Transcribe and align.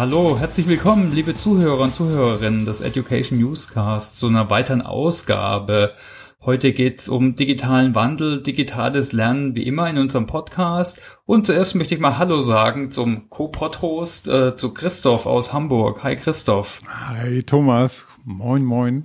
Hallo, 0.00 0.38
herzlich 0.38 0.66
willkommen, 0.66 1.10
liebe 1.10 1.34
Zuhörer 1.34 1.82
und 1.82 1.94
Zuhörerinnen 1.94 2.64
des 2.64 2.80
Education 2.80 3.38
Newscast 3.38 4.16
zu 4.16 4.28
einer 4.28 4.48
weiteren 4.48 4.80
Ausgabe. 4.80 5.92
Heute 6.40 6.72
geht's 6.72 7.06
um 7.06 7.34
digitalen 7.34 7.94
Wandel, 7.94 8.42
digitales 8.42 9.12
Lernen, 9.12 9.54
wie 9.54 9.66
immer 9.66 9.90
in 9.90 9.98
unserem 9.98 10.26
Podcast. 10.26 11.02
Und 11.26 11.44
zuerst 11.44 11.74
möchte 11.74 11.94
ich 11.94 12.00
mal 12.00 12.16
Hallo 12.16 12.40
sagen 12.40 12.90
zum 12.90 13.28
Co-Pod-Host, 13.28 14.26
äh, 14.28 14.56
zu 14.56 14.72
Christoph 14.72 15.26
aus 15.26 15.52
Hamburg. 15.52 16.02
Hi 16.02 16.16
Christoph. 16.16 16.80
Hi 16.88 17.42
Thomas. 17.42 18.06
Moin, 18.24 18.64
moin. 18.64 19.04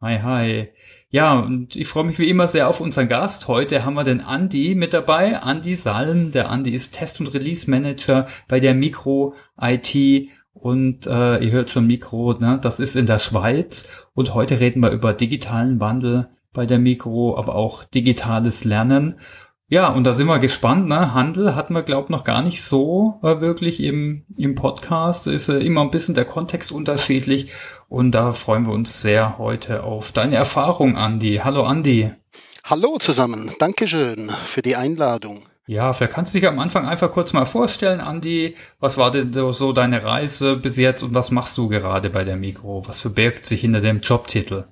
Hi, 0.00 0.20
hi. 0.20 0.68
Ja, 1.10 1.38
und 1.38 1.76
ich 1.76 1.86
freue 1.86 2.04
mich 2.04 2.18
wie 2.18 2.28
immer 2.28 2.48
sehr 2.48 2.68
auf 2.68 2.80
unseren 2.80 3.08
Gast. 3.08 3.46
Heute 3.46 3.84
haben 3.84 3.94
wir 3.94 4.04
den 4.04 4.20
Andi 4.20 4.74
mit 4.74 4.92
dabei, 4.92 5.40
Andi 5.40 5.76
Salm. 5.76 6.32
Der 6.32 6.50
Andi 6.50 6.74
ist 6.74 6.96
Test- 6.96 7.20
und 7.20 7.32
Release-Manager 7.32 8.26
bei 8.48 8.58
der 8.58 8.74
Mikro 8.74 9.34
IT 9.60 10.30
und 10.52 11.06
äh, 11.06 11.44
ihr 11.44 11.52
hört 11.52 11.70
schon 11.70 11.86
Mikro, 11.86 12.32
ne? 12.32 12.58
das 12.60 12.80
ist 12.80 12.96
in 12.96 13.06
der 13.06 13.20
Schweiz. 13.20 14.08
Und 14.14 14.34
heute 14.34 14.58
reden 14.58 14.82
wir 14.82 14.90
über 14.90 15.12
digitalen 15.12 15.80
Wandel 15.80 16.28
bei 16.52 16.66
der 16.66 16.80
Mikro, 16.80 17.36
aber 17.38 17.54
auch 17.54 17.84
digitales 17.84 18.64
Lernen. 18.64 19.20
Ja, 19.68 19.88
und 19.88 20.04
da 20.04 20.14
sind 20.14 20.28
wir 20.28 20.38
gespannt. 20.38 20.88
Ne? 20.88 21.12
Handel 21.12 21.54
hatten 21.54 21.74
wir, 21.74 21.82
glaube 21.82 22.12
noch 22.12 22.24
gar 22.24 22.40
nicht 22.40 22.62
so 22.62 23.20
äh, 23.22 23.40
wirklich 23.40 23.82
im, 23.82 24.24
im 24.36 24.54
Podcast. 24.54 25.26
Ist 25.26 25.48
äh, 25.48 25.58
immer 25.58 25.82
ein 25.82 25.90
bisschen 25.90 26.14
der 26.14 26.24
Kontext 26.24 26.72
unterschiedlich. 26.72 27.52
Und 27.88 28.12
da 28.12 28.32
freuen 28.32 28.66
wir 28.66 28.72
uns 28.72 29.00
sehr 29.00 29.38
heute 29.38 29.84
auf 29.84 30.12
deine 30.12 30.36
Erfahrung, 30.36 30.96
Andi. 30.96 31.40
Hallo, 31.44 31.62
Andi. 31.62 32.12
Hallo 32.64 32.98
zusammen. 32.98 33.52
Dankeschön 33.60 34.30
für 34.46 34.62
die 34.62 34.74
Einladung. 34.74 35.44
Ja, 35.68 35.92
vielleicht 35.92 36.12
kannst 36.12 36.34
du 36.34 36.38
dich 36.38 36.48
am 36.48 36.58
Anfang 36.58 36.86
einfach 36.86 37.10
kurz 37.10 37.32
mal 37.32 37.44
vorstellen, 37.44 38.00
Andi. 38.00 38.56
Was 38.80 38.98
war 38.98 39.10
denn 39.10 39.32
so 39.52 39.72
deine 39.72 40.02
Reise 40.02 40.56
bis 40.56 40.76
jetzt 40.76 41.02
und 41.02 41.14
was 41.14 41.30
machst 41.30 41.56
du 41.58 41.68
gerade 41.68 42.10
bei 42.10 42.24
der 42.24 42.36
Mikro? 42.36 42.82
Was 42.86 43.00
verbirgt 43.00 43.46
sich 43.46 43.60
hinter 43.60 43.80
dem 43.80 44.00
Jobtitel? 44.00 44.64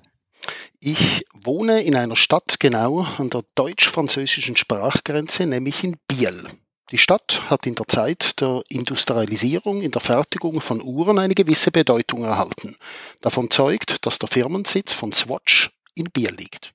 Ich 0.80 1.24
wohne 1.32 1.82
in 1.82 1.96
einer 1.96 2.16
Stadt 2.16 2.56
genau 2.58 3.06
an 3.18 3.30
der 3.30 3.42
deutsch-französischen 3.54 4.56
Sprachgrenze, 4.56 5.46
nämlich 5.46 5.82
in 5.82 5.96
Biel. 6.08 6.48
Die 6.90 6.98
Stadt 6.98 7.48
hat 7.48 7.66
in 7.66 7.74
der 7.74 7.88
Zeit 7.88 8.40
der 8.40 8.62
Industrialisierung 8.68 9.80
in 9.80 9.90
der 9.90 10.02
Fertigung 10.02 10.60
von 10.60 10.82
Uhren 10.82 11.18
eine 11.18 11.34
gewisse 11.34 11.70
Bedeutung 11.70 12.24
erhalten. 12.24 12.76
Davon 13.22 13.50
zeugt, 13.50 14.04
dass 14.06 14.18
der 14.18 14.28
Firmensitz 14.28 14.92
von 14.92 15.12
Swatch 15.12 15.70
in 15.94 16.10
Biel 16.10 16.34
liegt. 16.34 16.74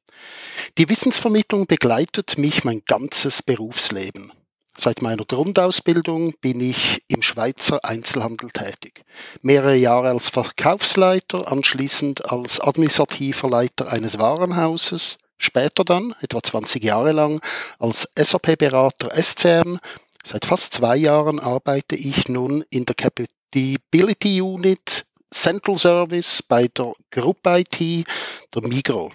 Die 0.77 0.89
Wissensvermittlung 0.89 1.67
begleitet 1.67 2.37
mich 2.37 2.63
mein 2.63 2.81
ganzes 2.85 3.43
Berufsleben. 3.43 4.31
Seit 4.77 5.01
meiner 5.01 5.25
Grundausbildung 5.25 6.33
bin 6.39 6.61
ich 6.61 7.03
im 7.07 7.21
Schweizer 7.21 7.83
Einzelhandel 7.83 8.49
tätig. 8.49 9.03
Mehrere 9.41 9.75
Jahre 9.75 10.09
als 10.09 10.29
Verkaufsleiter, 10.29 11.51
anschließend 11.51 12.31
als 12.31 12.61
administrativer 12.61 13.49
Leiter 13.49 13.91
eines 13.91 14.17
Warenhauses, 14.17 15.17
später 15.39 15.83
dann, 15.83 16.13
etwa 16.21 16.43
20 16.43 16.83
Jahre 16.83 17.13
lang, 17.13 17.41
als 17.79 18.07
SAP-Berater 18.15 19.09
SCM. 19.15 19.79
Seit 20.23 20.45
fast 20.45 20.73
zwei 20.73 20.95
Jahren 20.97 21.39
arbeite 21.39 21.95
ich 21.95 22.27
nun 22.27 22.63
in 22.69 22.85
der 22.85 22.93
Capability 22.93 24.41
Unit 24.41 25.05
Central 25.31 25.77
Service 25.77 26.43
bei 26.43 26.67
der 26.67 26.93
Group 27.11 27.39
IT 27.45 27.79
der 27.79 28.67
Migro. 28.67 29.11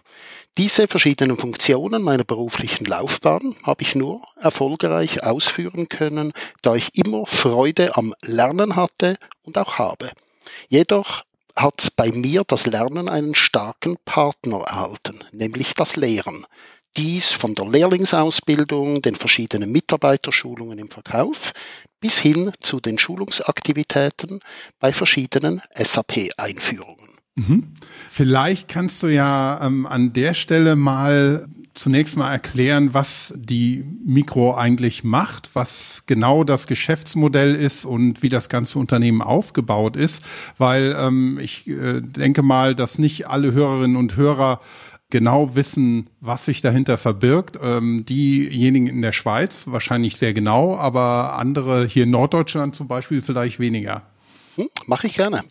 Diese 0.56 0.86
verschiedenen 0.86 1.36
Funktionen 1.36 2.02
meiner 2.02 2.22
beruflichen 2.22 2.84
Laufbahn 2.84 3.56
habe 3.64 3.82
ich 3.82 3.96
nur 3.96 4.22
erfolgreich 4.36 5.24
ausführen 5.24 5.88
können, 5.88 6.32
da 6.62 6.76
ich 6.76 6.96
immer 6.96 7.26
Freude 7.26 7.96
am 7.96 8.14
Lernen 8.22 8.76
hatte 8.76 9.16
und 9.42 9.58
auch 9.58 9.78
habe. 9.78 10.12
Jedoch 10.68 11.24
hat 11.56 11.88
bei 11.96 12.10
mir 12.10 12.44
das 12.46 12.66
Lernen 12.66 13.08
einen 13.08 13.34
starken 13.34 13.96
Partner 14.04 14.58
erhalten, 14.58 15.22
nämlich 15.32 15.74
das 15.74 15.96
Lehren. 15.96 16.46
Dies 16.96 17.32
von 17.32 17.54
der 17.54 17.66
Lehrlingsausbildung, 17.66 19.02
den 19.02 19.16
verschiedenen 19.16 19.72
Mitarbeiterschulungen 19.72 20.78
im 20.78 20.90
Verkauf 20.90 21.52
bis 22.00 22.18
hin 22.18 22.52
zu 22.60 22.80
den 22.80 22.98
Schulungsaktivitäten 22.98 24.40
bei 24.78 24.92
verschiedenen 24.92 25.60
SAP-Einführungen. 25.74 27.08
Mhm. 27.34 27.74
Vielleicht 28.08 28.68
kannst 28.68 29.02
du 29.02 29.08
ja 29.08 29.60
ähm, 29.64 29.86
an 29.86 30.12
der 30.12 30.34
Stelle 30.34 30.76
mal 30.76 31.48
zunächst 31.74 32.16
mal 32.16 32.30
erklären, 32.30 32.94
was 32.94 33.34
die 33.36 33.84
Mikro 34.04 34.54
eigentlich 34.54 35.04
macht, 35.04 35.50
was 35.54 36.04
genau 36.06 36.44
das 36.44 36.66
Geschäftsmodell 36.66 37.54
ist 37.54 37.84
und 37.84 38.22
wie 38.22 38.28
das 38.28 38.48
ganze 38.48 38.78
Unternehmen 38.78 39.22
aufgebaut 39.22 39.96
ist, 39.96 40.24
weil 40.56 40.96
ähm, 40.98 41.38
ich 41.40 41.68
äh, 41.68 42.00
denke 42.00 42.42
mal, 42.42 42.74
dass 42.74 42.98
nicht 42.98 43.26
alle 43.28 43.52
Hörerinnen 43.52 43.96
und 43.96 44.16
Hörer 44.16 44.60
genau 45.10 45.54
wissen, 45.54 46.10
was 46.20 46.44
sich 46.44 46.60
dahinter 46.60 46.98
verbirgt. 46.98 47.58
Ähm, 47.62 48.04
diejenigen 48.06 48.86
in 48.86 49.02
der 49.02 49.12
Schweiz 49.12 49.66
wahrscheinlich 49.68 50.16
sehr 50.16 50.32
genau, 50.32 50.76
aber 50.76 51.34
andere 51.38 51.86
hier 51.86 52.04
in 52.04 52.10
Norddeutschland 52.10 52.74
zum 52.74 52.88
Beispiel 52.88 53.22
vielleicht 53.22 53.58
weniger. 53.58 54.02
Hm, 54.56 54.68
Mache 54.86 55.06
ich 55.06 55.14
gerne. 55.14 55.42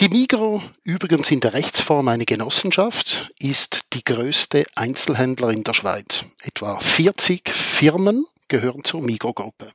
Die 0.00 0.08
Migro, 0.10 0.62
übrigens 0.84 1.28
in 1.32 1.40
der 1.40 1.54
Rechtsform 1.54 2.06
eine 2.06 2.24
Genossenschaft, 2.24 3.32
ist 3.40 3.80
die 3.94 4.04
größte 4.04 4.64
Einzelhändlerin 4.76 5.64
der 5.64 5.74
Schweiz. 5.74 6.24
Etwa 6.40 6.78
40 6.78 7.48
Firmen 7.50 8.24
gehören 8.46 8.84
zur 8.84 9.02
Migro-Gruppe. 9.02 9.72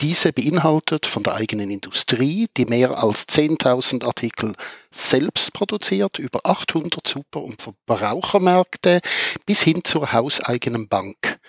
Diese 0.00 0.32
beinhaltet 0.32 1.06
von 1.06 1.24
der 1.24 1.34
eigenen 1.34 1.72
Industrie, 1.72 2.46
die 2.56 2.66
mehr 2.66 3.02
als 3.02 3.26
10.000 3.26 4.04
Artikel 4.04 4.54
selbst 4.92 5.52
produziert, 5.52 6.20
über 6.20 6.38
800 6.44 7.04
Super- 7.04 7.42
und 7.42 7.60
Verbrauchermärkte 7.60 9.00
bis 9.44 9.60
hin 9.62 9.82
zur 9.82 10.12
hauseigenen 10.12 10.86
Bank. 10.86 11.40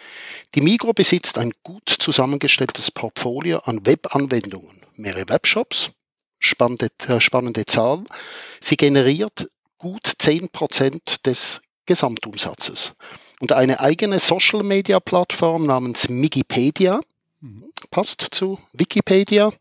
Die 0.55 0.61
Migro 0.61 0.93
besitzt 0.93 1.37
ein 1.37 1.51
gut 1.61 1.87
zusammengestelltes 1.99 2.89
Portfolio 2.89 3.59
an 3.59 3.85
Webanwendungen, 3.85 4.81
mehrere 4.95 5.29
Webshops, 5.29 5.91
spannende, 6.39 6.89
äh, 7.07 7.21
spannende 7.21 7.65
Zahl. 7.65 8.03
Sie 8.61 8.77
generiert 8.77 9.49
gut 9.77 10.05
10% 10.05 11.23
des 11.23 11.61
Gesamtumsatzes. 11.85 12.93
Und 13.39 13.51
eine 13.51 13.79
eigene 13.79 14.19
Social-Media-Plattform 14.19 15.65
namens 15.65 16.09
Migipedia, 16.09 16.99
mhm. 17.41 17.71
passt 17.89 18.27
zu 18.31 18.59
Wikipedia, 18.73 19.51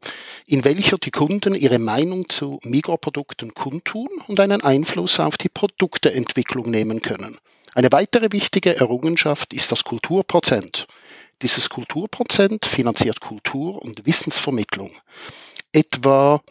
in 0.47 0.65
welcher 0.65 0.99
die 0.99 1.11
Kunden 1.11 1.55
ihre 1.55 1.79
Meinung 1.79 2.29
zu 2.29 2.59
Mikroprodukten 2.65 3.55
kundtun 3.55 4.09
und 4.27 4.41
einen 4.41 4.63
Einfluss 4.63 5.21
auf 5.21 5.37
die 5.37 5.49
Produkteentwicklung 5.49 6.71
nehmen 6.71 7.01
können. 7.03 7.39
Eine 7.75 7.93
weitere 7.93 8.33
wichtige 8.33 8.77
Errungenschaft 8.77 9.53
ist 9.53 9.71
das 9.71 9.85
Kulturprozent. 9.85 10.89
Dieses 11.43 11.71
Kulturprozent 11.71 12.67
finanziert 12.67 13.21
Kultur- 13.21 13.81
und 13.81 14.05
Wissensvermittlung. 14.05 14.91
Etwa 15.73 16.43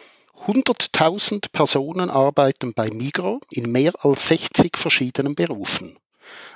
100.000 0.45 1.51
Personen 1.51 2.09
arbeiten 2.09 2.73
bei 2.73 2.89
Migro 2.89 3.41
in 3.49 3.71
mehr 3.71 3.93
als 3.99 4.27
60 4.27 4.77
verschiedenen 4.77 5.35
Berufen. 5.35 5.97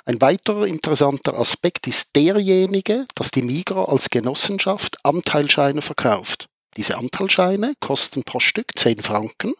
Ein 0.05 0.21
weiterer 0.21 0.65
interessanter 0.65 1.37
Aspekt 1.37 1.87
ist 1.87 2.15
derjenige, 2.15 3.05
dass 3.15 3.31
die 3.31 3.41
Migro 3.41 3.85
als 3.85 4.09
Genossenschaft 4.09 4.97
Anteilscheine 5.03 5.81
verkauft. 5.81 6.47
Diese 6.77 6.97
Anteilscheine 6.97 7.73
kosten 7.79 8.23
pro 8.23 8.39
Stück 8.39 8.77
10 8.77 8.99
Franken. 8.99 9.53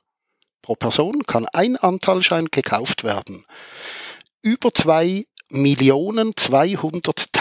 Pro 0.61 0.75
Person 0.75 1.23
kann 1.23 1.45
ein 1.47 1.75
Anteilschein 1.75 2.45
gekauft 2.45 3.03
werden. 3.03 3.45
Über 4.41 4.73
zwei 4.73 5.25
Millionen 5.49 6.35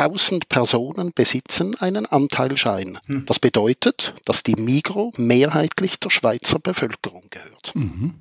200.000 0.01 0.49
Personen 0.49 1.13
besitzen 1.15 1.75
einen 1.79 2.07
Anteilschein. 2.07 2.99
Hm. 3.07 3.27
Das 3.27 3.39
bedeutet, 3.39 4.15
dass 4.25 4.43
die 4.43 4.55
Migro 4.55 5.13
mehrheitlich 5.17 5.99
der 6.01 6.11
Schweizer 6.11 6.59
Bevölkerung 6.59 7.25
gehört. 7.31 7.73
Mhm. 7.75 8.15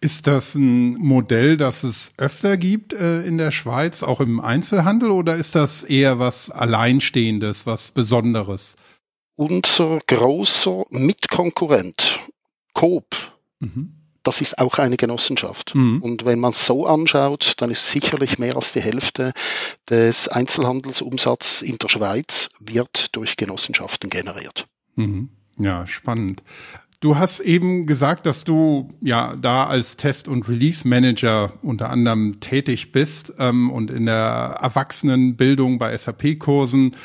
Ist 0.00 0.26
das 0.28 0.54
ein 0.54 0.94
Modell, 0.94 1.56
das 1.56 1.82
es 1.82 2.12
öfter 2.18 2.56
gibt 2.56 2.92
äh, 2.92 3.22
in 3.22 3.38
der 3.38 3.50
Schweiz, 3.50 4.02
auch 4.02 4.20
im 4.20 4.40
Einzelhandel, 4.40 5.10
oder 5.10 5.36
ist 5.36 5.56
das 5.56 5.82
eher 5.82 6.18
was 6.18 6.50
Alleinstehendes, 6.50 7.66
was 7.66 7.90
Besonderes? 7.90 8.76
Unser 9.36 9.98
großer 10.06 10.84
Mitkonkurrent, 10.90 12.20
Coop, 12.74 13.16
mhm 13.58 14.03
das 14.24 14.40
ist 14.40 14.58
auch 14.58 14.78
eine 14.78 14.96
Genossenschaft. 14.96 15.74
Mhm. 15.74 16.02
Und 16.02 16.24
wenn 16.24 16.40
man 16.40 16.50
es 16.50 16.66
so 16.66 16.86
anschaut, 16.86 17.54
dann 17.58 17.70
ist 17.70 17.88
sicherlich 17.88 18.38
mehr 18.38 18.56
als 18.56 18.72
die 18.72 18.80
Hälfte 18.80 19.32
des 19.88 20.28
Einzelhandelsumsatzes 20.28 21.62
in 21.62 21.78
der 21.78 21.88
Schweiz 21.88 22.48
wird 22.58 23.14
durch 23.14 23.36
Genossenschaften 23.36 24.10
generiert. 24.10 24.66
Mhm. 24.96 25.28
Ja, 25.58 25.86
spannend. 25.86 26.42
Du 27.00 27.18
hast 27.18 27.40
eben 27.40 27.86
gesagt, 27.86 28.24
dass 28.24 28.44
du 28.44 28.88
ja 29.02 29.34
da 29.36 29.66
als 29.66 29.96
Test- 29.96 30.26
und 30.26 30.48
Release-Manager 30.48 31.52
unter 31.60 31.90
anderem 31.90 32.40
tätig 32.40 32.92
bist 32.92 33.34
ähm, 33.38 33.70
und 33.70 33.90
in 33.90 34.06
der 34.06 34.58
Erwachsenenbildung 34.62 35.78
bei 35.78 35.94
SAP-Kursen. 35.94 36.96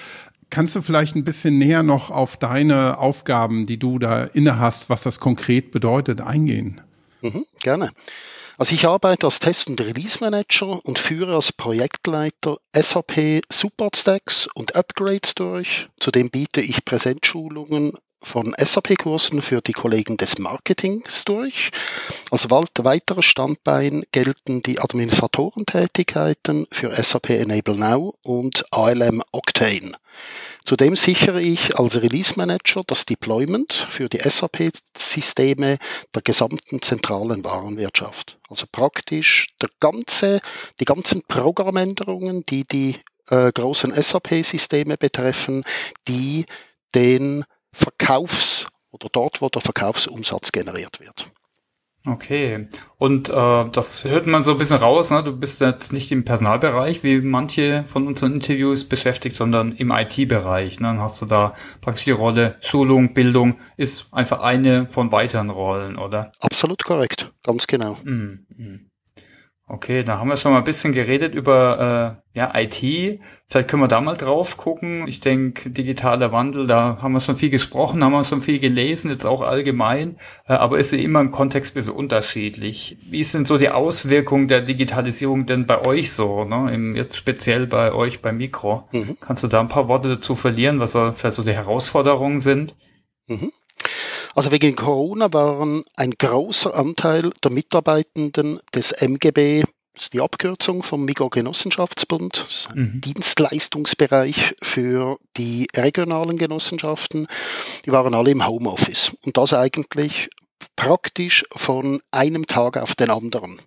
Kannst 0.49 0.75
du 0.75 0.81
vielleicht 0.81 1.17
ein 1.17 1.25
bisschen 1.25 1.57
näher 1.57 1.83
noch 1.83 2.11
auf 2.11 2.37
deine 2.37 2.97
Aufgaben, 2.97 3.65
die 3.65 3.77
du 3.77 3.99
da 3.99 4.23
inne 4.23 4.57
hast, 4.57 4.89
was 4.89 5.03
das 5.03 5.19
konkret 5.19 5.71
bedeutet, 5.71 6.21
eingehen? 6.21 6.79
Mhm, 7.21 7.45
gerne. 7.59 7.91
Also 8.57 8.73
ich 8.73 8.85
arbeite 8.85 9.25
als 9.25 9.39
Test- 9.39 9.69
und 9.69 9.79
Release-Manager 9.79 10.85
und 10.85 10.99
führe 10.99 11.35
als 11.35 11.53
Projektleiter 11.53 12.57
SAP 12.75 13.41
Support 13.49 13.95
Stacks 13.95 14.49
und 14.53 14.75
Upgrades 14.75 15.33
durch. 15.35 15.87
Zudem 15.99 16.29
biete 16.29 16.59
ich 16.59 16.83
Präsenzschulungen 16.83 17.93
von 18.21 18.53
SAP-Kursen 18.57 19.41
für 19.41 19.61
die 19.61 19.71
Kollegen 19.71 20.17
des 20.17 20.39
Marketings 20.39 21.23
durch. 21.23 21.71
Als 22.31 22.49
weiteres 22.49 23.25
Standbein 23.25 24.03
gelten 24.11 24.61
die 24.61 24.79
Administratorentätigkeiten 24.79 26.67
für 26.69 26.91
SAP 27.01 27.29
Enable 27.29 27.77
Now 27.77 28.13
und 28.23 28.65
ALM 28.71 29.21
Octane. 29.31 29.93
Zudem 30.69 30.95
sichere 30.95 31.41
ich 31.41 31.79
als 31.79 31.99
Release 31.99 32.35
Manager 32.37 32.83
das 32.85 33.07
Deployment 33.07 33.73
für 33.73 34.07
die 34.07 34.19
SAP-Systeme 34.19 35.79
der 36.13 36.21
gesamten 36.21 36.79
zentralen 36.83 37.43
Warenwirtschaft. 37.43 38.37
Also 38.49 38.67
praktisch 38.71 39.47
der 39.63 39.69
ganze, 39.79 40.41
die 40.79 40.85
ganzen 40.85 41.23
Programmänderungen, 41.23 42.43
die 42.43 42.65
die 42.65 42.99
äh, 43.29 43.51
großen 43.51 43.91
SAP-Systeme 43.91 44.95
betreffen, 44.97 45.63
die 46.07 46.45
den 46.93 47.45
Verkaufs- 47.73 48.67
oder 48.91 49.09
dort, 49.11 49.41
wo 49.41 49.49
der 49.49 49.63
Verkaufsumsatz 49.63 50.51
generiert 50.51 50.99
wird. 50.99 51.31
Okay. 52.11 52.67
Und 52.97 53.29
äh, 53.29 53.69
das 53.71 54.03
hört 54.03 54.27
man 54.27 54.43
so 54.43 54.53
ein 54.53 54.57
bisschen 54.57 54.77
raus, 54.77 55.11
ne? 55.11 55.23
Du 55.23 55.31
bist 55.37 55.61
jetzt 55.61 55.93
nicht 55.93 56.11
im 56.11 56.25
Personalbereich, 56.25 57.03
wie 57.03 57.21
manche 57.21 57.83
von 57.87 58.07
unseren 58.07 58.33
Interviews 58.33 58.87
beschäftigt, 58.87 59.35
sondern 59.35 59.73
im 59.73 59.91
IT-Bereich. 59.91 60.79
Ne? 60.79 60.87
Dann 60.87 60.99
hast 60.99 61.21
du 61.21 61.25
da 61.25 61.55
praktisch 61.81 62.05
die 62.05 62.11
Rolle 62.11 62.57
Schulung, 62.61 63.13
Bildung 63.13 63.59
ist 63.77 64.13
einfach 64.13 64.41
eine 64.41 64.87
von 64.87 65.11
weiteren 65.11 65.49
Rollen, 65.49 65.97
oder? 65.97 66.31
Absolut 66.39 66.83
korrekt, 66.83 67.31
ganz 67.43 67.67
genau. 67.67 67.97
Mm, 68.03 68.45
mm. 68.49 68.89
Okay, 69.71 70.03
da 70.03 70.17
haben 70.17 70.29
wir 70.29 70.37
schon 70.37 70.51
mal 70.51 70.57
ein 70.57 70.63
bisschen 70.63 70.93
geredet 70.93 71.35
über 71.35 72.17
äh, 72.33 72.39
ja, 72.39 72.51
IT. 72.55 73.21
Vielleicht 73.47 73.67
können 73.67 73.83
wir 73.83 73.87
da 73.87 74.01
mal 74.01 74.17
drauf 74.17 74.57
gucken. 74.57 75.07
Ich 75.07 75.19
denke, 75.19 75.69
digitaler 75.69 76.31
Wandel, 76.31 76.65
da 76.65 76.97
haben 76.99 77.11
wir 77.11 77.19
schon 77.19 77.37
viel 77.37 77.51
gesprochen, 77.51 78.03
haben 78.03 78.13
wir 78.13 78.23
schon 78.23 78.41
viel 78.41 78.57
gelesen, 78.57 79.11
jetzt 79.11 79.25
auch 79.25 79.43
allgemein, 79.43 80.17
äh, 80.47 80.53
aber 80.53 80.79
ist 80.79 80.91
ja 80.91 80.97
immer 80.97 81.21
im 81.21 81.29
Kontext 81.29 81.73
ein 81.73 81.75
bisschen 81.75 81.93
unterschiedlich. 81.93 82.97
Wie 83.11 83.21
denn 83.21 83.45
so 83.45 83.59
die 83.59 83.69
Auswirkung 83.69 84.47
der 84.47 84.61
Digitalisierung 84.61 85.45
denn 85.45 85.67
bei 85.67 85.85
euch 85.85 86.13
so, 86.13 86.45
ne? 86.45 86.73
Im, 86.73 86.95
jetzt 86.95 87.15
speziell 87.15 87.67
bei 87.67 87.93
euch 87.93 88.23
bei 88.23 88.31
Mikro? 88.31 88.89
Mhm. 88.91 89.17
Kannst 89.21 89.43
du 89.43 89.47
da 89.47 89.59
ein 89.59 89.67
paar 89.67 89.87
Worte 89.87 90.09
dazu 90.09 90.33
verlieren, 90.33 90.79
was 90.79 90.93
da 90.93 91.13
vielleicht 91.13 91.35
so 91.35 91.43
die 91.43 91.53
Herausforderungen 91.53 92.39
sind? 92.39 92.75
Mhm. 93.27 93.51
Also 94.39 94.51
wegen 94.51 94.77
Corona 94.77 95.33
waren 95.33 95.83
ein 95.97 96.11
großer 96.11 96.73
Anteil 96.73 97.31
der 97.43 97.51
Mitarbeitenden 97.51 98.61
des 98.73 98.93
MGB 98.93 99.65
das 99.93 100.03
ist 100.03 100.13
die 100.13 100.21
Abkürzung 100.21 100.81
vom 100.81 101.03
Mikrogenossenschaftsbund, 101.03 102.69
mhm. 102.73 103.01
Dienstleistungsbereich 103.01 104.55
für 104.61 105.17
die 105.35 105.67
regionalen 105.75 106.37
Genossenschaften. 106.37 107.27
Die 107.85 107.91
waren 107.91 108.13
alle 108.13 108.31
im 108.31 108.47
Homeoffice 108.47 109.11
und 109.25 109.35
das 109.35 109.51
eigentlich 109.51 110.29
praktisch 110.77 111.43
von 111.51 112.01
einem 112.09 112.45
Tag 112.45 112.77
auf 112.77 112.95
den 112.95 113.09
anderen. 113.09 113.61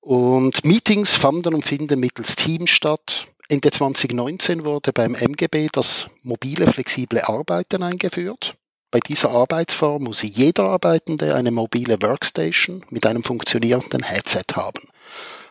Und 0.00 0.62
Meetings 0.66 1.16
fanden 1.16 1.54
und 1.54 1.64
finden 1.64 2.00
mittels 2.00 2.36
Teams 2.36 2.68
statt. 2.68 3.28
Ende 3.48 3.70
2019 3.70 4.66
wurde 4.66 4.92
beim 4.92 5.14
MGB 5.14 5.68
das 5.72 6.08
mobile 6.22 6.70
flexible 6.70 7.22
Arbeiten 7.22 7.82
eingeführt. 7.82 8.58
Bei 8.96 9.00
dieser 9.00 9.28
Arbeitsform 9.28 10.04
muss 10.04 10.22
jeder 10.22 10.70
Arbeitende 10.70 11.34
eine 11.34 11.50
mobile 11.50 12.00
Workstation 12.00 12.82
mit 12.88 13.04
einem 13.04 13.22
funktionierenden 13.22 14.02
Headset 14.02 14.54
haben. 14.54 14.80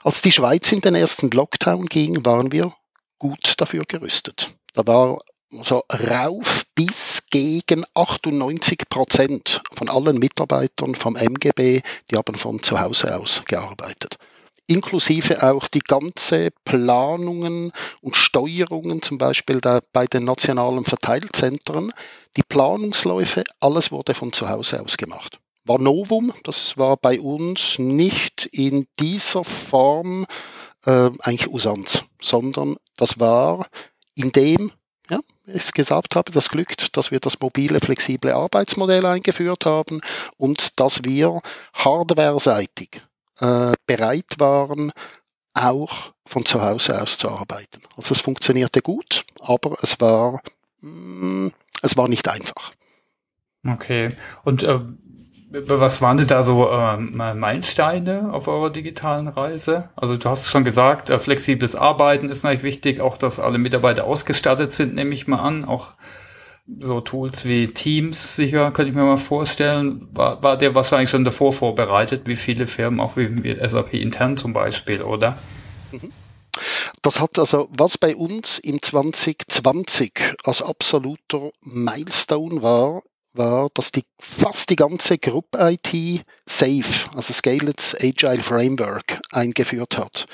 Als 0.03 0.24
die 0.24 0.31
Schweiz 0.31 0.71
in 0.71 0.81
den 0.81 0.95
ersten 0.95 1.30
Lockdown 1.30 1.86
ging, 1.86 2.25
waren 2.25 2.51
wir 2.51 2.74
gut 3.19 3.53
dafür 3.57 3.83
gerüstet. 3.88 4.56
Da 4.74 4.88
war 4.88 5.19
so 5.62 5.83
rauf 5.92 6.65
bis 6.74 7.21
gegen 7.30 7.86
98 7.94 8.89
Prozent 8.89 9.62
von 9.74 9.89
allen 9.89 10.18
Mitarbeitern 10.18 10.95
vom 10.95 11.15
MGB, 11.15 11.83
die 12.09 12.18
haben 12.18 12.33
von 12.33 12.63
zu 12.63 12.80
Hause 12.80 13.15
aus 13.15 13.44
gearbeitet 13.45 14.18
inklusive 14.67 15.44
auch 15.44 15.67
die 15.67 15.79
ganze 15.79 16.50
Planungen 16.63 17.71
und 18.01 18.15
Steuerungen, 18.15 19.01
zum 19.01 19.17
Beispiel 19.17 19.62
da 19.62 19.81
bei 19.94 20.06
den 20.07 20.25
nationalen 20.25 20.85
Verteilzentren, 20.85 21.94
die 22.38 22.44
Planungsläufe, 22.44 23.44
alles 23.59 23.91
wurde 23.91 24.13
von 24.13 24.33
zu 24.33 24.50
Hause 24.50 24.81
aus 24.81 24.97
gemacht. 24.97 25.39
War 25.63 25.79
Novum, 25.79 26.33
das 26.44 26.77
war 26.77 26.97
bei 26.97 27.19
uns 27.19 27.79
nicht 27.79 28.45
in 28.51 28.88
dieser 29.00 29.44
Form 29.44 30.25
äh, 30.85 31.09
eigentlich 31.19 31.51
Usanz, 31.51 32.03
sondern 32.21 32.77
das 32.97 33.19
war 33.19 33.67
in 34.15 34.31
dem, 34.31 34.71
ja, 35.09 35.19
ich 35.47 35.71
gesagt 35.73 36.15
habe, 36.15 36.31
das 36.31 36.50
glückt, 36.50 36.95
dass 36.97 37.12
wir 37.12 37.19
das 37.19 37.39
mobile, 37.39 37.79
flexible 37.79 38.33
Arbeitsmodell 38.33 39.06
eingeführt 39.06 39.65
haben 39.65 40.01
und 40.38 40.79
dass 40.79 41.03
wir 41.03 41.41
hardware-seitig 41.73 43.01
äh, 43.39 43.73
bereit 43.85 44.35
waren, 44.37 44.91
auch 45.53 46.13
von 46.25 46.45
zu 46.45 46.61
Hause 46.61 47.01
aus 47.01 47.17
zu 47.17 47.29
arbeiten. 47.29 47.81
Also 47.95 48.13
es 48.13 48.21
funktionierte 48.21 48.81
gut, 48.81 49.25
aber 49.39 49.77
es 49.81 49.99
war, 50.01 50.41
mh, 50.81 51.47
mm, 51.47 51.51
es 51.81 51.97
war 51.97 52.07
nicht 52.07 52.27
einfach. 52.27 52.71
Okay. 53.65 54.09
Und 54.43 54.63
äh, 54.63 54.79
was 55.49 56.01
waren 56.01 56.17
denn 56.17 56.27
da 56.27 56.43
so 56.43 56.69
äh, 56.69 56.97
Meilensteine 56.97 58.33
auf 58.33 58.47
eurer 58.47 58.69
digitalen 58.69 59.27
Reise? 59.27 59.89
Also 59.95 60.17
du 60.17 60.29
hast 60.29 60.45
schon 60.45 60.63
gesagt, 60.63 61.09
äh, 61.09 61.19
flexibles 61.19 61.75
Arbeiten 61.75 62.29
ist 62.29 62.43
natürlich 62.43 62.63
wichtig, 62.63 62.99
auch 62.99 63.17
dass 63.17 63.39
alle 63.39 63.57
Mitarbeiter 63.57 64.05
ausgestattet 64.05 64.73
sind, 64.73 64.95
nehme 64.95 65.13
ich 65.13 65.27
mal 65.27 65.39
an, 65.39 65.63
auch 65.63 65.93
so 66.79 67.01
Tools 67.01 67.45
wie 67.45 67.67
Teams 67.67 68.35
sicher, 68.35 68.71
könnte 68.71 68.89
ich 68.89 68.95
mir 68.95 69.03
mal 69.03 69.17
vorstellen, 69.17 70.07
war, 70.12 70.41
war 70.41 70.57
der 70.57 70.74
wahrscheinlich 70.74 71.10
schon 71.10 71.24
davor 71.24 71.53
vorbereitet, 71.53 72.24
wie 72.25 72.36
viele 72.36 72.67
Firmen, 72.67 73.00
auch 73.00 73.17
wie, 73.17 73.43
wie 73.43 73.67
SAP 73.67 73.93
intern 73.93 74.38
zum 74.38 74.53
Beispiel, 74.53 75.01
oder? 75.01 75.38
Mhm. 75.91 76.12
Das 77.01 77.19
hat 77.19 77.38
also, 77.38 77.67
was 77.69 77.98
bei 77.98 78.15
uns 78.15 78.60
im 78.60 78.81
2020 78.81 80.13
als 80.43 80.62
absoluter 80.62 81.51
Milestone 81.62 82.62
war, 82.62 83.03
war, 83.34 83.69
dass 83.74 83.91
die 83.91 84.03
fast 84.17 84.69
die 84.69 84.75
ganze 84.77 85.17
Group 85.17 85.55
IT 85.55 86.25
SAFE, 86.45 87.10
also 87.15 87.34
Scaled 87.34 87.98
Agile 88.00 88.41
Framework, 88.41 89.19
eingeführt 89.31 89.98
hat. 89.98 90.25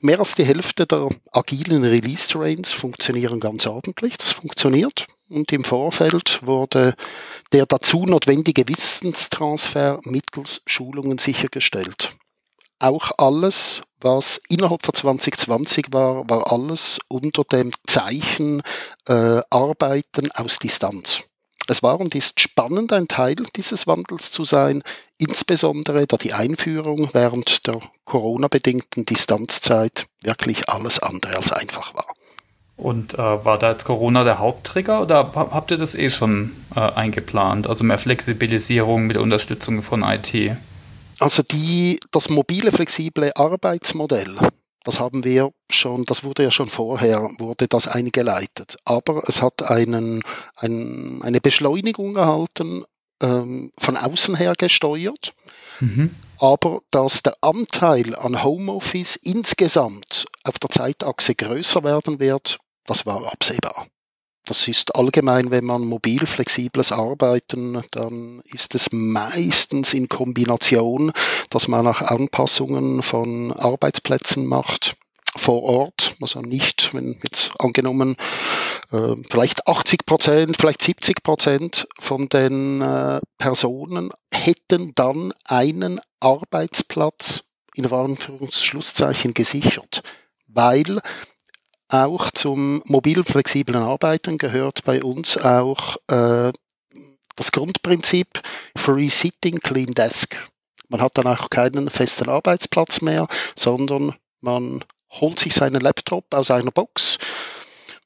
Mehr 0.00 0.18
als 0.18 0.34
die 0.34 0.44
Hälfte 0.44 0.86
der 0.86 1.08
agilen 1.32 1.84
Release 1.84 2.28
Trains 2.28 2.72
funktionieren 2.72 3.40
ganz 3.40 3.66
ordentlich. 3.66 4.16
Das 4.16 4.32
funktioniert. 4.32 5.06
Und 5.30 5.52
im 5.52 5.62
Vorfeld 5.62 6.44
wurde 6.44 6.94
der 7.52 7.64
dazu 7.64 8.04
notwendige 8.04 8.66
Wissenstransfer 8.66 10.00
mittels 10.02 10.60
Schulungen 10.66 11.18
sichergestellt. 11.18 12.16
Auch 12.80 13.12
alles, 13.16 13.82
was 14.00 14.40
innerhalb 14.48 14.84
von 14.84 14.94
2020 14.94 15.92
war, 15.92 16.28
war 16.28 16.50
alles 16.52 16.98
unter 17.06 17.44
dem 17.44 17.70
Zeichen 17.86 18.62
äh, 19.06 19.40
Arbeiten 19.50 20.32
aus 20.32 20.58
Distanz. 20.58 21.20
Es 21.68 21.84
war 21.84 22.00
und 22.00 22.16
ist 22.16 22.40
spannend, 22.40 22.92
ein 22.92 23.06
Teil 23.06 23.36
dieses 23.54 23.86
Wandels 23.86 24.32
zu 24.32 24.42
sein, 24.42 24.82
insbesondere 25.18 26.08
da 26.08 26.16
die 26.16 26.32
Einführung 26.32 27.10
während 27.12 27.68
der 27.68 27.78
Corona-bedingten 28.04 29.04
Distanzzeit 29.04 30.06
wirklich 30.22 30.68
alles 30.68 30.98
andere 30.98 31.36
als 31.36 31.52
einfach 31.52 31.94
war. 31.94 32.12
Und 32.80 33.14
äh, 33.14 33.18
war 33.18 33.58
da 33.58 33.72
jetzt 33.72 33.84
Corona 33.84 34.24
der 34.24 34.38
Haupttrigger 34.38 35.02
oder 35.02 35.32
habt 35.34 35.70
ihr 35.70 35.76
das 35.76 35.94
eh 35.94 36.10
schon 36.10 36.52
äh, 36.74 36.80
eingeplant? 36.80 37.66
Also 37.66 37.84
mehr 37.84 37.98
Flexibilisierung 37.98 39.06
mit 39.06 39.16
Unterstützung 39.16 39.82
von 39.82 40.02
IT? 40.02 40.56
Also 41.18 41.42
die, 41.42 42.00
das 42.10 42.30
mobile, 42.30 42.72
flexible 42.72 43.32
Arbeitsmodell 43.34 44.36
das 44.84 44.98
haben 44.98 45.24
wir 45.24 45.52
schon, 45.70 46.04
das 46.04 46.24
wurde 46.24 46.42
ja 46.42 46.50
schon 46.50 46.68
vorher, 46.68 47.30
wurde 47.38 47.68
das 47.68 47.86
eingeleitet. 47.86 48.78
Aber 48.84 49.28
es 49.28 49.42
hat 49.42 49.62
einen, 49.62 50.22
ein, 50.56 51.20
eine 51.22 51.40
Beschleunigung 51.40 52.16
erhalten, 52.16 52.84
ähm, 53.22 53.72
von 53.78 53.96
außen 53.96 54.34
her 54.34 54.54
gesteuert. 54.56 55.34
Mhm. 55.80 56.14
Aber 56.38 56.80
dass 56.90 57.22
der 57.22 57.36
Anteil 57.42 58.14
an 58.16 58.42
Homeoffice 58.42 59.16
insgesamt 59.16 60.24
auf 60.44 60.58
der 60.58 60.70
Zeitachse 60.70 61.34
größer 61.34 61.84
werden 61.84 62.18
wird, 62.18 62.58
das 62.86 63.06
war 63.06 63.30
absehbar. 63.32 63.86
Das 64.44 64.66
ist 64.68 64.96
allgemein, 64.96 65.50
wenn 65.50 65.64
man 65.64 65.82
mobil 65.82 66.26
flexibles 66.26 66.92
Arbeiten, 66.92 67.82
dann 67.90 68.40
ist 68.46 68.74
es 68.74 68.88
meistens 68.90 69.92
in 69.94 70.08
Kombination, 70.08 71.12
dass 71.50 71.68
man 71.68 71.86
auch 71.86 72.00
Anpassungen 72.00 73.02
von 73.02 73.52
Arbeitsplätzen 73.52 74.46
macht, 74.46 74.96
vor 75.36 75.62
Ort, 75.62 76.16
also 76.20 76.40
nicht, 76.40 76.92
wenn 76.92 77.20
jetzt 77.22 77.52
angenommen 77.58 78.16
äh, 78.90 79.14
vielleicht 79.30 79.66
80 79.68 80.06
Prozent, 80.06 80.56
vielleicht 80.58 80.82
70 80.82 81.22
Prozent 81.22 81.86
von 81.98 82.28
den 82.28 82.80
äh, 82.80 83.20
Personen 83.38 84.10
hätten 84.32 84.92
dann 84.94 85.32
einen 85.44 86.00
Arbeitsplatz 86.18 87.44
in 87.74 87.86
Anführungsschlusszeichen 87.86 89.34
gesichert, 89.34 90.02
weil 90.48 91.00
auch 91.90 92.30
zum 92.30 92.82
mobil 92.86 93.24
flexiblen 93.24 93.82
Arbeiten 93.82 94.38
gehört 94.38 94.84
bei 94.84 95.02
uns 95.02 95.36
auch 95.36 95.96
äh, 96.08 96.52
das 97.36 97.52
Grundprinzip 97.52 98.40
Free 98.76 99.08
Sitting, 99.08 99.60
Clean 99.60 99.92
Desk. 99.92 100.36
Man 100.88 101.00
hat 101.00 101.18
dann 101.18 101.26
auch 101.26 101.50
keinen 101.50 101.88
festen 101.88 102.28
Arbeitsplatz 102.28 103.00
mehr, 103.00 103.26
sondern 103.56 104.14
man 104.40 104.84
holt 105.10 105.38
sich 105.38 105.54
seinen 105.54 105.80
Laptop 105.80 106.32
aus 106.34 106.50
einer 106.50 106.70
Box 106.70 107.18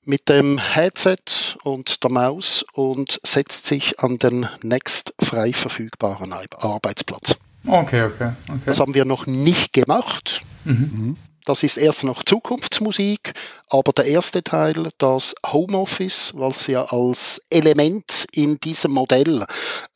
mit 0.04 0.28
dem 0.28 0.58
Headset 0.58 1.56
und 1.62 2.02
der 2.04 2.10
Maus 2.10 2.64
und 2.72 3.20
setzt 3.22 3.66
sich 3.66 4.00
an 4.00 4.18
den 4.18 4.48
nächst 4.62 5.14
frei 5.18 5.52
verfügbaren 5.52 6.32
Arbeitsplatz. 6.32 7.36
Okay, 7.66 8.04
okay, 8.04 8.32
okay. 8.48 8.60
Das 8.66 8.80
haben 8.80 8.94
wir 8.94 9.06
noch 9.06 9.26
nicht 9.26 9.72
gemacht. 9.72 10.42
Mhm. 10.64 11.16
Das 11.44 11.62
ist 11.62 11.76
erst 11.76 12.04
noch 12.04 12.22
Zukunftsmusik, 12.24 13.34
aber 13.68 13.92
der 13.92 14.06
erste 14.06 14.42
Teil, 14.42 14.90
das 14.98 15.34
Homeoffice, 15.46 16.32
was 16.34 16.66
ja 16.66 16.84
als 16.86 17.42
Element 17.50 18.26
in 18.32 18.58
diesem 18.60 18.92
Modell 18.92 19.44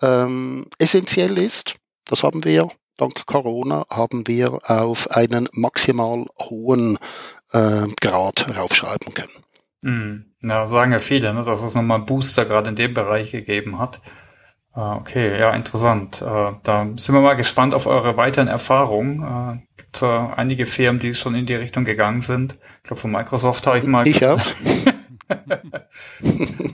ähm, 0.02 0.66
essentiell 0.78 1.38
ist, 1.38 1.76
das 2.04 2.22
haben 2.22 2.44
wir 2.44 2.68
dank 2.98 3.26
Corona 3.26 3.86
haben 3.88 4.26
wir 4.26 4.58
auf 4.68 5.10
einen 5.10 5.48
maximal 5.52 6.26
hohen 6.40 6.98
äh, 7.52 7.86
Grad 8.00 8.56
raufschreiben 8.56 9.14
können. 9.14 9.44
Mhm. 9.80 10.24
Ja, 10.42 10.66
sagen 10.66 10.92
ja 10.92 10.98
viele, 10.98 11.32
ne, 11.32 11.44
dass 11.44 11.62
es 11.62 11.74
nochmal 11.74 11.98
einen 11.98 12.06
Booster 12.06 12.44
gerade 12.44 12.70
in 12.70 12.76
dem 12.76 12.92
Bereich 12.92 13.30
gegeben 13.30 13.78
hat. 13.78 14.00
Ah, 14.72 14.96
okay, 14.96 15.38
ja, 15.38 15.54
interessant. 15.54 16.20
Äh, 16.20 16.52
da 16.62 16.86
sind 16.96 17.14
wir 17.14 17.20
mal 17.20 17.34
gespannt 17.34 17.74
auf 17.74 17.86
eure 17.86 18.16
weiteren 18.16 18.48
Erfahrungen. 18.48 19.67
Äh, 19.88 19.88
Gibt 19.88 20.02
es 20.02 20.38
einige 20.38 20.66
Firmen, 20.66 21.00
die 21.00 21.14
schon 21.14 21.34
in 21.34 21.46
die 21.46 21.54
Richtung 21.54 21.84
gegangen 21.84 22.20
sind? 22.20 22.58
Ich 22.78 22.84
glaube, 22.84 23.00
von 23.00 23.10
Microsoft 23.10 23.66
habe 23.66 23.78
ich 23.78 23.84
mal. 23.84 24.06
Ich 24.06 24.24
auch. 24.26 24.40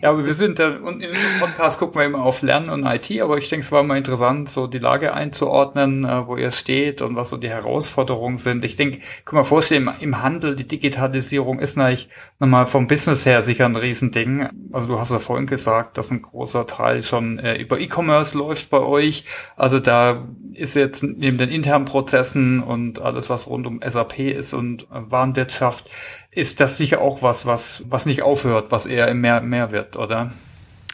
ja, 0.00 0.10
aber 0.10 0.24
wir 0.24 0.34
sind, 0.34 0.60
äh, 0.60 0.78
und 0.82 1.02
in 1.02 1.12
diesem 1.12 1.40
Podcast 1.40 1.78
gucken 1.78 2.00
wir 2.00 2.06
immer 2.06 2.22
auf 2.22 2.42
Lernen 2.42 2.70
und 2.70 2.86
IT, 2.86 3.20
aber 3.20 3.38
ich 3.38 3.48
denke, 3.48 3.64
es 3.64 3.72
war 3.72 3.82
mal 3.82 3.98
interessant, 3.98 4.48
so 4.48 4.66
die 4.66 4.78
Lage 4.78 5.12
einzuordnen, 5.12 6.04
äh, 6.04 6.26
wo 6.26 6.36
ihr 6.36 6.52
steht 6.52 7.02
und 7.02 7.16
was 7.16 7.30
so 7.30 7.36
die 7.36 7.48
Herausforderungen 7.48 8.38
sind. 8.38 8.64
Ich 8.64 8.76
denke, 8.76 9.00
kann 9.24 9.36
man 9.36 9.44
vorstellen, 9.44 9.90
im 10.00 10.22
Handel, 10.22 10.56
die 10.56 10.68
Digitalisierung 10.68 11.58
ist 11.58 11.76
natürlich 11.76 12.08
nochmal 12.38 12.66
vom 12.66 12.86
Business 12.86 13.26
her 13.26 13.42
sicher 13.42 13.64
ein 13.64 13.76
Riesending. 13.76 14.48
Also 14.72 14.88
du 14.88 14.98
hast 14.98 15.10
ja 15.10 15.18
vorhin 15.18 15.46
gesagt, 15.46 15.98
dass 15.98 16.10
ein 16.10 16.22
großer 16.22 16.66
Teil 16.66 17.02
schon 17.02 17.38
äh, 17.38 17.56
über 17.56 17.80
E-Commerce 17.80 18.38
läuft 18.38 18.70
bei 18.70 18.80
euch. 18.80 19.24
Also 19.56 19.80
da 19.80 20.24
ist 20.54 20.74
jetzt 20.74 21.02
neben 21.02 21.38
den 21.38 21.50
internen 21.50 21.84
Prozessen 21.84 22.62
und 22.62 23.00
alles, 23.00 23.28
was 23.30 23.48
rund 23.48 23.66
um 23.66 23.80
SAP 23.86 24.18
ist 24.18 24.54
und 24.54 24.84
äh, 24.84 24.86
Warenwirtschaft, 25.10 25.88
ist 26.30 26.60
das 26.60 26.76
sicher 26.76 27.00
auch 27.00 27.22
was, 27.22 27.46
was, 27.46 27.84
was 27.88 28.06
nicht 28.06 28.22
aufhört, 28.22 28.70
was 28.70 28.86
eher 28.86 29.12
mehr, 29.14 29.40
mehr 29.40 29.70
wird, 29.70 29.96
oder? 29.96 30.32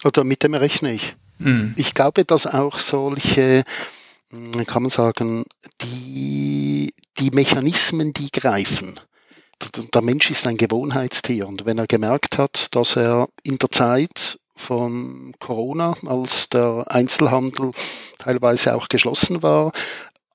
Oder 0.04 0.24
mit 0.24 0.42
dem 0.42 0.54
rechne 0.54 0.92
ich. 0.92 1.16
Hm. 1.38 1.74
Ich 1.76 1.94
glaube, 1.94 2.24
dass 2.24 2.46
auch 2.46 2.78
solche, 2.78 3.64
hm, 4.30 4.66
kann 4.66 4.82
man 4.82 4.90
sagen, 4.90 5.44
die, 5.82 6.92
die 7.18 7.30
Mechanismen, 7.30 8.12
die 8.12 8.30
greifen. 8.30 8.98
Der 9.92 10.00
Mensch 10.02 10.30
ist 10.30 10.46
ein 10.46 10.56
Gewohnheitstier 10.56 11.46
und 11.46 11.66
wenn 11.66 11.76
er 11.76 11.86
gemerkt 11.86 12.38
hat, 12.38 12.74
dass 12.74 12.96
er 12.96 13.28
in 13.42 13.58
der 13.58 13.70
Zeit 13.70 14.38
von 14.60 15.34
Corona, 15.40 15.96
als 16.06 16.48
der 16.48 16.84
Einzelhandel 16.88 17.72
teilweise 18.18 18.74
auch 18.74 18.88
geschlossen 18.88 19.42
war, 19.42 19.72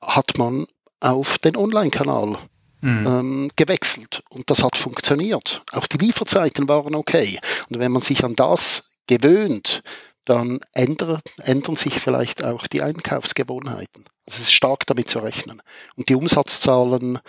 hat 0.02 0.38
man 0.38 0.66
auf 1.00 1.38
den 1.38 1.56
Online-Kanal 1.56 2.38
mhm. 2.82 3.08
ähm, 3.08 3.52
gewechselt 3.56 4.24
und 4.30 4.50
das 4.50 4.64
hat 4.64 4.78
funktioniert. 4.78 5.62
Auch 5.72 5.88
die 5.88 5.98
Lieferzeiten 5.98 6.68
waren 6.68 6.96
okay. 6.96 7.40
Und 7.70 7.80
wenn 7.80 7.92
man 7.92 8.02
sich 8.02 8.24
an 8.24 8.36
das 8.36 8.84
gewöhnt, 9.08 9.84
dann 10.26 10.60
ändern, 10.74 11.22
ändern 11.38 11.76
sich 11.76 12.00
vielleicht 12.00 12.44
auch 12.44 12.68
die 12.68 12.82
Einkaufsgewohnheiten. 12.82 14.06
Also 14.26 14.38
es 14.38 14.40
ist 14.40 14.54
stark 14.54 14.88
damit 14.88 15.08
zu 15.08 15.20
rechnen. 15.20 15.62
Und 15.96 16.10
die 16.10 16.16
Umsatzzahlen, 16.16 17.20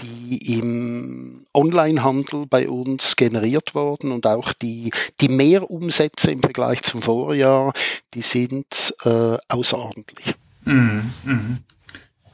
die 0.00 0.56
im 0.58 1.46
Onlinehandel 1.52 2.46
bei 2.46 2.68
uns 2.68 3.16
generiert 3.16 3.74
wurden 3.74 4.10
und 4.12 4.26
auch 4.26 4.52
die, 4.54 4.90
die 5.20 5.28
Mehrumsätze 5.28 6.30
im 6.30 6.40
Vergleich 6.40 6.82
zum 6.82 7.02
Vorjahr, 7.02 7.72
die 8.14 8.22
sind 8.22 8.94
äh, 9.04 9.36
außerordentlich. 9.48 10.34
Mhm, 10.64 11.12
mh. 11.24 11.58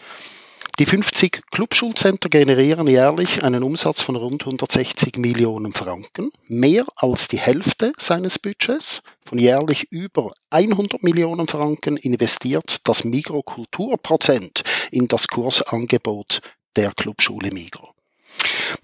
Die 0.78 0.86
50 0.86 1.42
Clubschulcenter 1.50 2.30
generieren 2.30 2.86
jährlich 2.86 3.42
einen 3.42 3.62
Umsatz 3.62 4.00
von 4.00 4.16
rund 4.16 4.42
160 4.42 5.18
Millionen 5.18 5.74
Franken, 5.74 6.30
mehr 6.48 6.86
als 6.96 7.28
die 7.28 7.38
Hälfte 7.38 7.92
seines 7.98 8.38
Budgets. 8.38 9.02
Von 9.26 9.38
jährlich 9.38 9.88
über 9.90 10.32
100 10.50 11.02
Millionen 11.02 11.46
Franken 11.46 11.98
investiert 11.98 12.78
das 12.84 13.04
Migro-Kulturprozent 13.04 14.62
in 14.90 15.08
das 15.08 15.28
Kursangebot 15.28 16.40
der 16.76 16.92
Clubschule 16.92 17.50
Migro 17.50 17.94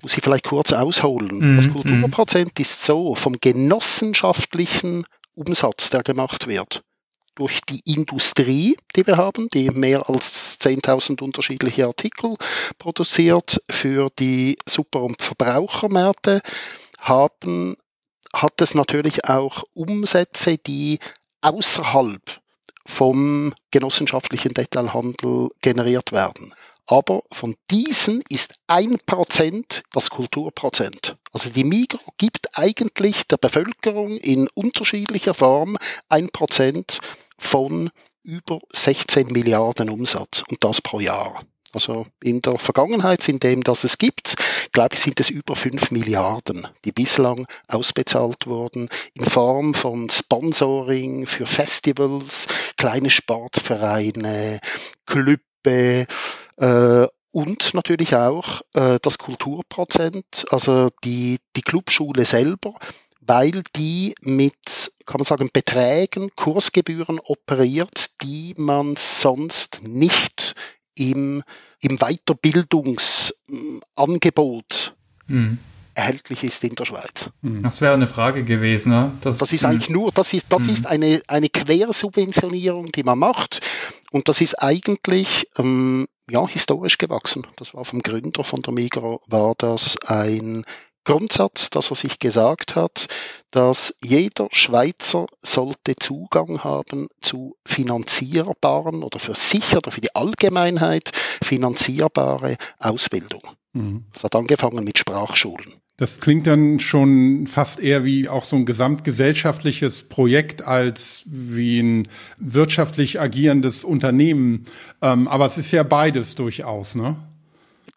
muss 0.03 0.17
ich 0.17 0.23
vielleicht 0.23 0.47
kurz 0.47 0.73
ausholen. 0.73 1.55
Mm, 1.55 1.57
das 1.57 1.71
Kulturprozent 1.71 2.59
mm. 2.59 2.63
ist 2.63 2.85
so 2.85 3.15
vom 3.15 3.37
genossenschaftlichen 3.41 5.05
Umsatz, 5.35 5.91
der 5.91 6.03
gemacht 6.03 6.47
wird, 6.47 6.83
durch 7.39 7.61
die 7.61 7.81
Industrie, 7.85 8.77
die 8.97 9.07
wir 9.07 9.17
haben, 9.17 9.49
die 9.49 9.71
mehr 9.71 10.09
als 10.11 10.61
10.000 10.61 11.23
unterschiedliche 11.23 11.87
Artikel 11.87 12.35
produziert 12.79 13.63
für 13.71 14.11
die 14.19 14.59
Super- 14.69 15.05
und 15.05 15.23
Verbrauchermärkte, 15.23 16.41
haben, 16.99 17.77
hat 18.35 18.61
es 18.61 18.75
natürlich 18.75 19.25
auch 19.27 19.63
Umsätze, 19.73 20.59
die 20.59 20.99
außerhalb 21.41 22.23
vom 22.85 23.55
genossenschaftlichen 23.71 24.53
Detailhandel 24.55 25.51
generiert 25.61 26.11
werden. 26.11 26.55
Aber 26.87 27.23
von 27.31 27.55
diesen 27.71 28.25
ist 28.31 28.55
ein 28.67 28.97
Prozent 29.05 29.83
das 29.93 30.09
Kulturprozent. 30.09 31.17
Also 31.33 31.51
die 31.51 31.65
Migro 31.65 32.01
gibt 32.17 32.59
eigentlich 32.59 33.27
der 33.27 33.37
Bevölkerung 33.37 34.17
in 34.17 34.49
unterschiedlicher 34.55 35.35
Form 35.35 35.77
ein 36.09 36.31
Prozent 36.31 37.01
von 37.39 37.91
über 38.23 38.61
16 38.73 39.29
Milliarden 39.29 39.89
Umsatz 39.89 40.43
und 40.51 40.63
das 40.63 40.83
pro 40.83 41.01
Jahr. 41.01 41.43
Also 41.73 42.07
in 42.23 42.41
der 42.41 42.59
Vergangenheit, 42.59 43.29
in 43.29 43.41
dem 43.41 43.63
das 43.63 43.85
es 43.85 43.99
gibt, 43.99 44.37
glaube 44.73 44.95
ich, 44.95 45.01
sind 45.01 45.21
es 45.21 45.29
über 45.29 45.55
fünf 45.55 45.91
Milliarden, 45.91 46.67
die 46.85 46.93
bislang 46.93 47.47
ausbezahlt 47.67 48.47
wurden 48.47 48.89
in 49.15 49.27
Form 49.27 49.75
von 49.75 50.09
Sponsoring 50.09 51.27
für 51.27 51.47
Festivals, 51.47 52.47
kleine 52.77 53.11
Sportvereine, 53.11 54.61
Klüppe 55.05 56.07
äh, 56.57 57.07
und 57.33 57.75
natürlich 57.75 58.17
auch 58.17 58.63
äh, 58.73 58.99
das 59.03 59.19
Kulturprozent, 59.19 60.47
also 60.51 60.89
die, 61.05 61.39
die 61.55 61.63
Clubschule 61.63 62.25
selber 62.25 62.75
weil 63.29 63.63
die 63.77 64.17
mit, 64.23 64.91
kann 65.05 65.19
man 65.19 65.27
sagen, 65.27 65.51
Beträgen, 65.53 66.31
Kursgebühren 66.35 67.21
operiert, 67.21 68.07
die 68.23 68.55
man 68.57 68.97
sonst 68.97 69.83
nicht 69.87 70.55
im, 70.97 71.43
im 71.81 71.99
Weiterbildungsangebot 71.99 74.97
mhm. 75.27 75.59
erhältlich 75.95 76.43
ist 76.43 76.65
in 76.65 76.75
der 76.75 76.87
Schweiz. 76.87 77.29
Mhm. 77.43 77.63
Das 77.63 77.83
wäre 77.83 77.93
eine 77.93 78.07
Frage 78.07 78.45
gewesen. 78.45 78.93
Ne? 78.93 79.13
Das, 79.21 79.37
das 79.37 79.53
ist 79.53 79.63
eigentlich 79.65 79.91
mhm. 79.91 79.97
nur, 79.97 80.11
das 80.11 80.33
ist, 80.33 80.51
das 80.51 80.63
mhm. 80.63 80.71
ist 80.71 80.87
eine, 80.87 81.21
eine 81.29 81.51
Quersubventionierung, 81.51 82.91
die 82.93 83.05
man 83.05 83.19
macht. 83.19 83.61
Und 84.11 84.29
das 84.29 84.41
ist 84.41 84.55
eigentlich 84.55 85.51
ähm, 85.59 86.09
ja, 86.31 86.49
historisch 86.49 86.97
gewachsen. 86.97 87.47
Das 87.57 87.75
war 87.75 87.85
vom 87.85 88.01
Gründer 88.01 88.43
von 88.43 88.63
der 88.63 88.73
Migro, 88.73 89.21
war 89.27 89.55
das 89.57 89.99
ein 90.07 90.65
Grundsatz, 91.05 91.71
dass 91.71 91.91
er 91.91 91.97
sich 91.97 92.19
gesagt 92.19 92.77
hat, 92.77 93.07
dass 93.51 93.95
jeder 94.03 94.49
Schweizer 94.53 95.27
sollte 95.41 95.97
Zugang 95.97 96.65
haben 96.65 97.09
zu 97.21 97.57
finanzierbaren 97.65 99.03
oder 99.03 99.19
für 99.19 99.35
sich 99.35 99.77
oder 99.77 99.91
für 99.91 100.01
die 100.01 100.15
Allgemeinheit 100.15 101.11
finanzierbare 101.43 102.57
Ausbildung. 102.79 103.43
Mhm. 103.73 104.05
Das 104.13 104.25
hat 104.25 104.35
angefangen 104.35 104.85
mit 104.85 104.99
Sprachschulen. 104.99 105.75
Das 105.99 106.21
klingt 106.21 106.47
dann 106.47 106.79
schon 106.79 107.49
fast 107.49 107.81
eher 107.81 108.05
wie 108.05 108.29
auch 108.29 108.45
so 108.45 108.55
ein 108.55 108.67
gesamtgesellschaftliches 108.67 110.09
Projekt 110.09 110.63
als 110.63 111.25
wie 111.27 111.81
ein 111.81 112.09
wirtschaftlich 112.39 113.21
agierendes 113.21 113.83
Unternehmen. 113.83 114.67
Ähm, 115.03 115.27
aber 115.27 115.47
es 115.47 115.59
ist 115.59 115.73
ja 115.73 115.83
beides 115.83 116.37
durchaus, 116.37 116.95
ne? 116.95 117.17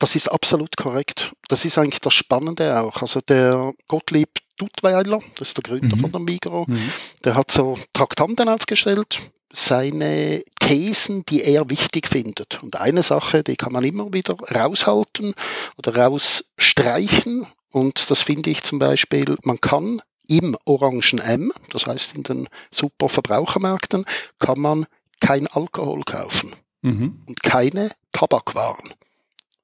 Das 0.02 0.16
ist 0.16 0.32
absolut 0.32 0.78
korrekt. 0.78 1.32
Das 1.48 1.64
ist 1.64 1.78
eigentlich 1.78 2.02
das 2.02 2.16
Spannende 2.16 2.82
auch. 2.82 3.04
Also 3.04 3.22
der 3.22 3.72
Gottlieb 3.88 4.30
Duttweiler, 4.58 5.20
das 5.36 5.50
ist 5.50 5.58
der 5.58 5.64
Gründer 5.64 5.96
mhm. 5.96 6.00
von 6.00 6.12
der 6.12 6.22
Migro, 6.22 6.66
mhm. 6.68 6.92
der 7.24 7.36
hat 7.36 7.52
so 7.52 7.78
Traktanten 7.94 8.50
aufgestellt, 8.50 9.20
seine 9.54 10.44
Thesen, 10.60 11.24
die 11.28 11.44
er 11.44 11.70
wichtig 11.70 12.08
findet. 12.08 12.64
Und 12.64 12.78
eine 12.78 13.04
Sache, 13.04 13.44
die 13.44 13.56
kann 13.56 13.74
man 13.74 13.84
immer 13.84 14.12
wieder 14.12 14.36
raushalten 14.40 15.36
oder 15.78 15.96
rausstreichen. 15.96 17.46
Und 17.72 18.10
das 18.10 18.24
finde 18.24 18.50
ich 18.50 18.64
zum 18.64 18.80
Beispiel, 18.80 19.38
man 19.44 19.62
kann 19.62 20.02
im 20.28 20.58
Orangen 20.66 21.20
M, 21.20 21.54
das 21.70 21.86
heißt 21.86 22.16
in 22.16 22.24
den 22.24 22.50
Superverbrauchermärkten, 22.72 24.06
kann 24.40 24.60
man 24.60 24.88
kein 25.20 25.46
Alkohol 25.46 26.02
kaufen 26.06 26.56
mhm. 26.82 27.22
und 27.28 27.44
keine 27.44 27.92
Tabakwaren 28.12 28.96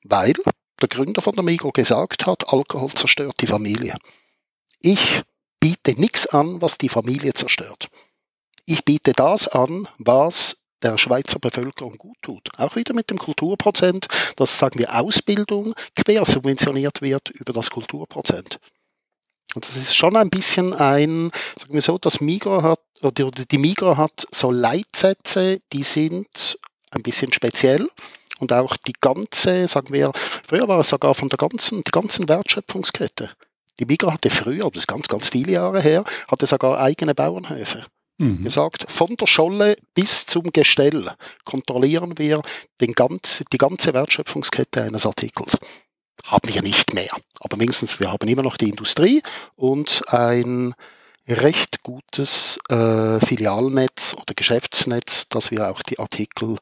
weil 0.10 0.34
der 0.82 0.88
Gründer 0.88 1.22
von 1.22 1.34
der 1.34 1.44
Migro 1.44 1.72
gesagt 1.72 2.26
hat, 2.26 2.54
Alkohol 2.54 2.92
zerstört 2.92 3.36
die 3.42 3.48
Familie. 3.48 3.96
Ich 4.80 5.22
biete 5.60 6.00
nichts 6.00 6.28
an, 6.28 6.62
was 6.62 6.78
die 6.78 6.90
Familie 6.90 7.34
zerstört. 7.34 7.90
Ich 8.66 8.86
biete 8.86 9.14
das 9.14 9.48
an, 9.48 9.88
was 9.98 10.58
der 10.84 10.98
Schweizer 10.98 11.40
Bevölkerung 11.40 11.98
gut 11.98 12.18
tut. 12.22 12.50
Auch 12.58 12.76
wieder 12.76 12.94
mit 12.94 13.10
dem 13.10 13.18
Kulturprozent, 13.18 14.08
dass, 14.36 14.60
sagen 14.60 14.80
wir, 14.80 14.94
Ausbildung 15.00 15.74
quersubventioniert 15.96 17.02
wird 17.02 17.30
über 17.32 17.54
das 17.54 17.72
Kulturprozent. 17.72 18.60
Und 19.56 19.68
das 19.68 19.76
ist 19.76 19.96
schon 19.96 20.16
ein 20.16 20.30
bisschen 20.30 20.74
ein, 20.74 21.32
sagen 21.58 21.74
wir 21.74 21.82
so, 21.82 21.98
das 21.98 22.22
Migro 22.22 22.62
hat, 22.62 22.82
oder 23.02 23.32
die 23.32 23.58
Migro 23.58 23.98
hat 23.98 24.28
so 24.32 24.52
Leitsätze, 24.52 25.62
die 25.74 25.84
sind 25.84 26.60
ein 26.92 27.02
bisschen 27.02 27.34
speziell 27.34 27.90
und 28.40 28.54
auch 28.54 28.78
die 28.78 28.94
ganze, 29.00 29.68
sagen 29.68 29.94
wir, 29.94 30.12
früher 30.48 30.68
war 30.68 30.80
es 30.80 30.90
sogar 30.90 31.14
von 31.14 31.30
der 31.30 31.38
ganzen, 31.38 31.84
die 31.84 31.92
ganzen 31.92 32.30
Wertschöpfungskette. 32.30 33.32
Die 33.80 33.86
Migra 33.86 34.14
hatte 34.14 34.30
früher, 34.30 34.70
das 34.72 34.84
ist 34.84 34.88
ganz, 34.88 35.08
ganz 35.08 35.30
viele 35.30 35.54
Jahre 35.54 35.82
her, 35.82 36.04
hatte 36.28 36.48
sogar 36.48 36.80
eigene 36.80 37.14
Bauernhöfe. 37.14 37.86
Mhm. 38.18 38.44
Gesagt, 38.44 38.92
von 38.92 39.16
der 39.16 39.28
Scholle 39.28 39.78
bis 39.94 40.26
zum 40.26 40.52
Gestell 40.52 41.12
kontrollieren 41.46 42.18
wir 42.18 42.42
den 42.82 42.94
ganz, 42.94 43.44
die 43.52 43.60
ganze 43.60 43.94
Wertschöpfungskette 43.94 44.84
eines 44.84 45.06
Artikels. 45.06 45.58
Haben 46.24 46.52
wir 46.52 46.64
nicht 46.64 46.94
mehr. 46.96 47.12
Aber 47.40 47.60
wenigstens, 47.60 48.00
wir 48.00 48.12
haben 48.12 48.28
immer 48.28 48.42
noch 48.42 48.58
die 48.58 48.70
Industrie 48.70 49.22
und 49.56 50.04
ein 50.08 50.74
recht 51.28 51.84
gutes 51.84 52.58
äh, 52.70 53.20
Filialnetz 53.20 54.16
oder 54.16 54.34
Geschäftsnetz, 54.34 55.28
dass 55.30 55.52
wir 55.52 55.70
auch 55.70 55.84
die 55.84 56.00
Artikel 56.00 56.58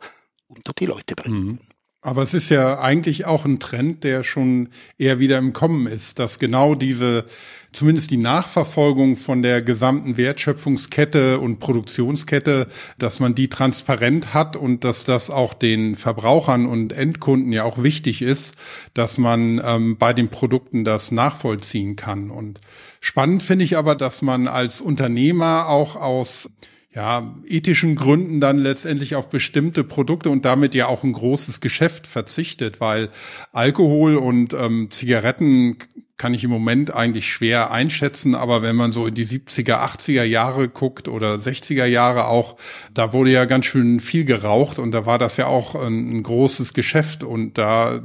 unter 0.47 0.73
die 0.73 0.85
Leute 0.85 1.15
bringen. 1.15 1.45
Mhm. 1.45 1.59
Aber 2.05 2.21
es 2.21 2.35
ist 2.35 2.49
ja 2.49 2.79
eigentlich 2.79 3.25
auch 3.25 3.45
ein 3.45 3.57
Trend, 3.57 4.03
der 4.03 4.21
schon 4.21 4.69
eher 4.99 5.17
wieder 5.17 5.39
im 5.39 5.53
Kommen 5.53 5.87
ist, 5.87 6.19
dass 6.19 6.37
genau 6.37 6.75
diese, 6.75 7.25
zumindest 7.73 8.11
die 8.11 8.17
Nachverfolgung 8.17 9.15
von 9.15 9.41
der 9.41 9.63
gesamten 9.63 10.15
Wertschöpfungskette 10.15 11.39
und 11.39 11.57
Produktionskette, 11.57 12.67
dass 12.99 13.19
man 13.19 13.33
die 13.33 13.47
transparent 13.47 14.35
hat 14.35 14.55
und 14.55 14.83
dass 14.83 15.03
das 15.03 15.31
auch 15.31 15.55
den 15.55 15.95
Verbrauchern 15.95 16.67
und 16.67 16.93
Endkunden 16.93 17.51
ja 17.51 17.63
auch 17.63 17.81
wichtig 17.81 18.21
ist, 18.21 18.53
dass 18.93 19.17
man 19.17 19.59
ähm, 19.65 19.97
bei 19.97 20.13
den 20.13 20.29
Produkten 20.29 20.83
das 20.83 21.11
nachvollziehen 21.11 21.95
kann. 21.95 22.29
Und 22.29 22.61
spannend 23.01 23.41
finde 23.41 23.65
ich 23.65 23.77
aber, 23.77 23.95
dass 23.95 24.21
man 24.21 24.47
als 24.47 24.79
Unternehmer 24.79 25.69
auch 25.69 25.95
aus 25.95 26.51
ja, 26.95 27.35
ethischen 27.45 27.95
Gründen 27.95 28.39
dann 28.39 28.57
letztendlich 28.57 29.15
auf 29.15 29.29
bestimmte 29.29 29.83
Produkte 29.83 30.29
und 30.29 30.45
damit 30.45 30.73
ja 30.73 30.87
auch 30.87 31.03
ein 31.03 31.11
großes 31.11 31.59
Geschäft 31.59 32.07
verzichtet, 32.07 32.79
weil 32.79 33.09
Alkohol 33.51 34.15
und 34.15 34.53
ähm, 34.53 34.89
Zigaretten 34.89 35.77
kann 36.17 36.33
ich 36.33 36.45
im 36.45 36.49
Moment 36.49 36.93
eigentlich 36.93 37.27
schwer 37.27 37.71
einschätzen, 37.71 38.33
aber 38.33 38.61
wenn 38.61 38.77
man 38.77 38.93
so 38.93 39.05
in 39.07 39.13
die 39.13 39.25
70er, 39.25 39.83
80er 39.83 40.23
Jahre 40.23 40.69
guckt 40.69 41.09
oder 41.09 41.35
60er 41.35 41.85
Jahre 41.85 42.27
auch, 42.27 42.55
da 42.93 43.11
wurde 43.11 43.31
ja 43.31 43.43
ganz 43.43 43.65
schön 43.65 43.99
viel 43.99 44.23
geraucht 44.23 44.79
und 44.79 44.91
da 44.91 45.05
war 45.05 45.19
das 45.19 45.35
ja 45.35 45.47
auch 45.47 45.75
ein, 45.75 46.19
ein 46.19 46.23
großes 46.23 46.73
Geschäft 46.73 47.25
und 47.25 47.57
da 47.57 47.95
äh, 47.95 48.01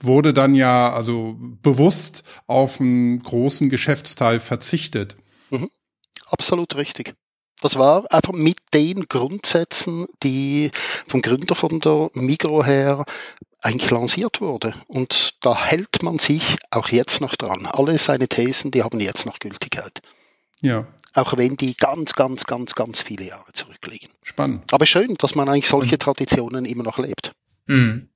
wurde 0.00 0.32
dann 0.32 0.54
ja 0.54 0.92
also 0.92 1.36
bewusst 1.40 2.22
auf 2.46 2.80
einen 2.80 3.20
großen 3.20 3.68
Geschäftsteil 3.68 4.38
verzichtet. 4.38 5.16
Mhm. 5.50 5.68
Absolut 6.30 6.76
richtig. 6.76 7.14
Das 7.60 7.76
war 7.76 8.12
einfach 8.12 8.32
mit 8.32 8.58
den 8.72 9.08
Grundsätzen, 9.08 10.06
die 10.22 10.70
vom 11.06 11.22
Gründer 11.22 11.54
von 11.54 11.80
der 11.80 12.10
Migro 12.14 12.64
her 12.64 13.04
eigentlich 13.60 13.90
lanciert 13.90 14.40
wurde. 14.40 14.74
Und 14.86 15.34
da 15.40 15.64
hält 15.64 16.02
man 16.02 16.18
sich 16.18 16.56
auch 16.70 16.88
jetzt 16.88 17.20
noch 17.20 17.34
dran. 17.34 17.66
Alle 17.66 17.98
seine 17.98 18.28
Thesen, 18.28 18.70
die 18.70 18.82
haben 18.82 19.00
jetzt 19.00 19.26
noch 19.26 19.38
Gültigkeit. 19.40 20.00
Ja. 20.60 20.86
Auch 21.14 21.36
wenn 21.36 21.56
die 21.56 21.76
ganz, 21.76 22.14
ganz, 22.14 22.44
ganz, 22.44 22.74
ganz 22.74 23.00
viele 23.00 23.24
Jahre 23.24 23.52
zurückliegen. 23.52 24.10
Spannend. 24.22 24.72
Aber 24.72 24.86
schön, 24.86 25.14
dass 25.18 25.34
man 25.34 25.48
eigentlich 25.48 25.68
solche 25.68 25.98
Traditionen 25.98 26.64
immer 26.64 26.84
noch 26.84 26.98
lebt. 26.98 27.32
Mhm. 27.66 28.08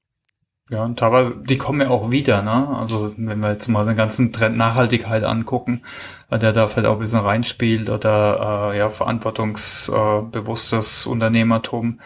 Ja, 0.73 0.85
und 0.85 0.99
teilweise, 0.99 1.37
die 1.37 1.59
kommen 1.59 1.83
ja 1.83 1.91
auch 1.91 2.11
wieder, 2.11 2.41
ne? 2.41 2.75
Also, 2.79 3.13
wenn 3.19 3.41
wir 3.41 3.53
jetzt 3.53 3.69
mal 3.69 3.85
den 3.85 3.95
ganzen 3.95 4.33
Trend 4.33 4.57
Nachhaltigkeit 4.57 5.23
angucken, 5.23 5.83
der 6.31 6.55
da 6.55 6.67
vielleicht 6.67 6.89
auch 6.89 6.95
ein 6.95 7.01
bisschen 7.01 7.21
reinspielt 7.21 7.91
oder, 7.91 8.71
äh, 8.73 8.79
ja, 8.79 8.89
verantwortungsbewusstes 8.89 11.05
Unternehmertum. 11.05 12.01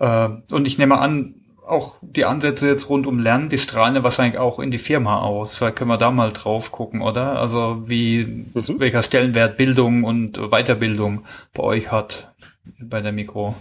Äh, 0.00 0.30
und 0.50 0.66
ich 0.66 0.78
nehme 0.78 0.98
an, 0.98 1.36
auch 1.64 1.98
die 2.02 2.24
Ansätze 2.24 2.66
jetzt 2.66 2.88
rund 2.88 3.06
um 3.06 3.20
Lernen, 3.20 3.50
die 3.50 3.58
strahlen 3.58 3.94
ja 3.94 4.02
wahrscheinlich 4.02 4.40
auch 4.40 4.58
in 4.58 4.72
die 4.72 4.78
Firma 4.78 5.20
aus. 5.20 5.54
Vielleicht 5.54 5.76
können 5.76 5.90
wir 5.90 5.96
da 5.96 6.10
mal 6.10 6.32
drauf 6.32 6.72
gucken, 6.72 7.02
oder? 7.02 7.38
Also, 7.38 7.84
wie, 7.86 8.48
mhm. 8.52 8.80
welcher 8.80 9.04
Stellenwert 9.04 9.56
Bildung 9.56 10.02
und 10.02 10.38
Weiterbildung 10.50 11.24
bei 11.54 11.62
euch 11.62 11.92
hat, 11.92 12.34
bei 12.80 13.00
der 13.00 13.12
Mikro. 13.12 13.54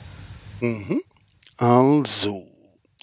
Mhm. 0.61 0.99
Also, 1.57 2.47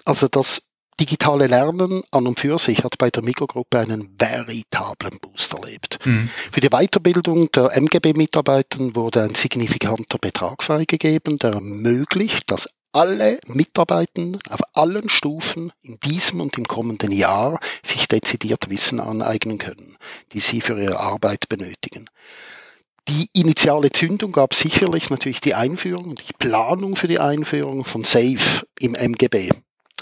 also 0.04 0.26
das 0.26 0.60
digitale 1.00 1.46
Lernen 1.46 2.02
an 2.10 2.26
und 2.26 2.40
für 2.40 2.58
sich 2.58 2.84
hat 2.84 2.98
bei 2.98 3.10
der 3.10 3.22
Mikrogruppe 3.22 3.78
einen 3.78 4.14
veritablen 4.18 5.18
Boost 5.20 5.54
erlebt. 5.54 5.98
Mhm. 6.04 6.28
Für 6.52 6.60
die 6.60 6.70
Weiterbildung 6.70 7.50
der 7.52 7.76
MGB-Mitarbeiter 7.76 8.94
wurde 8.94 9.22
ein 9.22 9.34
signifikanter 9.34 10.18
Betrag 10.18 10.62
freigegeben, 10.62 11.38
der 11.38 11.52
ermöglicht, 11.52 12.50
dass 12.50 12.68
alle 12.92 13.40
Mitarbeiter 13.46 14.38
auf 14.48 14.60
allen 14.72 15.08
Stufen 15.08 15.72
in 15.82 15.98
diesem 16.00 16.40
und 16.40 16.56
im 16.56 16.64
kommenden 16.66 17.10
Jahr 17.10 17.58
sich 17.82 18.06
dezidiert 18.06 18.70
Wissen 18.70 19.00
aneignen 19.00 19.58
können, 19.58 19.96
die 20.32 20.38
sie 20.38 20.60
für 20.60 20.80
ihre 20.80 21.00
Arbeit 21.00 21.48
benötigen. 21.48 22.08
Die 23.08 23.26
initiale 23.34 23.90
Zündung 23.90 24.32
gab 24.32 24.54
sicherlich 24.54 25.10
natürlich 25.10 25.40
die 25.40 25.54
Einführung, 25.54 26.14
die 26.14 26.32
Planung 26.38 26.96
für 26.96 27.08
die 27.08 27.18
Einführung 27.18 27.84
von 27.84 28.04
SAFE 28.04 28.64
im 28.78 28.94
MGB. 28.94 29.50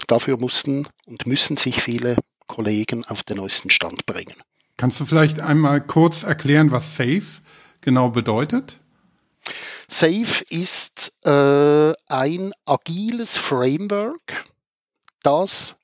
Dafür 0.06 0.38
mussten 0.38 0.88
und 1.06 1.26
müssen 1.26 1.56
sich 1.56 1.82
viele 1.82 2.16
Kollegen 2.46 3.04
auf 3.04 3.22
den 3.22 3.38
neuesten 3.38 3.70
Stand 3.70 4.06
bringen. 4.06 4.36
Kannst 4.76 5.00
du 5.00 5.04
vielleicht 5.06 5.40
einmal 5.40 5.80
kurz 5.80 6.22
erklären, 6.22 6.70
was 6.70 6.96
Safe 6.96 7.22
genau 7.80 8.10
bedeutet? 8.10 8.78
Safe 9.88 10.44
ist 10.48 11.12
äh, 11.24 11.92
ein 12.08 12.52
agiles 12.64 13.36
Framework, 13.36 14.44
das 15.22 15.76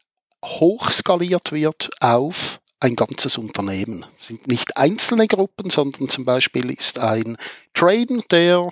hochskaliert 0.45 1.53
wird 1.53 1.91
auf 2.01 2.61
ein 2.81 2.95
ganzes 2.95 3.39
Unternehmen. 3.39 4.07
Es 4.19 4.29
sind 4.29 4.47
nicht 4.47 4.77
einzelne 4.77 5.27
Gruppen, 5.27 5.71
sondern 5.71 6.09
zum 6.09 6.25
Beispiel 6.25 6.71
ist 6.71 6.99
ein 6.99 7.37
Train, 7.75 8.23
der 8.31 8.71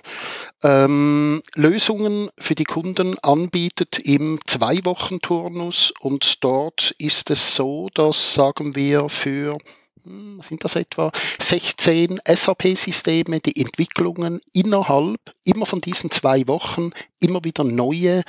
ähm, 0.63 1.41
Lösungen 1.55 2.29
für 2.37 2.55
die 2.55 2.63
Kunden 2.63 3.19
anbietet 3.19 3.99
im 3.99 4.39
Zwei-Wochen-Turnus 4.45 5.93
und 5.99 6.43
dort 6.43 6.95
ist 6.97 7.29
es 7.29 7.55
so, 7.55 7.89
dass 7.93 8.33
sagen 8.33 8.75
wir 8.75 9.09
für 9.09 9.57
hm, 10.03 10.41
sind 10.41 10.63
das 10.63 10.75
etwa 10.75 11.11
16 11.39 12.21
SAP-Systeme, 12.25 13.41
die 13.41 13.59
Entwicklungen 13.61 14.39
innerhalb 14.53 15.19
immer 15.43 15.65
von 15.65 15.81
diesen 15.81 16.11
zwei 16.11 16.47
Wochen 16.47 16.91
immer 17.19 17.43
wieder 17.43 17.65
neue 17.65 18.23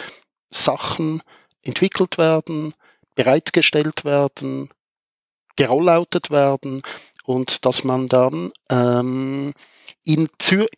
Sachen 0.51 1.23
entwickelt 1.65 2.19
werden, 2.19 2.75
bereitgestellt 3.15 4.05
werden, 4.05 4.71
gerolloutet 5.59 6.31
werden 6.31 6.83
und 7.25 7.67
dass 7.67 7.83
man 7.83 8.07
dann 8.07 8.53
ähm, 8.71 9.53
in 10.07 10.29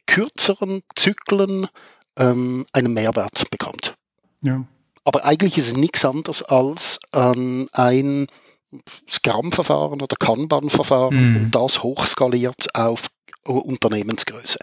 kürzeren 0.06 0.82
Zyklen 0.96 1.68
ähm, 2.16 2.66
einen 2.72 2.94
Mehrwert 2.94 3.50
bekommt. 3.50 3.94
Ja. 4.40 4.64
Aber 5.04 5.26
eigentlich 5.26 5.58
ist 5.58 5.68
es 5.68 5.76
nichts 5.76 6.04
anderes 6.04 6.42
als 6.42 6.98
ähm, 7.14 7.68
ein 7.72 8.26
Scrum-Verfahren 9.08 10.00
oder 10.00 10.16
Kanban-Verfahren 10.16 11.30
mhm. 11.30 11.36
und 11.36 11.50
das 11.50 11.82
hochskaliert 11.82 12.74
auf 12.74 13.08
Unternehmensgröße. 13.44 14.58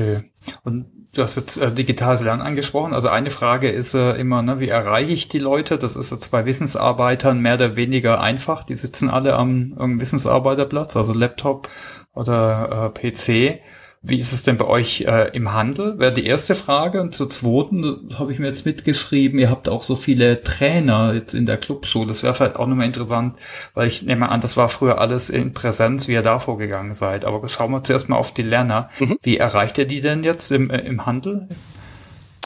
Okay. 0.00 0.30
Und 0.64 0.86
du 1.12 1.22
hast 1.22 1.36
jetzt 1.36 1.58
äh, 1.58 1.70
digitales 1.70 2.22
Lernen 2.22 2.42
angesprochen. 2.42 2.94
Also 2.94 3.08
eine 3.08 3.30
Frage 3.30 3.68
ist 3.68 3.94
äh, 3.94 4.12
immer, 4.14 4.42
ne, 4.42 4.60
wie 4.60 4.68
erreiche 4.68 5.12
ich 5.12 5.28
die 5.28 5.38
Leute? 5.38 5.78
Das 5.78 5.96
ist 5.96 6.10
jetzt 6.10 6.30
bei 6.30 6.46
Wissensarbeitern 6.46 7.40
mehr 7.40 7.54
oder 7.54 7.76
weniger 7.76 8.20
einfach. 8.20 8.64
Die 8.64 8.76
sitzen 8.76 9.10
alle 9.10 9.36
am, 9.36 9.74
am 9.76 10.00
Wissensarbeiterplatz, 10.00 10.96
also 10.96 11.12
Laptop 11.12 11.68
oder 12.14 12.92
äh, 12.96 13.10
PC. 13.12 13.60
Wie 14.02 14.18
ist 14.18 14.32
es 14.32 14.42
denn 14.42 14.56
bei 14.56 14.64
euch 14.64 15.02
äh, 15.02 15.28
im 15.36 15.52
Handel? 15.52 15.98
Wäre 15.98 16.14
die 16.14 16.24
erste 16.24 16.54
Frage. 16.54 17.02
Und 17.02 17.14
zur 17.14 17.28
zweiten 17.28 18.08
habe 18.18 18.32
ich 18.32 18.38
mir 18.38 18.46
jetzt 18.46 18.64
mitgeschrieben, 18.64 19.38
ihr 19.38 19.50
habt 19.50 19.68
auch 19.68 19.82
so 19.82 19.94
viele 19.94 20.42
Trainer 20.42 21.12
jetzt 21.12 21.34
in 21.34 21.44
der 21.44 21.58
Clubschule. 21.58 22.06
Das 22.06 22.22
wäre 22.22 22.32
vielleicht 22.32 22.56
auch 22.56 22.66
nochmal 22.66 22.86
interessant, 22.86 23.36
weil 23.74 23.88
ich 23.88 24.02
nehme 24.02 24.30
an, 24.30 24.40
das 24.40 24.56
war 24.56 24.70
früher 24.70 24.98
alles 24.98 25.28
in 25.28 25.52
Präsenz, 25.52 26.08
wie 26.08 26.12
ihr 26.12 26.22
da 26.22 26.38
vorgegangen 26.38 26.94
seid. 26.94 27.26
Aber 27.26 27.46
schauen 27.50 27.72
wir 27.72 27.84
zuerst 27.84 28.08
mal 28.08 28.16
auf 28.16 28.32
die 28.32 28.40
Lerner. 28.40 28.88
Mhm. 29.00 29.18
Wie 29.22 29.36
erreicht 29.36 29.76
ihr 29.76 29.86
die 29.86 30.00
denn 30.00 30.24
jetzt 30.24 30.50
im, 30.50 30.70
äh, 30.70 30.78
im 30.78 31.04
Handel? 31.04 31.48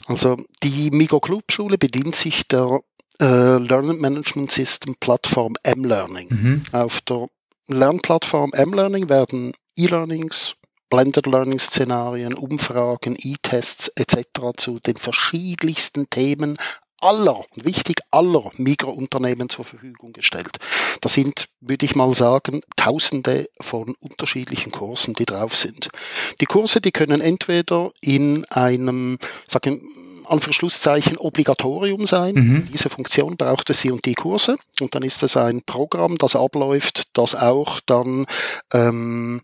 Also 0.06 0.36
die 0.64 0.90
Migo 0.90 1.20
Clubschule 1.20 1.78
bedient 1.78 2.16
sich 2.16 2.48
der 2.48 2.80
äh, 3.20 3.58
Learning 3.58 4.00
Management 4.00 4.50
System 4.50 4.96
Plattform 4.98 5.54
M-Learning. 5.62 6.28
Mhm. 6.30 6.62
Auf 6.72 7.00
der 7.02 7.28
Lernplattform 7.68 8.50
M-Learning 8.52 9.08
werden 9.08 9.52
E-Learnings, 9.76 10.56
Blended 10.94 11.26
Learning 11.26 11.58
Szenarien, 11.58 12.34
Umfragen, 12.34 13.16
E-Tests 13.18 13.88
etc. 13.96 14.52
zu 14.56 14.78
den 14.78 14.94
verschiedensten 14.94 16.08
Themen 16.08 16.56
aller, 17.00 17.42
wichtig 17.56 17.96
aller 18.12 18.52
Mikrounternehmen 18.58 19.48
zur 19.48 19.64
Verfügung 19.64 20.12
gestellt. 20.12 20.56
Da 21.00 21.08
sind, 21.08 21.48
würde 21.60 21.84
ich 21.84 21.96
mal 21.96 22.14
sagen, 22.14 22.60
tausende 22.76 23.48
von 23.60 23.96
unterschiedlichen 24.00 24.70
Kursen, 24.70 25.14
die 25.14 25.24
drauf 25.24 25.56
sind. 25.56 25.88
Die 26.40 26.46
Kurse, 26.46 26.80
die 26.80 26.92
können 26.92 27.20
entweder 27.20 27.90
in 28.00 28.44
einem, 28.44 29.18
sagen 29.48 29.82
Anführungszeichen 30.26 31.18
Obligatorium 31.18 32.06
sein. 32.06 32.34
Mhm. 32.36 32.68
Diese 32.72 32.88
Funktion 32.88 33.36
braucht 33.36 33.68
es 33.68 33.80
sie 33.80 33.90
und 33.90 34.04
die 34.04 34.14
Kurse. 34.14 34.58
Und 34.80 34.94
dann 34.94 35.02
ist 35.02 35.24
es 35.24 35.36
ein 35.36 35.62
Programm, 35.62 36.18
das 36.18 36.36
abläuft, 36.36 37.08
das 37.14 37.34
auch 37.34 37.80
dann 37.84 38.26
ähm, 38.72 39.42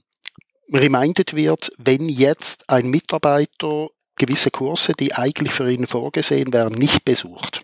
reminded 0.72 1.34
wird, 1.34 1.72
wenn 1.78 2.08
jetzt 2.08 2.68
ein 2.68 2.88
Mitarbeiter 2.88 3.88
gewisse 4.16 4.50
Kurse, 4.50 4.92
die 4.92 5.14
eigentlich 5.14 5.52
für 5.52 5.70
ihn 5.70 5.86
vorgesehen 5.86 6.52
wären, 6.52 6.74
nicht 6.74 7.04
besucht 7.04 7.62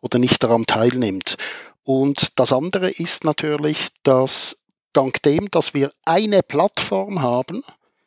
oder 0.00 0.18
nicht 0.18 0.42
daran 0.42 0.66
teilnimmt. 0.66 1.36
Und 1.82 2.38
das 2.38 2.52
andere 2.52 2.90
ist 2.90 3.24
natürlich, 3.24 3.88
dass 4.02 4.56
dank 4.92 5.22
dem, 5.22 5.50
dass 5.50 5.74
wir 5.74 5.90
eine 6.04 6.42
Plattform 6.42 7.22
haben, 7.22 7.64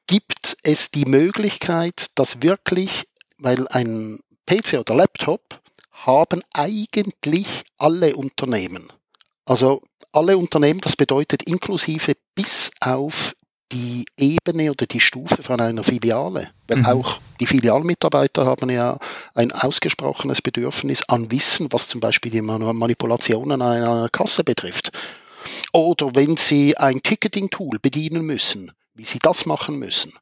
gibt 0.07 0.57
es 0.63 0.91
die 0.91 1.05
Möglichkeit, 1.05 2.11
dass 2.15 2.41
wirklich, 2.41 3.05
weil 3.37 3.67
ein 3.69 4.19
PC 4.45 4.79
oder 4.79 4.95
Laptop 4.95 5.61
haben 5.91 6.41
eigentlich 6.53 7.47
alle 7.77 8.15
Unternehmen. 8.15 8.91
Also 9.45 9.81
alle 10.11 10.37
Unternehmen, 10.37 10.81
das 10.81 10.95
bedeutet 10.95 11.43
inklusive 11.43 12.15
bis 12.35 12.71
auf 12.79 13.33
die 13.71 14.05
Ebene 14.17 14.71
oder 14.71 14.85
die 14.85 14.99
Stufe 14.99 15.43
von 15.43 15.59
einer 15.59 15.83
Filiale. 15.83 16.49
Weil 16.67 16.79
mhm. 16.79 16.85
auch 16.85 17.19
die 17.39 17.47
Filialmitarbeiter 17.47 18.45
haben 18.45 18.69
ja 18.69 18.97
ein 19.33 19.51
ausgesprochenes 19.51 20.41
Bedürfnis 20.41 21.03
an 21.07 21.31
Wissen, 21.31 21.71
was 21.71 21.87
zum 21.87 22.01
Beispiel 22.01 22.31
die 22.31 22.41
Manipulationen 22.41 23.61
einer 23.61 24.09
Kasse 24.09 24.43
betrifft. 24.43 24.91
Oder 25.73 26.15
wenn 26.15 26.37
sie 26.37 26.77
ein 26.77 27.01
Ticketing-Tool 27.01 27.79
bedienen 27.81 28.25
müssen, 28.25 28.71
wie 28.93 29.05
sie 29.05 29.19
das 29.19 29.45
machen 29.45 29.77
müssen. 29.77 30.13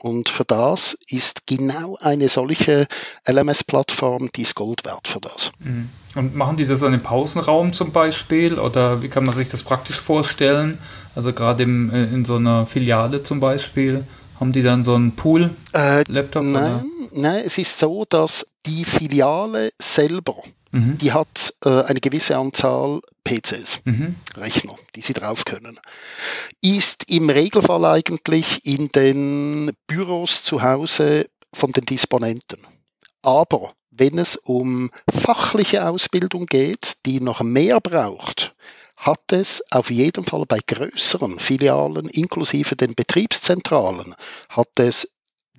Und 0.00 0.28
für 0.28 0.44
das 0.44 0.96
ist 1.08 1.46
genau 1.46 1.98
eine 2.00 2.28
solche 2.28 2.86
LMS-Plattform, 3.26 4.30
die 4.34 4.42
ist 4.42 4.54
Gold 4.54 4.84
wert 4.84 5.08
für 5.08 5.20
das. 5.20 5.50
Mhm. 5.58 5.88
Und 6.14 6.36
machen 6.36 6.56
die 6.56 6.66
das 6.66 6.84
an 6.84 6.92
dem 6.92 7.02
Pausenraum 7.02 7.72
zum 7.72 7.92
Beispiel 7.92 8.58
oder 8.58 9.02
wie 9.02 9.08
kann 9.08 9.24
man 9.24 9.34
sich 9.34 9.48
das 9.48 9.64
praktisch 9.64 9.98
vorstellen? 9.98 10.78
Also 11.16 11.32
gerade 11.32 11.64
im, 11.64 11.92
äh, 11.92 12.04
in 12.04 12.24
so 12.24 12.36
einer 12.36 12.66
Filiale 12.66 13.24
zum 13.24 13.40
Beispiel, 13.40 14.06
haben 14.38 14.52
die 14.52 14.62
dann 14.62 14.84
so 14.84 14.94
einen 14.94 15.16
Pool-Laptop? 15.16 16.42
Äh, 16.42 16.46
nein, 16.46 16.84
nein, 17.12 17.42
es 17.44 17.58
ist 17.58 17.78
so, 17.78 18.04
dass 18.08 18.46
die 18.66 18.84
Filiale 18.84 19.72
selber, 19.80 20.36
mhm. 20.70 20.96
die 20.98 21.12
hat 21.12 21.54
äh, 21.64 21.82
eine 21.82 22.00
gewisse 22.00 22.38
Anzahl 22.38 23.00
PCs, 23.28 23.80
mhm. 23.84 24.16
Rechner, 24.36 24.76
die 24.94 25.02
sie 25.02 25.12
drauf 25.12 25.44
können. 25.44 25.78
Ist 26.62 27.04
im 27.08 27.28
Regelfall 27.28 27.84
eigentlich 27.84 28.64
in 28.64 28.88
den 28.88 29.72
Büros 29.86 30.42
zu 30.42 30.62
Hause 30.62 31.26
von 31.52 31.72
den 31.72 31.84
Disponenten. 31.84 32.66
Aber 33.22 33.72
wenn 33.90 34.18
es 34.18 34.36
um 34.36 34.90
fachliche 35.10 35.86
Ausbildung 35.86 36.46
geht, 36.46 36.98
die 37.04 37.20
noch 37.20 37.42
mehr 37.42 37.80
braucht, 37.80 38.54
hat 38.96 39.32
es 39.32 39.62
auf 39.70 39.90
jeden 39.90 40.24
Fall 40.24 40.44
bei 40.46 40.58
größeren 40.66 41.38
Filialen, 41.38 42.08
inklusive 42.08 42.76
den 42.76 42.94
Betriebszentralen, 42.94 44.14
hat 44.48 44.70
es 44.78 45.08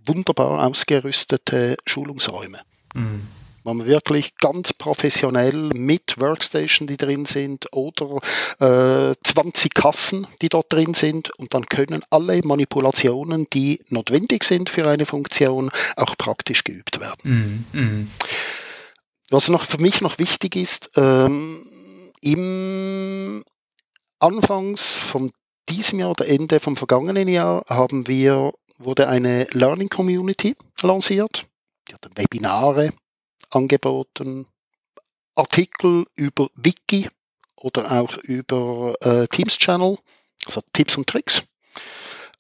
wunderbar 0.06 0.66
ausgerüstete 0.66 1.78
Schulungsräume. 1.86 2.62
Mhm. 2.96 3.28
Man 3.64 3.86
wirklich 3.86 4.36
ganz 4.38 4.74
professionell 4.74 5.70
mit 5.74 6.20
Workstation, 6.20 6.88
die 6.88 6.98
drin 6.98 7.26
sind, 7.26 7.68
oder 7.74 8.20
äh, 8.60 9.16
20 9.24 9.74
Kassen, 9.74 10.28
die 10.42 10.50
dort 10.50 10.72
drin 10.72 10.94
sind, 10.94 11.32
und 11.38 11.54
dann 11.54 11.66
können 11.66 12.04
alle 12.10 12.42
Manipulationen, 12.44 13.48
die 13.52 13.82
notwendig 13.90 14.44
sind 14.44 14.70
für 14.70 14.88
eine 14.88 15.06
Funktion, 15.06 15.70
auch 15.96 16.18
praktisch 16.18 16.64
geübt 16.64 17.00
werden. 17.00 17.66
Mhm. 17.72 18.12
Was 19.30 19.50
noch 19.50 19.66
für 19.66 19.80
mich 19.80 20.02
noch 20.02 20.18
wichtig 20.18 20.56
ist, 20.56 20.92
ähm, 20.96 21.66
im 22.22 23.44
Anfangs 24.20 24.98
von 24.98 25.32
diesem 25.70 26.00
Jahr 26.00 26.12
oder 26.12 26.28
Ende 26.28 26.60
vom 26.60 26.76
vergangenen 26.76 27.28
Jahr 27.28 27.64
haben 27.68 28.08
wir, 28.08 28.54
wurde 28.78 29.08
eine 29.08 29.48
Learning 29.52 29.90
Community 29.90 30.56
lanciert. 30.82 31.46
Die 31.88 31.94
hat 31.94 32.10
Webinare 32.16 32.92
angeboten, 33.50 34.48
Artikel 35.36 36.06
über 36.16 36.50
Wiki 36.56 37.10
oder 37.56 37.92
auch 37.92 38.18
über 38.18 38.96
äh, 39.02 39.28
Teams 39.28 39.58
Channel, 39.58 39.98
also 40.46 40.62
Tipps 40.74 40.98
und 40.98 41.08
Tricks, 41.08 41.44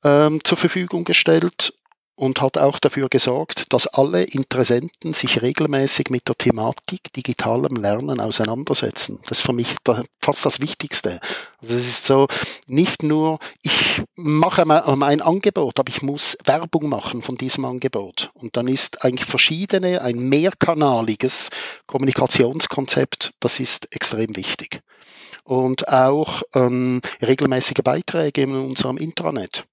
ähm, 0.03 0.43
zur 0.43 0.57
Verfügung 0.57 1.03
gestellt. 1.03 1.73
Und 2.19 2.41
hat 2.41 2.57
auch 2.57 2.79
dafür 2.79 3.07
gesorgt, 3.07 3.71
dass 3.71 3.87
alle 3.87 4.23
Interessenten 4.23 5.13
sich 5.13 5.41
regelmäßig 5.41 6.09
mit 6.09 6.27
der 6.27 6.35
Thematik 6.35 7.13
digitalem 7.13 7.77
Lernen 7.77 8.19
auseinandersetzen. 8.19 9.21
Das 9.25 9.39
ist 9.39 9.45
für 9.45 9.53
mich 9.53 9.73
fast 10.21 10.45
das 10.45 10.59
Wichtigste. 10.59 11.21
Also 11.61 11.77
es 11.77 11.87
ist 11.87 12.05
so, 12.05 12.27
nicht 12.67 13.03
nur, 13.03 13.39
ich 13.61 14.01
mache 14.17 14.65
mein 14.65 15.21
Angebot, 15.21 15.79
aber 15.79 15.89
ich 15.89 16.01
muss 16.01 16.37
Werbung 16.43 16.89
machen 16.89 17.21
von 17.21 17.37
diesem 17.37 17.63
Angebot. 17.63 18.31
Und 18.33 18.57
dann 18.57 18.67
ist 18.67 19.05
eigentlich 19.05 19.27
verschiedene, 19.27 20.01
ein 20.01 20.19
mehrkanaliges 20.19 21.51
Kommunikationskonzept, 21.87 23.31
das 23.39 23.61
ist 23.61 23.95
extrem 23.95 24.35
wichtig. 24.35 24.81
Und 25.45 25.87
auch 25.87 26.41
ähm, 26.53 27.01
regelmäßige 27.21 27.81
Beiträge 27.81 28.41
in 28.41 28.55
unserem 28.55 28.97
Intranet. 28.97 29.63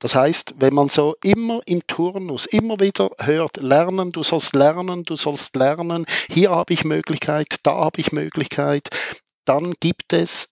Das 0.00 0.16
heißt, 0.16 0.54
wenn 0.58 0.74
man 0.74 0.88
so 0.88 1.14
immer 1.22 1.60
im 1.66 1.86
Turnus 1.86 2.46
immer 2.46 2.80
wieder 2.80 3.10
hört, 3.18 3.58
lernen, 3.58 4.10
du 4.10 4.24
sollst 4.24 4.54
lernen, 4.54 5.04
du 5.04 5.16
sollst 5.16 5.54
lernen, 5.54 6.06
hier 6.28 6.50
habe 6.50 6.72
ich 6.72 6.84
Möglichkeit, 6.84 7.56
da 7.62 7.76
habe 7.76 8.00
ich 8.00 8.10
Möglichkeit, 8.10 8.88
dann 9.44 9.74
gibt 9.78 10.12
es, 10.12 10.48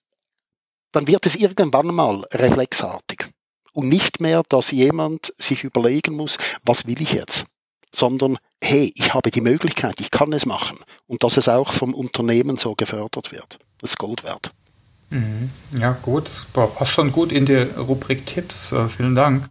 dann 0.93 1.07
wird 1.07 1.25
es 1.25 1.35
irgendwann 1.35 1.87
mal 1.87 2.23
reflexartig. 2.31 3.25
Und 3.73 3.89
nicht 3.89 4.21
mehr, 4.21 4.43
dass 4.47 4.71
jemand 4.71 5.33
sich 5.37 5.63
überlegen 5.63 6.15
muss, 6.15 6.37
was 6.63 6.85
will 6.85 7.01
ich 7.01 7.11
jetzt? 7.11 7.45
Sondern, 7.93 8.37
hey, 8.63 8.93
ich 8.95 9.13
habe 9.13 9.29
die 9.29 9.41
Möglichkeit, 9.41 9.99
ich 9.99 10.11
kann 10.11 10.31
es 10.31 10.45
machen. 10.45 10.77
Und 11.05 11.23
dass 11.23 11.37
es 11.37 11.49
auch 11.49 11.73
vom 11.73 11.93
Unternehmen 11.93 12.57
so 12.57 12.75
gefördert 12.75 13.31
wird. 13.31 13.59
Das 13.79 13.91
ist 13.91 13.97
Gold 13.97 14.23
wert. 14.23 14.51
Mhm. 15.13 15.51
Ja, 15.79 15.95
gut, 16.01 16.27
das 16.27 16.45
passt 16.45 16.91
schon 16.91 17.11
gut 17.11 17.31
in 17.31 17.45
die 17.45 17.55
Rubrik 17.55 18.25
Tipps. 18.25 18.71
Äh, 18.71 18.87
vielen 18.89 19.13
Dank. 19.13 19.49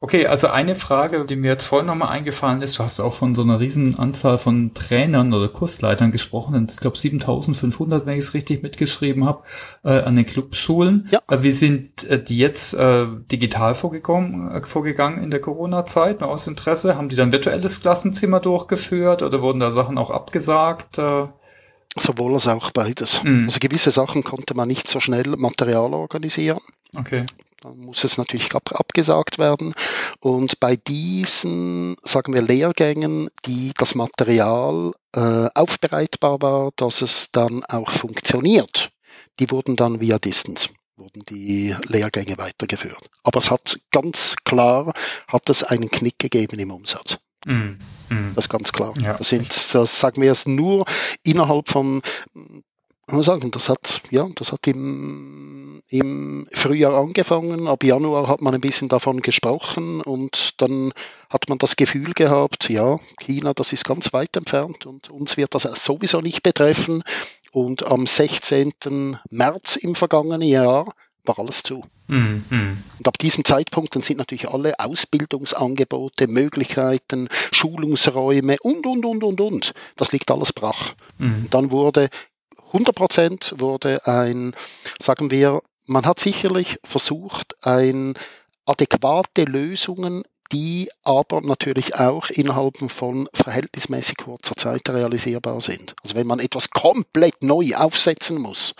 Okay, 0.00 0.26
also 0.26 0.48
eine 0.48 0.74
Frage, 0.74 1.24
die 1.24 1.36
mir 1.36 1.52
jetzt 1.52 1.64
vorhin 1.64 1.86
nochmal 1.86 2.10
eingefallen 2.10 2.62
ist, 2.62 2.78
du 2.78 2.84
hast 2.84 3.00
auch 3.00 3.14
von 3.14 3.34
so 3.34 3.42
einer 3.42 3.60
riesen 3.60 3.98
Anzahl 3.98 4.36
von 4.36 4.74
Trainern 4.74 5.32
oder 5.32 5.48
Kursleitern 5.48 6.12
gesprochen, 6.12 6.66
ich 6.68 6.76
glaube 6.76 6.98
7500, 6.98 8.06
wenn 8.06 8.14
ich 8.14 8.24
es 8.24 8.34
richtig 8.34 8.62
mitgeschrieben 8.62 9.24
habe, 9.24 9.44
äh, 9.84 10.00
an 10.00 10.16
den 10.16 10.26
Clubschulen. 10.26 11.08
Ja. 11.10 11.20
Äh, 11.30 11.42
wie 11.42 11.52
sind 11.52 12.04
äh, 12.04 12.22
die 12.22 12.38
jetzt 12.38 12.76
digital 12.76 13.74
vorgegangen, 13.74 14.50
äh, 14.50 14.66
vorgegangen 14.66 15.22
in 15.22 15.30
der 15.30 15.40
Corona-Zeit, 15.40 16.20
nur 16.20 16.30
aus 16.30 16.46
Interesse? 16.46 16.96
Haben 16.96 17.08
die 17.08 17.16
dann 17.16 17.32
virtuelles 17.32 17.80
Klassenzimmer 17.80 18.40
durchgeführt 18.40 19.22
oder 19.22 19.42
wurden 19.42 19.60
da 19.60 19.70
Sachen 19.70 19.98
auch 19.98 20.10
abgesagt? 20.10 21.00
Sowohl 22.00 22.34
als 22.34 22.46
auch 22.46 22.70
beides. 22.70 23.22
Mhm. 23.22 23.44
Also 23.44 23.58
gewisse 23.60 23.90
Sachen 23.90 24.24
konnte 24.24 24.54
man 24.54 24.68
nicht 24.68 24.88
so 24.88 25.00
schnell 25.00 25.36
Material 25.36 25.94
organisieren. 25.94 26.60
Okay. 26.96 27.24
Dann 27.60 27.78
muss 27.78 28.04
es 28.04 28.18
natürlich 28.18 28.54
ab, 28.54 28.70
abgesagt 28.72 29.38
werden. 29.38 29.74
Und 30.20 30.60
bei 30.60 30.76
diesen, 30.76 31.96
sagen 32.02 32.32
wir, 32.32 32.42
Lehrgängen, 32.42 33.30
die 33.46 33.72
das 33.76 33.94
Material 33.96 34.92
äh, 35.14 35.48
aufbereitbar 35.54 36.40
war, 36.40 36.70
dass 36.76 37.02
es 37.02 37.30
dann 37.32 37.64
auch 37.64 37.90
funktioniert, 37.90 38.90
die 39.40 39.50
wurden 39.50 39.76
dann 39.76 40.00
via 40.00 40.18
Distance 40.18 40.68
wurden 40.98 41.22
die 41.28 41.74
Lehrgänge 41.86 42.38
weitergeführt. 42.38 43.08
Aber 43.22 43.38
es 43.38 43.50
hat 43.50 43.78
ganz 43.90 44.34
klar, 44.44 44.92
hat 45.28 45.48
es 45.48 45.62
einen 45.62 45.90
Knick 45.90 46.18
gegeben 46.18 46.58
im 46.58 46.72
Umsatz. 46.72 47.18
Mm, 47.48 47.78
mm. 48.10 48.34
Das 48.34 48.44
ist 48.44 48.50
ganz 48.50 48.72
klar. 48.72 48.92
Ja. 49.00 49.14
Das 49.14 49.28
sind, 49.30 49.74
das 49.74 50.00
sagen 50.00 50.20
wir 50.20 50.28
jetzt 50.28 50.46
nur 50.46 50.84
innerhalb 51.24 51.68
von, 51.68 52.02
muss 53.10 53.26
sagen, 53.26 53.50
das 53.50 53.68
hat, 53.68 54.02
ja, 54.10 54.26
das 54.34 54.52
hat 54.52 54.66
im, 54.66 55.82
im 55.88 56.46
Frühjahr 56.52 56.94
angefangen. 56.94 57.66
Ab 57.66 57.84
Januar 57.84 58.28
hat 58.28 58.42
man 58.42 58.54
ein 58.54 58.60
bisschen 58.60 58.88
davon 58.88 59.20
gesprochen 59.22 60.02
und 60.02 60.60
dann 60.60 60.92
hat 61.30 61.48
man 61.48 61.58
das 61.58 61.76
Gefühl 61.76 62.12
gehabt, 62.12 62.68
ja, 62.68 63.00
China, 63.18 63.54
das 63.54 63.72
ist 63.72 63.86
ganz 63.86 64.12
weit 64.12 64.36
entfernt 64.36 64.84
und 64.84 65.08
uns 65.10 65.36
wird 65.36 65.54
das 65.54 65.62
sowieso 65.62 66.20
nicht 66.20 66.42
betreffen. 66.42 67.02
Und 67.50 67.86
am 67.86 68.06
16. 68.06 69.18
März 69.30 69.76
im 69.76 69.94
vergangenen 69.94 70.42
Jahr 70.42 70.84
war 71.28 71.38
alles 71.38 71.62
zu. 71.62 71.84
Mhm. 72.06 72.82
Und 72.98 73.08
ab 73.08 73.18
diesem 73.18 73.44
Zeitpunkt 73.44 73.94
dann 73.94 74.02
sind 74.02 74.18
natürlich 74.18 74.48
alle 74.48 74.78
Ausbildungsangebote, 74.78 76.26
Möglichkeiten, 76.26 77.28
Schulungsräume 77.52 78.56
und, 78.62 78.86
und, 78.86 79.04
und, 79.04 79.22
und, 79.22 79.40
und. 79.40 79.74
Das 79.96 80.12
liegt 80.12 80.30
alles 80.30 80.52
brach. 80.52 80.94
Mhm. 81.18 81.42
Und 81.44 81.54
dann 81.54 81.70
wurde 81.70 82.08
100 82.68 82.94
Prozent 82.94 83.54
wurde 83.58 84.06
ein, 84.06 84.54
sagen 85.00 85.30
wir, 85.30 85.62
man 85.86 86.04
hat 86.04 86.20
sicherlich 86.20 86.78
versucht, 86.84 87.56
ein 87.62 88.14
adäquate 88.66 89.44
Lösungen 89.44 90.24
die 90.52 90.88
aber 91.04 91.40
natürlich 91.42 91.96
auch 91.96 92.30
innerhalb 92.30 92.78
von 92.90 93.28
verhältnismäßig 93.32 94.16
kurzer 94.16 94.56
Zeit 94.56 94.88
realisierbar 94.88 95.60
sind. 95.60 95.94
Also 96.02 96.14
wenn 96.14 96.26
man 96.26 96.38
etwas 96.38 96.70
komplett 96.70 97.42
neu 97.42 97.74
aufsetzen 97.76 98.40
muss, 98.40 98.74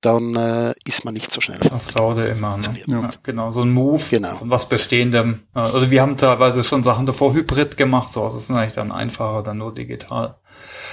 dann 0.00 0.34
äh, 0.36 0.74
ist 0.84 1.04
man 1.04 1.14
nicht 1.14 1.30
so 1.30 1.40
schnell. 1.40 1.58
Das 1.58 1.88
dauert 1.88 2.18
immer. 2.18 2.56
Ne? 2.56 2.82
Ja. 2.86 3.10
Genau, 3.22 3.50
so 3.50 3.62
ein 3.62 3.70
Move 3.70 4.02
genau. 4.10 4.36
von 4.36 4.50
was 4.50 4.68
Bestehendem. 4.68 5.42
Äh, 5.54 5.60
oder 5.70 5.90
wir 5.90 6.02
haben 6.02 6.16
teilweise 6.16 6.64
schon 6.64 6.82
Sachen 6.82 7.06
davor 7.06 7.34
Hybrid 7.34 7.76
gemacht, 7.76 8.12
so 8.12 8.22
also 8.22 8.36
es 8.36 8.44
ist 8.44 8.50
eigentlich 8.50 8.74
dann 8.74 8.92
einfacher, 8.92 9.42
dann 9.42 9.58
nur 9.58 9.74
digital. 9.74 10.36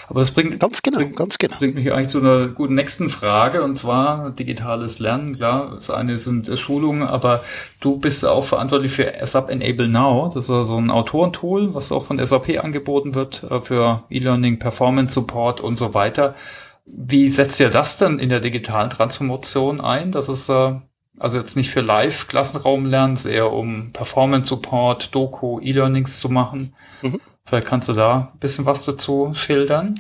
Aber 0.08 0.22
es 0.22 0.32
bringt, 0.32 0.60
ganz 0.60 0.82
genau, 0.82 0.98
bringt, 0.98 1.16
ganz 1.16 1.38
genau. 1.38 1.58
bringt 1.58 1.76
mich 1.76 1.94
eigentlich 1.94 2.08
zu 2.08 2.20
einer 2.20 2.48
guten 2.48 2.74
nächsten 2.74 3.10
Frage 3.10 3.62
und 3.62 3.78
zwar 3.78 4.32
digitales 4.32 5.00
Lernen. 5.00 5.36
Klar, 5.36 5.74
das 5.76 5.92
eine 5.92 6.18
sind 6.18 6.50
Schulungen, 6.58 7.04
aber 7.04 7.44
du 7.80 7.98
bist 7.98 8.26
auch 8.26 8.44
verantwortlich 8.44 8.92
für 8.92 9.14
SAP 9.24 9.52
Enable 9.52 9.88
Now. 9.88 10.30
Das 10.34 10.50
ist 10.50 10.68
so 10.68 10.78
ein 10.78 10.90
Autorentool, 10.90 11.76
was 11.76 11.92
auch 11.92 12.06
von 12.06 12.24
SAP 12.26 12.64
angeboten 12.64 13.14
wird 13.14 13.44
äh, 13.44 13.62
für 13.62 14.04
E-Learning, 14.10 14.58
Performance 14.58 15.14
Support 15.14 15.62
und 15.62 15.76
so 15.78 15.94
weiter. 15.94 16.36
Wie 16.86 17.30
setzt 17.30 17.60
ihr 17.60 17.70
das 17.70 17.98
denn 17.98 18.18
in 18.18 18.30
der 18.30 18.40
digitalen 18.40 18.90
Transformation 18.90 19.80
ein? 19.80 20.12
Das 20.12 20.28
ist 20.28 20.50
äh, 20.50 20.74
also 21.20 21.38
jetzt 21.38 21.56
nicht 21.56 21.70
für 21.70 21.82
Live-Klassenraumlernen, 21.82 23.18
eher 23.28 23.52
um 23.52 23.92
Performance 23.92 24.50
Support, 24.50 25.14
Doku, 25.14 25.60
E-Learnings 25.60 26.20
zu 26.20 26.30
machen. 26.30 26.74
Mhm. 27.02 27.20
Vielleicht 27.50 27.68
kannst 27.68 27.90
du 27.90 27.94
da 27.94 28.32
ein 28.32 28.40
bisschen 28.40 28.68
was 28.68 28.86
dazu 28.86 29.34
schildern. 29.34 30.00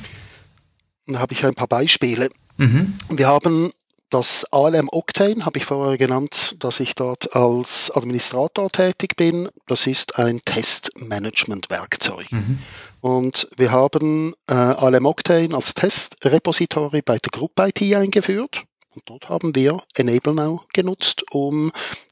Da 1.08 1.18
habe 1.18 1.34
ich 1.34 1.44
ein 1.44 1.56
paar 1.56 1.68
Beispiele. 1.68 2.30
Mhm. 2.58 2.96
Wir 3.10 3.28
haben 3.28 3.72
das 4.12 4.46
ALM 4.52 4.88
Octane, 4.92 5.46
habe 5.46 5.58
ich 5.58 5.66
vorher 5.66 5.98
genannt, 5.98 6.56
dass 6.60 6.80
ich 6.80 6.94
dort 6.94 7.36
als 7.36 7.90
Administrator 7.90 8.70
tätig 8.70 9.16
bin. 9.16 9.50
Das 9.66 9.88
ist 9.88 10.20
ein 10.20 10.42
Testmanagement-Werkzeug. 10.46 12.32
Mhm. 12.32 12.60
Und 13.02 13.48
wir 13.58 13.72
haben 13.72 14.36
äh, 14.48 14.54
ALM 14.54 15.08
Octane 15.08 15.56
als 15.56 15.74
Testrepository 15.74 17.02
bei 17.02 17.18
der 17.18 17.32
Group 17.32 17.54
IT 17.60 17.82
eingeführt. 17.96 18.64
Und 18.94 19.04
dort 19.06 19.30
haben 19.30 19.56
wir 19.56 19.82
Enable 19.96 20.36
Now 20.36 20.62
genutzt, 20.72 21.24
um 21.32 21.72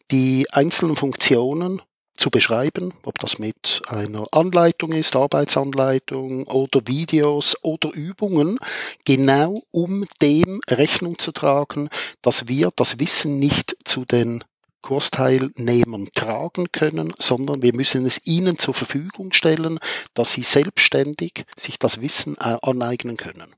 die 0.10 0.48
einzelnen 0.52 0.96
Funktionen 0.96 1.82
zu 2.18 2.30
beschreiben, 2.30 2.94
ob 3.04 3.20
das 3.20 3.40
mit 3.40 3.82
einer 3.88 4.26
Anleitung 4.32 4.92
ist, 4.92 5.16
Arbeitsanleitung 5.16 6.48
oder 6.48 6.82
Videos 6.86 7.56
oder 7.64 7.92
Übungen, 7.94 8.60
genau 9.06 9.62
um 9.72 10.06
dem 10.22 10.60
Rechnung 10.70 11.20
zu 11.20 11.32
tragen, 11.32 11.90
dass 12.22 12.48
wir 12.48 12.72
das 12.76 13.00
Wissen 13.00 13.40
nicht 13.40 13.78
zu 13.86 14.04
den 14.04 14.44
Kursteilnehmern 14.82 16.10
tragen 16.14 16.72
können, 16.72 17.14
sondern 17.18 17.62
wir 17.62 17.76
müssen 17.76 18.06
es 18.06 18.22
ihnen 18.26 18.58
zur 18.58 18.74
Verfügung 18.74 19.34
stellen, 19.34 19.80
dass 20.14 20.32
sie 20.32 20.44
selbstständig 20.44 21.46
sich 21.58 21.78
das 21.78 22.02
Wissen 22.02 22.38
aneignen 22.38 23.18
können. 23.18 23.54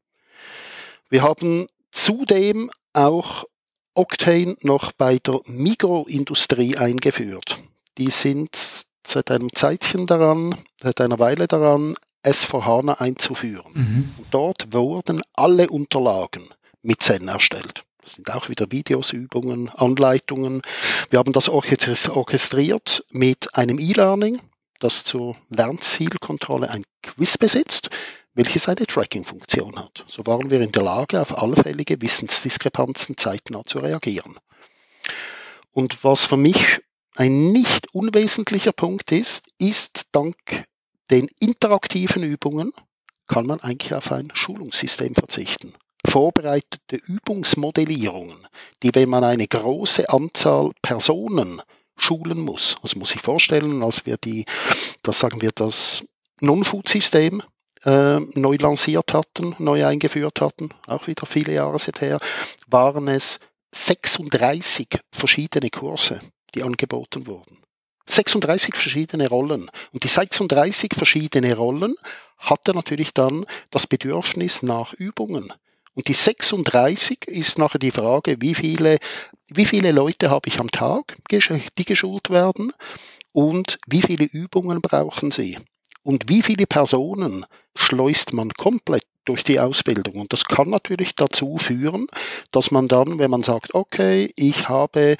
Wir 1.09 1.23
haben 1.23 1.67
zudem 1.91 2.71
auch 2.93 3.45
Octane 3.93 4.55
noch 4.61 4.91
bei 4.91 5.17
der 5.19 5.41
Mikroindustrie 5.45 6.77
eingeführt 6.77 7.59
die 7.99 8.09
sind 8.09 8.85
seit 9.05 9.31
einem 9.31 9.53
Zeitchen 9.53 10.07
daran, 10.07 10.55
seit 10.81 11.01
einer 11.01 11.19
Weile 11.19 11.47
daran, 11.47 11.95
S4HANA 12.23 12.99
einzuführen. 12.99 13.71
Mhm. 13.73 14.15
Und 14.17 14.27
dort 14.31 14.73
wurden 14.73 15.21
alle 15.35 15.69
Unterlagen 15.69 16.43
mit 16.81 17.01
Zen 17.01 17.27
erstellt. 17.27 17.83
Das 18.01 18.13
sind 18.13 18.31
auch 18.31 18.49
wieder 18.49 18.71
Videos, 18.71 19.11
Übungen, 19.11 19.69
Anleitungen. 19.69 20.61
Wir 21.09 21.19
haben 21.19 21.33
das 21.33 21.49
orchestriert 21.49 23.05
mit 23.11 23.55
einem 23.55 23.79
E-Learning, 23.79 24.41
das 24.79 25.03
zur 25.03 25.35
Lernzielkontrolle 25.49 26.69
ein 26.69 26.83
Quiz 27.03 27.37
besitzt, 27.37 27.89
welches 28.33 28.69
eine 28.69 28.85
Tracking-Funktion 28.85 29.77
hat. 29.77 30.05
So 30.07 30.25
waren 30.25 30.49
wir 30.49 30.61
in 30.61 30.71
der 30.71 30.83
Lage, 30.83 31.21
auf 31.21 31.37
allfällige 31.37 32.01
Wissensdiskrepanzen 32.01 33.17
zeitnah 33.17 33.63
zu 33.65 33.79
reagieren. 33.79 34.37
Und 35.71 36.03
was 36.03 36.25
für 36.25 36.37
mich 36.37 36.81
ein 37.19 37.51
nicht 37.51 37.93
unwesentlicher 37.93 38.71
Punkt 38.71 39.11
ist, 39.11 39.43
ist 39.57 40.03
dank 40.13 40.37
den 41.11 41.27
interaktiven 41.39 42.23
Übungen 42.23 42.71
kann 43.27 43.45
man 43.45 43.59
eigentlich 43.59 43.93
auf 43.93 44.13
ein 44.13 44.31
Schulungssystem 44.33 45.15
verzichten. 45.15 45.73
Vorbereitete 46.07 46.95
Übungsmodellierungen, 46.95 48.47
die, 48.81 48.95
wenn 48.95 49.09
man 49.09 49.25
eine 49.25 49.47
große 49.49 50.09
Anzahl 50.09 50.71
Personen 50.81 51.61
schulen 51.97 52.39
muss. 52.39 52.77
Also 52.81 52.97
muss 52.97 53.13
ich 53.13 53.21
vorstellen, 53.21 53.83
als 53.83 54.05
wir 54.05 54.15
die, 54.15 54.45
das 55.03 55.19
sagen 55.19 55.41
wir, 55.41 55.51
das 55.51 56.05
Non-Food-System 56.39 57.43
äh, 57.83 58.19
neu 58.19 58.55
lanciert 58.55 59.13
hatten, 59.13 59.55
neu 59.59 59.85
eingeführt 59.85 60.39
hatten, 60.39 60.69
auch 60.87 61.07
wieder 61.07 61.25
viele 61.25 61.53
Jahre 61.53 61.79
her, 61.99 62.21
waren 62.67 63.09
es 63.09 63.41
36 63.75 64.87
verschiedene 65.11 65.69
Kurse, 65.69 66.21
die 66.55 66.63
angeboten 66.63 67.27
wurden. 67.27 67.57
36 68.07 68.75
verschiedene 68.75 69.29
Rollen. 69.29 69.69
Und 69.91 70.03
die 70.03 70.07
36 70.07 70.93
verschiedene 70.95 71.55
Rollen 71.55 71.95
hatte 72.37 72.73
natürlich 72.73 73.13
dann 73.13 73.45
das 73.69 73.85
Bedürfnis 73.85 74.63
nach 74.63 74.93
Übungen. 74.93 75.53
Und 75.93 76.07
die 76.07 76.13
36 76.13 77.25
ist 77.27 77.57
nachher 77.57 77.79
die 77.79 77.91
Frage, 77.91 78.37
wie 78.39 78.55
viele, 78.55 78.99
wie 79.49 79.65
viele 79.65 79.91
Leute 79.91 80.29
habe 80.29 80.47
ich 80.47 80.59
am 80.59 80.71
Tag, 80.71 81.17
die 81.29 81.85
geschult 81.85 82.29
werden 82.29 82.71
und 83.31 83.79
wie 83.85 84.01
viele 84.01 84.25
Übungen 84.25 84.81
brauchen 84.81 85.31
sie. 85.31 85.57
Und 86.03 86.29
wie 86.29 86.41
viele 86.41 86.65
Personen 86.65 87.45
schleust 87.75 88.33
man 88.33 88.51
komplett 88.53 89.05
durch 89.29 89.43
die 89.43 89.59
Ausbildung. 89.59 90.15
Und 90.15 90.33
das 90.33 90.45
kann 90.45 90.71
natürlich 90.71 91.13
dazu 91.13 91.57
führen, 91.59 92.07
dass 92.51 92.71
man 92.71 92.87
dann, 92.87 93.19
wenn 93.19 93.29
man 93.29 93.43
sagt, 93.43 93.75
okay, 93.75 94.33
ich 94.35 94.67
habe, 94.67 95.17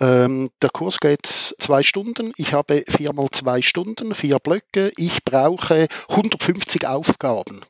ähm, 0.00 0.50
der 0.60 0.70
Kurs 0.70 0.98
geht 0.98 1.26
zwei 1.26 1.84
Stunden, 1.84 2.32
ich 2.36 2.52
habe 2.52 2.84
viermal 2.88 3.28
zwei 3.30 3.62
Stunden, 3.62 4.16
vier 4.16 4.40
Blöcke, 4.40 4.92
ich 4.96 5.24
brauche 5.24 5.86
150 6.08 6.88
Aufgaben. 6.88 7.60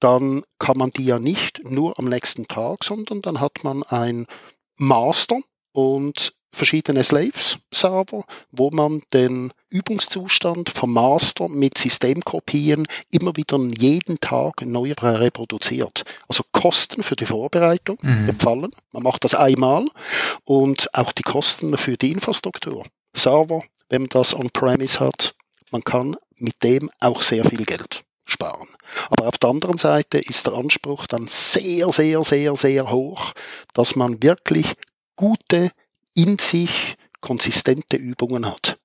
Dann 0.00 0.44
kann 0.58 0.78
man 0.78 0.90
die 0.90 1.04
ja 1.04 1.18
nicht 1.18 1.62
nur 1.62 1.98
am 1.98 2.06
nächsten 2.06 2.48
Tag, 2.48 2.82
sondern 2.82 3.20
dann 3.20 3.40
hat 3.40 3.64
man 3.64 3.82
ein 3.82 4.26
Master 4.78 5.40
und 5.72 6.32
verschiedene 6.54 7.04
Slaves-Server, 7.04 8.24
wo 8.50 8.70
man 8.70 9.02
den 9.12 9.52
Übungszustand 9.70 10.70
vom 10.70 10.92
Master 10.92 11.48
mit 11.48 11.76
Systemkopien 11.78 12.86
immer 13.10 13.36
wieder 13.36 13.58
jeden 13.58 14.20
Tag 14.20 14.62
neu 14.64 14.92
reproduziert. 14.92 16.04
Also 16.28 16.44
Kosten 16.52 17.02
für 17.02 17.16
die 17.16 17.26
Vorbereitung 17.26 17.98
mhm. 18.02 18.28
entfallen. 18.28 18.70
Man 18.92 19.02
macht 19.02 19.24
das 19.24 19.34
einmal 19.34 19.86
und 20.44 20.88
auch 20.94 21.12
die 21.12 21.22
Kosten 21.22 21.76
für 21.76 21.96
die 21.96 22.12
Infrastruktur. 22.12 22.84
Server, 23.14 23.62
wenn 23.88 24.02
man 24.02 24.08
das 24.10 24.34
on-premise 24.34 25.00
hat, 25.00 25.34
man 25.70 25.82
kann 25.82 26.16
mit 26.36 26.62
dem 26.62 26.90
auch 27.00 27.22
sehr 27.22 27.44
viel 27.44 27.64
Geld 27.64 28.04
sparen. 28.24 28.68
Aber 29.10 29.28
auf 29.28 29.38
der 29.38 29.50
anderen 29.50 29.78
Seite 29.78 30.18
ist 30.18 30.46
der 30.46 30.54
Anspruch 30.54 31.06
dann 31.06 31.28
sehr, 31.28 31.90
sehr, 31.92 32.24
sehr, 32.24 32.56
sehr 32.56 32.90
hoch, 32.90 33.32
dass 33.72 33.96
man 33.96 34.22
wirklich 34.22 34.74
gute 35.16 35.70
in 36.14 36.38
sich 36.38 36.96
konsistente 37.20 37.96
Übungen 37.96 38.46
hat. 38.46 38.78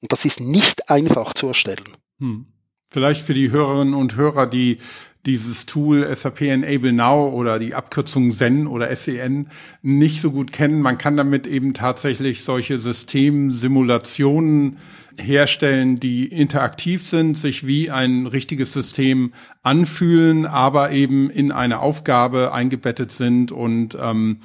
Und 0.00 0.12
das 0.12 0.24
ist 0.24 0.40
nicht 0.40 0.90
einfach 0.90 1.34
zu 1.34 1.48
erstellen. 1.48 1.96
Hm. 2.18 2.46
Vielleicht 2.90 3.26
für 3.26 3.34
die 3.34 3.50
Hörerinnen 3.50 3.94
und 3.94 4.16
Hörer, 4.16 4.46
die 4.46 4.78
dieses 5.26 5.66
Tool 5.66 6.14
SAP 6.14 6.42
Enable 6.42 6.92
Now 6.92 7.30
oder 7.30 7.58
die 7.58 7.74
Abkürzung 7.74 8.30
SEN 8.30 8.66
oder 8.66 8.94
SEN 8.94 9.48
nicht 9.82 10.20
so 10.20 10.30
gut 10.30 10.52
kennen. 10.52 10.82
Man 10.82 10.98
kann 10.98 11.16
damit 11.16 11.46
eben 11.46 11.72
tatsächlich 11.74 12.44
solche 12.44 12.78
Systemsimulationen 12.78 14.76
herstellen, 15.16 15.98
die 15.98 16.26
interaktiv 16.26 17.06
sind, 17.06 17.38
sich 17.38 17.66
wie 17.66 17.90
ein 17.90 18.26
richtiges 18.26 18.72
System 18.72 19.32
anfühlen, 19.62 20.44
aber 20.44 20.90
eben 20.90 21.30
in 21.30 21.52
eine 21.52 21.80
Aufgabe 21.80 22.52
eingebettet 22.52 23.12
sind 23.12 23.52
und 23.52 23.96
ähm, 24.00 24.40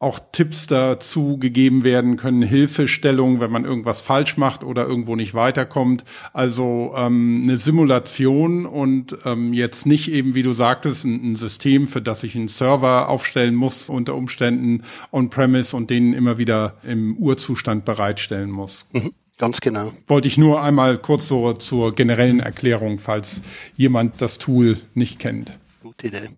auch 0.00 0.20
Tipps 0.30 0.68
dazu 0.68 1.38
gegeben 1.38 1.82
werden 1.82 2.16
können, 2.16 2.42
Hilfestellung, 2.42 3.40
wenn 3.40 3.50
man 3.50 3.64
irgendwas 3.64 4.00
falsch 4.00 4.36
macht 4.36 4.62
oder 4.62 4.86
irgendwo 4.86 5.16
nicht 5.16 5.34
weiterkommt. 5.34 6.04
Also 6.32 6.94
ähm, 6.96 7.40
eine 7.42 7.56
Simulation 7.56 8.64
und 8.64 9.16
ähm, 9.24 9.52
jetzt 9.52 9.86
nicht 9.86 10.10
eben, 10.12 10.34
wie 10.34 10.42
du 10.42 10.52
sagtest, 10.52 11.04
ein, 11.04 11.32
ein, 11.32 11.36
System, 11.36 11.88
für 11.88 12.00
das 12.00 12.22
ich 12.22 12.36
einen 12.36 12.46
Server 12.46 13.08
aufstellen 13.08 13.56
muss, 13.56 13.88
unter 13.88 14.14
Umständen 14.14 14.84
on-premise 15.10 15.76
und 15.76 15.90
den 15.90 16.12
immer 16.12 16.38
wieder 16.38 16.76
im 16.84 17.16
Urzustand 17.16 17.84
bereitstellen 17.84 18.50
muss. 18.50 18.86
Mhm. 18.92 19.10
Ganz 19.36 19.60
genau. 19.60 19.92
Wollte 20.06 20.28
ich 20.28 20.36
nur 20.36 20.62
einmal 20.62 20.98
kurz 20.98 21.28
so 21.28 21.52
zur 21.52 21.94
generellen 21.94 22.40
Erklärung, 22.40 22.98
falls 22.98 23.42
jemand 23.76 24.20
das 24.20 24.38
Tool 24.38 24.78
nicht 24.94 25.20
kennt. 25.20 25.58
Gute 25.82 26.08
Idee. 26.08 26.30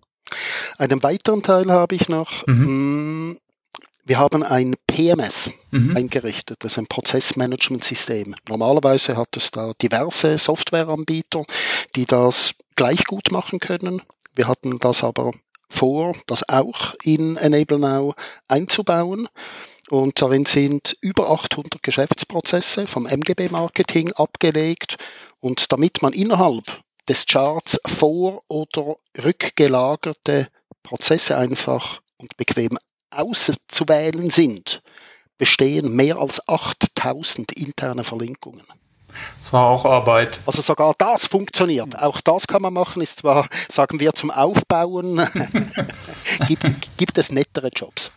Einen 0.77 1.01
weiteren 1.03 1.41
Teil 1.41 1.71
habe 1.71 1.95
ich 1.95 2.09
noch. 2.09 2.45
Mhm. 2.47 3.37
Wir 4.03 4.17
haben 4.17 4.43
ein 4.43 4.75
PMS 4.87 5.51
mhm. 5.69 5.95
eingerichtet, 5.95 6.63
das 6.63 6.73
ist 6.73 6.77
ein 6.79 6.87
Prozessmanagementsystem. 6.87 8.35
Normalerweise 8.47 9.15
hat 9.15 9.37
es 9.37 9.51
da 9.51 9.73
diverse 9.81 10.37
Softwareanbieter, 10.37 11.45
die 11.95 12.05
das 12.05 12.53
gleich 12.75 13.05
gut 13.05 13.31
machen 13.31 13.59
können. 13.59 14.01
Wir 14.35 14.47
hatten 14.47 14.79
das 14.79 15.03
aber 15.03 15.33
vor, 15.69 16.15
das 16.27 16.47
auch 16.49 16.95
in 17.03 17.37
Enable 17.37 17.79
Now 17.79 18.13
einzubauen. 18.47 19.27
Und 19.89 20.21
darin 20.21 20.45
sind 20.45 20.97
über 21.01 21.29
800 21.29 21.83
Geschäftsprozesse 21.83 22.87
vom 22.87 23.05
MGB-Marketing 23.05 24.13
abgelegt. 24.13 24.97
Und 25.39 25.71
damit 25.71 26.01
man 26.01 26.13
innerhalb 26.13 26.65
des 27.07 27.25
Charts 27.25 27.79
vor- 27.85 28.43
oder 28.47 28.95
rückgelagerte 29.21 30.47
Prozesse 30.81 31.37
einfach 31.37 32.01
und 32.17 32.37
bequem 32.37 32.77
auszuwählen 33.11 34.29
sind, 34.29 34.81
bestehen 35.37 35.95
mehr 35.95 36.17
als 36.17 36.47
8000 36.47 37.51
interne 37.53 38.03
Verlinkungen. 38.03 38.63
Es 39.39 39.51
war 39.53 39.67
auch 39.67 39.85
Arbeit. 39.85 40.39
Also 40.45 40.61
sogar 40.61 40.93
das 40.97 41.25
funktioniert. 41.25 41.97
Auch 41.97 42.21
das 42.21 42.47
kann 42.47 42.61
man 42.61 42.73
machen. 42.73 43.01
Ist 43.01 43.19
zwar, 43.19 43.47
sagen 43.69 43.99
wir, 43.99 44.13
zum 44.13 44.31
Aufbauen 44.31 45.21
gibt, 46.47 46.97
gibt 46.97 47.17
es 47.17 47.31
nettere 47.31 47.69
Jobs. 47.75 48.11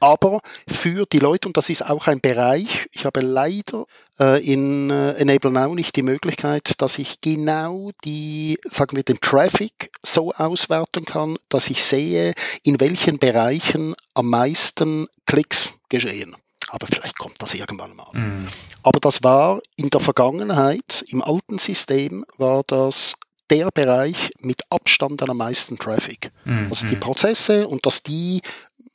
Aber 0.00 0.40
für 0.66 1.06
die 1.06 1.18
Leute, 1.18 1.48
und 1.48 1.56
das 1.56 1.68
ist 1.68 1.88
auch 1.88 2.06
ein 2.06 2.20
Bereich, 2.20 2.86
ich 2.92 3.04
habe 3.04 3.20
leider 3.20 3.86
äh, 4.18 4.44
in 4.44 4.90
äh, 4.90 5.12
Enable 5.12 5.50
Now 5.50 5.74
nicht 5.74 5.96
die 5.96 6.02
Möglichkeit, 6.02 6.80
dass 6.80 6.98
ich 6.98 7.20
genau 7.20 7.90
die, 8.04 8.58
sagen 8.70 8.96
wir, 8.96 9.02
den 9.02 9.20
Traffic 9.20 9.90
so 10.02 10.32
auswerten 10.32 11.04
kann, 11.04 11.36
dass 11.48 11.68
ich 11.68 11.82
sehe, 11.84 12.34
in 12.62 12.80
welchen 12.80 13.18
Bereichen 13.18 13.94
am 14.14 14.30
meisten 14.30 15.08
Klicks 15.26 15.72
geschehen 15.88 16.36
aber 16.74 16.88
vielleicht 16.88 17.18
kommt 17.18 17.36
das 17.38 17.54
irgendwann 17.54 17.94
mal. 17.94 18.10
Mhm. 18.12 18.48
Aber 18.82 18.98
das 18.98 19.22
war 19.22 19.60
in 19.76 19.90
der 19.90 20.00
Vergangenheit, 20.00 21.04
im 21.06 21.22
alten 21.22 21.58
System 21.58 22.26
war 22.36 22.64
das 22.66 23.14
der 23.48 23.68
Bereich 23.72 24.30
mit 24.40 24.62
Abstand 24.70 25.22
am 25.22 25.36
meisten 25.36 25.78
Traffic. 25.78 26.32
Mhm. 26.44 26.66
Also 26.70 26.88
die 26.88 26.96
Prozesse 26.96 27.68
und 27.68 27.86
dass 27.86 28.02
die 28.02 28.40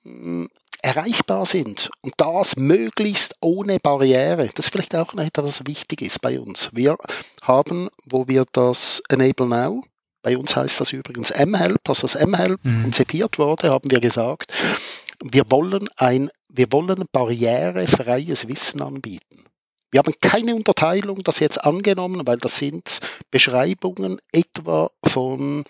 mh, 0.04 0.44
mm, 0.44 0.50
erreichbar 0.82 1.46
sind 1.46 1.90
und 2.02 2.14
das 2.18 2.58
möglichst 2.58 3.36
ohne 3.40 3.80
Barriere. 3.80 4.50
Das 4.54 4.66
ist 4.66 4.72
vielleicht 4.72 4.96
auch 4.96 5.14
noch 5.14 5.24
etwas, 5.24 5.46
was 5.46 5.68
wichtig 5.68 6.02
ist 6.02 6.22
bei 6.22 6.38
uns. 6.40 6.70
Wir 6.74 6.98
haben, 7.42 7.90
wo 8.06 8.28
wir 8.28 8.46
das 8.52 9.02
Enable 9.08 9.48
Now, 9.48 9.84
bei 10.22 10.38
uns 10.38 10.54
heißt 10.54 10.82
das 10.82 10.92
übrigens 10.92 11.32
mHelp, 11.32 11.88
als 11.88 12.02
das 12.02 12.16
mHelp 12.16 12.60
mhm. 12.64 12.84
konzipiert 12.84 13.40
wurde, 13.40 13.72
haben 13.72 13.90
wir 13.90 14.02
gesagt, 14.02 14.54
wir 15.22 15.44
wollen 15.50 15.90
ein, 15.98 16.30
wir 16.50 16.72
wollen 16.72 17.06
barrierefreies 17.12 18.48
Wissen 18.48 18.82
anbieten. 18.82 19.46
Wir 19.92 20.00
haben 20.00 20.14
keine 20.22 20.56
Unterteilung, 20.56 21.24
das 21.24 21.40
jetzt 21.40 21.64
angenommen, 21.64 22.28
weil 22.28 22.38
das 22.38 22.58
sind 22.58 23.00
Beschreibungen 23.32 24.20
etwa 24.32 24.92
von 25.04 25.64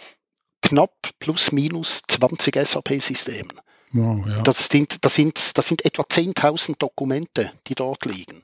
knapp 0.62 1.12
plus 1.20 1.52
minus 1.52 2.02
20 2.08 2.56
SAP-Systemen. 2.56 3.62
Wow, 3.92 4.28
ja. 4.28 4.42
das, 4.42 4.68
sind, 4.68 5.04
das, 5.04 5.16
sind, 5.16 5.58
das 5.58 5.68
sind 5.68 5.86
etwa 5.86 6.04
10.000 6.04 6.78
Dokumente, 6.78 7.54
die 7.68 7.76
dort 7.76 8.06
liegen. 8.06 8.44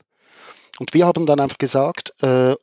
Und 0.78 0.92
wir 0.94 1.06
haben 1.06 1.26
dann 1.26 1.40
einfach 1.40 1.58
gesagt, 1.58 2.14
äh, 2.22 2.54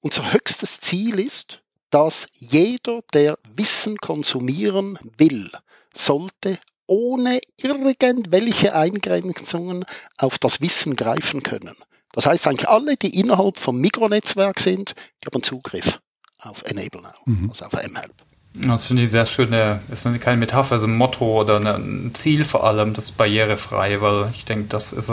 unser 0.00 0.32
höchstes 0.32 0.80
Ziel 0.80 1.18
ist, 1.18 1.62
dass 1.90 2.28
jeder, 2.32 3.00
der 3.12 3.38
Wissen 3.54 3.96
konsumieren 3.98 4.98
will, 5.16 5.50
sollte 5.94 6.58
ohne 6.92 7.40
irgendwelche 7.56 8.74
Eingrenzungen 8.74 9.86
auf 10.18 10.38
das 10.38 10.60
Wissen 10.60 10.94
greifen 10.94 11.42
können. 11.42 11.74
Das 12.12 12.26
heißt 12.26 12.46
eigentlich 12.46 12.68
alle, 12.68 12.96
die 12.96 13.18
innerhalb 13.18 13.58
vom 13.58 13.80
Mikronetzwerk 13.80 14.60
sind, 14.60 14.94
die 15.22 15.26
haben 15.26 15.42
Zugriff 15.42 16.00
auf 16.38 16.62
Enable 16.64 17.00
Now, 17.00 17.12
mhm. 17.24 17.48
also 17.48 17.64
auf 17.64 17.72
mHelp. 17.72 18.12
Das 18.54 18.84
finde 18.84 19.04
ich 19.04 19.10
sehr 19.10 19.24
schön. 19.24 19.54
Ist 19.90 20.06
keine 20.20 20.36
Metapher, 20.36 20.76
ist 20.76 20.84
ein 20.84 20.94
Motto 20.94 21.40
oder 21.40 21.56
ein 21.56 22.10
Ziel 22.12 22.44
vor 22.44 22.64
allem, 22.64 22.92
das 22.92 23.12
barrierefrei, 23.12 24.02
weil 24.02 24.28
ich 24.34 24.44
denke, 24.44 24.68
das 24.68 24.92
ist 24.92 25.10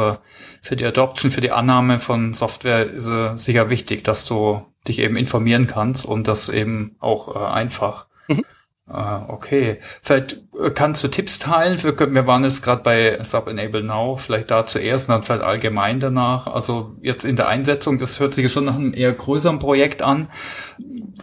für 0.61 0.75
die 0.75 0.83
Adoption, 0.83 1.31
für 1.31 1.39
die 1.39 1.53
Annahme 1.53 2.01
von 2.01 2.33
Software 2.33 2.85
ist 2.87 3.09
sicher 3.35 3.69
wichtig, 3.69 4.03
dass 4.03 4.25
du 4.25 4.65
dich 4.85 4.99
eben 4.99 5.15
informieren 5.15 5.67
kannst 5.67 6.05
und 6.05 6.27
das 6.27 6.49
eben 6.49 6.97
auch 6.99 7.33
äh, 7.33 7.39
einfach. 7.39 8.07
Mhm. 8.27 8.43
Ah, 8.91 9.25
okay. 9.27 9.79
Vielleicht 10.01 10.41
äh, 10.59 10.71
kannst 10.71 11.03
du 11.03 11.09
Tipps 11.09 11.37
teilen. 11.37 11.81
Wir, 11.83 11.97
wir 11.99 12.25
waren 12.25 12.43
jetzt 12.43 12.63
gerade 12.63 12.81
bei 12.81 13.23
Sub 13.23 13.47
Enable 13.47 13.83
Now, 13.83 14.17
vielleicht 14.17 14.49
da 14.49 14.65
zuerst 14.65 15.07
und 15.07 15.13
dann 15.13 15.23
vielleicht 15.23 15.43
allgemein 15.43 15.99
danach. 15.99 16.47
Also 16.47 16.95
jetzt 17.01 17.23
in 17.23 17.35
der 17.35 17.47
Einsetzung, 17.47 17.99
das 17.99 18.19
hört 18.19 18.33
sich 18.33 18.51
schon 18.51 18.63
nach 18.63 18.75
einem 18.75 18.95
eher 18.95 19.13
größeren 19.13 19.59
Projekt 19.59 20.01
an. 20.01 20.27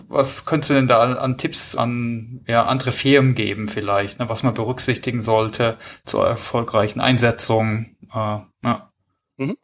Was 0.06 0.46
könntest 0.46 0.70
du 0.70 0.74
denn 0.74 0.86
da 0.86 1.14
an 1.14 1.38
Tipps 1.38 1.74
an 1.74 2.44
ja, 2.46 2.62
andere 2.62 2.92
Firmen 2.92 3.34
geben 3.34 3.66
vielleicht, 3.66 4.20
ne, 4.20 4.28
was 4.28 4.44
man 4.44 4.54
berücksichtigen 4.54 5.20
sollte 5.20 5.76
zur 6.04 6.24
erfolgreichen 6.24 7.00
Einsetzung? 7.00 7.96
Äh, 8.12 8.38
ja. 8.62 8.92
mhm. 9.38 9.56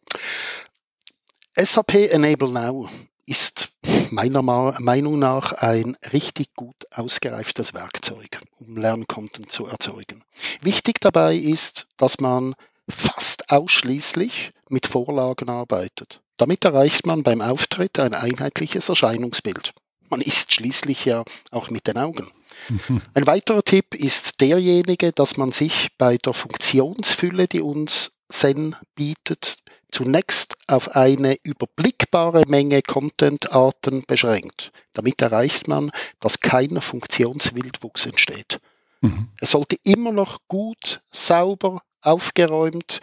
SAP 1.54 1.94
Enable 2.10 2.50
Now 2.50 2.88
ist 3.26 3.70
meiner 4.10 4.42
Meinung 4.42 5.18
nach 5.18 5.52
ein 5.52 5.96
richtig 6.12 6.54
gut 6.54 6.76
ausgereiftes 6.90 7.74
Werkzeug, 7.74 8.40
um 8.58 8.76
Lernkonten 8.76 9.48
zu 9.48 9.66
erzeugen. 9.66 10.24
Wichtig 10.60 11.00
dabei 11.00 11.36
ist, 11.36 11.86
dass 11.96 12.20
man 12.20 12.54
fast 12.88 13.50
ausschließlich 13.50 14.50
mit 14.68 14.86
Vorlagen 14.86 15.48
arbeitet. 15.48 16.20
Damit 16.36 16.64
erreicht 16.64 17.06
man 17.06 17.22
beim 17.22 17.40
Auftritt 17.40 17.98
ein 17.98 18.14
einheitliches 18.14 18.88
Erscheinungsbild. 18.88 19.72
Man 20.08 20.20
isst 20.20 20.52
schließlich 20.52 21.04
ja 21.04 21.24
auch 21.50 21.70
mit 21.70 21.86
den 21.86 21.96
Augen. 21.96 22.30
Ein 23.14 23.26
weiterer 23.26 23.62
Tipp 23.62 23.94
ist 23.94 24.40
derjenige, 24.40 25.10
dass 25.10 25.36
man 25.36 25.52
sich 25.52 25.88
bei 25.96 26.18
der 26.18 26.34
Funktionsfülle, 26.34 27.48
die 27.48 27.62
uns 27.62 28.12
Zen 28.28 28.76
bietet, 28.94 29.58
zunächst 29.92 30.56
auf 30.66 30.96
eine 30.96 31.36
überblickbare 31.44 32.44
Menge 32.48 32.82
Content-Arten 32.82 34.04
beschränkt. 34.06 34.72
Damit 34.92 35.22
erreicht 35.22 35.68
man, 35.68 35.90
dass 36.18 36.40
kein 36.40 36.80
Funktionswildwuchs 36.80 38.06
entsteht. 38.06 38.58
Mhm. 39.02 39.28
Es 39.40 39.52
sollte 39.52 39.76
immer 39.84 40.12
noch 40.12 40.40
gut, 40.48 41.02
sauber, 41.12 41.82
aufgeräumt, 42.00 43.00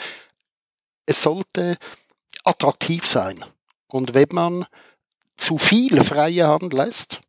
es 1.05 1.21
sollte 1.21 1.77
attraktiv 2.43 3.07
sein. 3.07 3.43
Und 3.87 4.13
wenn 4.13 4.29
man 4.31 4.65
zu 5.37 5.57
viel 5.57 6.03
freie 6.03 6.47
Hand 6.47 6.73
lässt, 6.73 7.21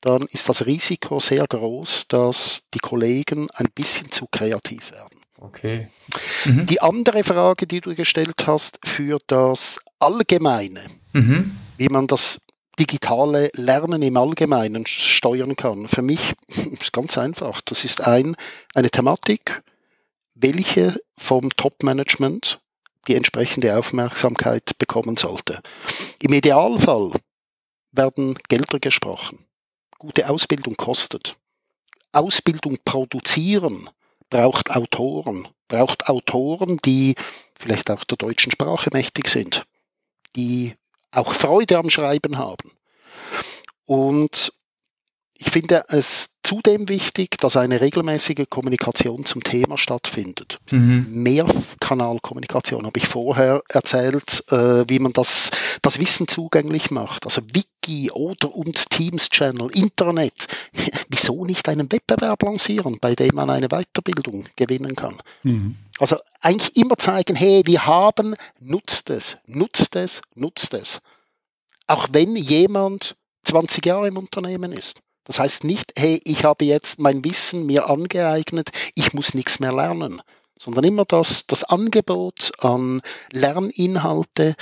dann 0.00 0.22
ist 0.26 0.48
das 0.48 0.66
Risiko 0.66 1.18
sehr 1.18 1.46
groß, 1.46 2.08
dass 2.08 2.62
die 2.74 2.78
Kollegen 2.78 3.50
ein 3.52 3.70
bisschen 3.74 4.12
zu 4.12 4.26
kreativ 4.26 4.90
werden. 4.92 5.23
Okay. 5.44 5.88
Mhm. 6.46 6.66
Die 6.66 6.80
andere 6.80 7.22
Frage, 7.22 7.66
die 7.66 7.82
du 7.82 7.94
gestellt 7.94 8.46
hast, 8.46 8.78
für 8.82 9.18
das 9.26 9.78
Allgemeine, 9.98 10.82
mhm. 11.12 11.56
wie 11.76 11.88
man 11.88 12.06
das 12.06 12.40
digitale 12.78 13.50
Lernen 13.54 14.02
im 14.02 14.16
Allgemeinen 14.16 14.86
steuern 14.86 15.54
kann. 15.54 15.86
Für 15.86 16.00
mich 16.00 16.32
ist 16.80 16.92
ganz 16.92 17.18
einfach. 17.18 17.60
Das 17.60 17.84
ist 17.84 18.00
ein, 18.00 18.36
eine 18.74 18.90
Thematik, 18.90 19.62
welche 20.34 20.96
vom 21.16 21.50
Top-Management 21.50 22.60
die 23.06 23.14
entsprechende 23.14 23.76
Aufmerksamkeit 23.76 24.78
bekommen 24.78 25.18
sollte. 25.18 25.60
Im 26.22 26.32
Idealfall 26.32 27.12
werden 27.92 28.38
Gelder 28.48 28.80
gesprochen. 28.80 29.44
Gute 29.98 30.28
Ausbildung 30.30 30.74
kostet. 30.76 31.36
Ausbildung 32.12 32.78
produzieren 32.84 33.90
braucht 34.34 34.72
Autoren, 34.72 35.46
braucht 35.68 36.08
Autoren, 36.08 36.76
die 36.84 37.14
vielleicht 37.56 37.88
auch 37.92 38.02
der 38.02 38.16
deutschen 38.16 38.50
Sprache 38.50 38.90
mächtig 38.92 39.28
sind, 39.28 39.64
die 40.34 40.74
auch 41.12 41.34
Freude 41.34 41.78
am 41.78 41.88
Schreiben 41.88 42.36
haben. 42.36 42.72
Und 43.84 44.52
ich 45.34 45.50
finde 45.50 45.84
es 45.86 46.30
zudem 46.42 46.88
wichtig, 46.88 47.38
dass 47.38 47.56
eine 47.56 47.80
regelmäßige 47.80 48.46
Kommunikation 48.50 49.24
zum 49.24 49.44
Thema 49.44 49.78
stattfindet. 49.78 50.58
Mhm. 50.72 51.06
Mehrkanalkommunikation 51.10 52.86
habe 52.86 52.98
ich 52.98 53.06
vorher 53.06 53.62
erzählt, 53.68 54.42
äh, 54.50 54.84
wie 54.88 54.98
man 54.98 55.12
das, 55.12 55.50
das 55.80 56.00
Wissen 56.00 56.26
zugänglich 56.26 56.90
macht. 56.90 57.24
Also 57.24 57.42
Wiki 57.84 58.10
oder 58.10 58.54
und 58.54 58.90
Teams 58.90 59.28
Channel, 59.28 59.70
Internet. 59.74 60.46
Wieso 61.08 61.44
nicht 61.44 61.68
einen 61.68 61.90
Wettbewerb 61.90 62.42
lancieren, 62.42 62.98
bei 63.00 63.14
dem 63.14 63.34
man 63.34 63.50
eine 63.50 63.68
Weiterbildung 63.68 64.48
gewinnen 64.56 64.96
kann? 64.96 65.20
Mhm. 65.42 65.76
Also 65.98 66.16
eigentlich 66.40 66.76
immer 66.76 66.96
zeigen, 66.96 67.36
hey, 67.36 67.62
wir 67.66 67.86
haben, 67.86 68.36
nutzt 68.58 69.10
es, 69.10 69.36
nutzt 69.46 69.96
es, 69.96 70.22
nutzt 70.34 70.74
es. 70.74 71.00
Auch 71.86 72.08
wenn 72.12 72.36
jemand 72.36 73.16
20 73.42 73.84
Jahre 73.84 74.08
im 74.08 74.16
Unternehmen 74.16 74.72
ist. 74.72 75.00
Das 75.24 75.38
heißt 75.38 75.64
nicht, 75.64 75.92
hey, 75.96 76.20
ich 76.24 76.44
habe 76.44 76.64
jetzt 76.64 76.98
mein 76.98 77.24
Wissen 77.24 77.66
mir 77.66 77.88
angeeignet, 77.88 78.70
ich 78.94 79.14
muss 79.14 79.34
nichts 79.34 79.58
mehr 79.60 79.72
lernen, 79.72 80.20
sondern 80.58 80.84
immer 80.84 81.04
das, 81.04 81.46
das 81.46 81.64
Angebot 81.64 82.52
an 82.58 83.00
Lerninhalte 83.30 84.54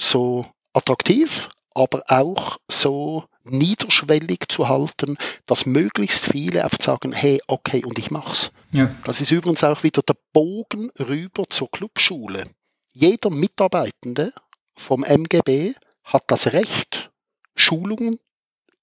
so 0.00 0.46
attraktiv, 0.72 1.48
aber 1.74 2.02
auch 2.08 2.58
so 2.68 3.24
niederschwellig 3.44 4.48
zu 4.48 4.68
halten, 4.68 5.16
dass 5.46 5.66
möglichst 5.66 6.26
viele 6.26 6.64
einfach 6.64 6.80
sagen, 6.80 7.12
hey, 7.12 7.40
okay, 7.46 7.84
und 7.84 7.98
ich 7.98 8.10
mach's. 8.10 8.50
Ja. 8.72 8.94
Das 9.04 9.20
ist 9.20 9.30
übrigens 9.30 9.64
auch 9.64 9.82
wieder 9.82 10.02
der 10.02 10.16
Bogen 10.32 10.90
rüber 10.98 11.44
zur 11.48 11.70
Clubschule. 11.70 12.50
Jeder 12.92 13.30
Mitarbeitende 13.30 14.32
vom 14.74 15.04
MGB 15.04 15.74
hat 16.04 16.24
das 16.26 16.52
Recht, 16.52 17.10
Schulungen 17.54 18.18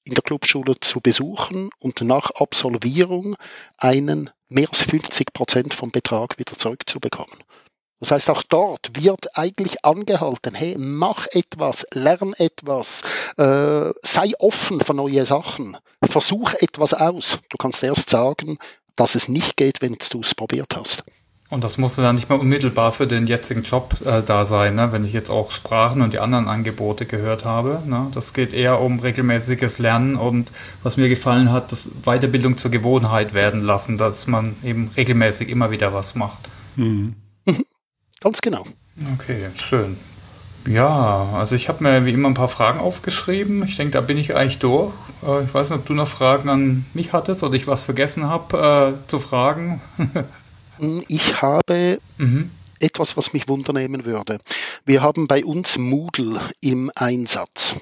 in 0.04 0.14
der 0.14 0.24
Clubschule 0.24 0.80
zu 0.80 1.02
besuchen 1.02 1.70
und 1.80 2.02
nach 2.02 2.32
Absolvierung 2.32 3.36
einen 3.78 4.30
mehr 4.48 4.70
als 4.70 4.82
50 4.82 5.34
Prozent 5.34 5.74
vom 5.74 5.92
Betrag 5.92 6.40
wieder 6.40 6.58
zurückzubekommen. 6.58 7.38
Das 8.00 8.12
heißt, 8.12 8.30
auch 8.30 8.43
dort 8.43 8.91
wird 8.95 9.38
eigentlich 9.38 9.84
angehalten, 9.84 10.54
hey, 10.54 10.76
mach 10.78 11.26
etwas, 11.32 11.86
lern 11.91 12.34
etwas, 12.38 13.02
äh, 13.38 13.91
sei 14.02 14.34
offen 14.39 14.82
für 14.82 14.93
neue 14.93 15.26
Sachen, 15.26 15.78
versuch 16.04 16.54
etwas 16.60 16.93
aus. 16.93 17.39
Du 17.50 17.58
kannst 17.58 17.82
erst 17.82 18.10
sagen, 18.10 18.58
dass 18.95 19.16
es 19.16 19.28
nicht 19.28 19.58
geht, 19.58 19.82
wenn 19.82 19.98
du 20.12 20.20
es 20.20 20.36
probiert 20.36 20.76
hast. 20.76 21.04
Und 21.50 21.64
das 21.64 21.78
musste 21.78 22.02
dann 22.02 22.16
nicht 22.16 22.30
mehr 22.30 22.39
unmittelbar 22.39 22.91
für 22.91 23.08
den 23.08 23.26
jetzigen 23.26 23.64
Job 23.64 23.95
äh, 24.06 24.22
da 24.22 24.43
sein, 24.43 24.76
ne? 24.76 24.91
wenn 24.91 25.06
ich 25.06 25.14
jetzt 25.14 25.30
auch 25.30 25.52
Sprachen 25.52 26.02
und 26.02 26.12
die 26.12 26.20
anderen 26.20 26.50
Angebote 26.50 27.06
gehört 27.06 27.45
habe. 27.45 27.82
Ne? 27.86 28.08
Das 28.14 28.34
geht 28.34 28.52
eher 28.52 28.82
um 28.82 29.00
regelmäßiges 29.00 29.80
Lernen 29.80 30.18
und 30.18 30.52
was 30.84 30.98
mir 30.98 31.08
gefallen 31.08 31.52
hat, 31.52 31.72
das 31.72 31.91
Weiterbildung 32.04 32.58
zur 32.58 32.70
Gewohnheit 32.70 33.34
werden 33.34 33.62
lassen, 33.62 33.98
dass 33.98 34.28
man 34.28 34.58
eben 34.62 34.91
regelmäßig 34.98 35.48
immer 35.48 35.72
wieder 35.72 35.93
was 35.93 36.16
macht. 36.16 36.50
Mhm. 36.76 37.16
Ganz 38.22 38.41
genau. 38.41 38.65
Okay, 39.13 39.49
schön. 39.70 39.97
Ja, 40.68 41.30
also 41.34 41.55
ich 41.55 41.70
habe 41.70 41.84
mir 41.84 42.05
wie 42.05 42.11
immer 42.11 42.30
ein 42.30 42.34
paar 42.34 42.49
Fragen 42.49 42.80
aufgeschrieben. 42.80 43.65
Ich 43.65 43.78
denke, 43.78 43.91
da 43.91 44.01
bin 44.01 44.18
ich 44.18 44.36
eigentlich 44.36 44.59
durch. 44.59 44.91
Äh, 45.26 45.43
ich 45.43 45.53
weiß 45.53 45.70
nicht, 45.70 45.80
ob 45.80 45.86
du 45.86 45.93
noch 45.93 46.07
Fragen 46.07 46.49
an 46.49 46.86
mich 46.93 47.13
hattest 47.13 47.43
oder 47.43 47.53
ich 47.53 47.68
was 47.68 47.84
vergessen 47.84 48.26
habe 48.28 48.97
äh, 49.05 49.07
zu 49.09 49.20
fragen. 49.20 49.82
Ich 51.07 51.41
habe 51.41 51.97
mhm. 52.20 52.51
etwas, 52.80 53.18
was 53.18 53.34
mich 53.34 53.47
wundernehmen 53.47 54.05
würde. 54.05 54.38
Wir 54.86 55.01
haben 55.01 55.28
bei 55.28 55.43
uns 55.43 55.80
Moodle 55.80 56.39
im 56.61 56.91
Einsatz 56.93 57.78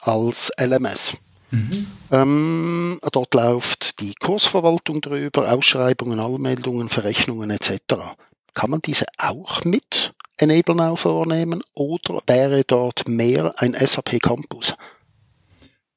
als 0.00 0.52
LMS. 0.56 1.16
Mhm. 1.50 1.86
Ähm, 2.10 3.00
dort 3.12 3.34
läuft 3.34 4.00
die 4.00 4.14
Kursverwaltung 4.14 5.00
drüber, 5.00 5.50
Ausschreibungen, 5.50 6.20
Anmeldungen, 6.20 6.88
Verrechnungen 6.88 7.50
etc. 7.50 8.14
Kann 8.56 8.70
man 8.70 8.80
diese 8.80 9.04
auch 9.18 9.64
mit 9.64 10.14
Enable 10.38 10.74
Now 10.74 10.96
vornehmen 10.96 11.62
oder 11.74 12.22
wäre 12.26 12.64
dort 12.66 13.06
mehr 13.06 13.54
ein 13.58 13.74
SAP 13.74 14.18
Campus? 14.22 14.74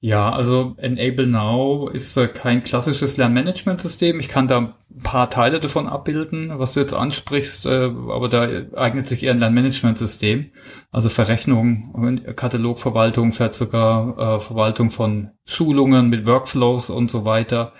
Ja, 0.02 0.32
also 0.32 0.76
Enable 0.78 1.28
Now 1.28 1.88
ist 1.88 2.18
äh, 2.18 2.28
kein 2.28 2.64
klassisches 2.64 3.16
Lernmanagementsystem. 3.16 4.20
Ich 4.20 4.28
kann 4.28 4.50
da 4.50 4.58
ein 4.58 4.74
paar 5.04 5.30
Teile 5.30 5.62
davon 5.62 5.88
abbilden, 5.88 6.52
was 6.60 6.74
du 6.74 6.82
jetzt 6.82 6.94
ansprichst, 6.94 7.66
äh, 7.66 7.92
aber 8.10 8.28
da 8.28 8.48
eignet 8.76 9.08
sich 9.08 9.24
eher 9.24 9.32
ein 9.32 9.40
Lernmanagementsystem. 9.40 10.52
Also 10.92 11.08
Verrechnung, 11.08 12.24
Katalogverwaltung, 12.36 13.32
vielleicht 13.32 13.56
sogar 13.56 14.18
äh, 14.18 14.40
Verwaltung 14.42 14.92
von 14.92 15.32
Schulungen 15.46 16.10
mit 16.10 16.26
Workflows 16.26 16.90
und 16.90 17.10
so 17.10 17.24
weiter. 17.24 17.72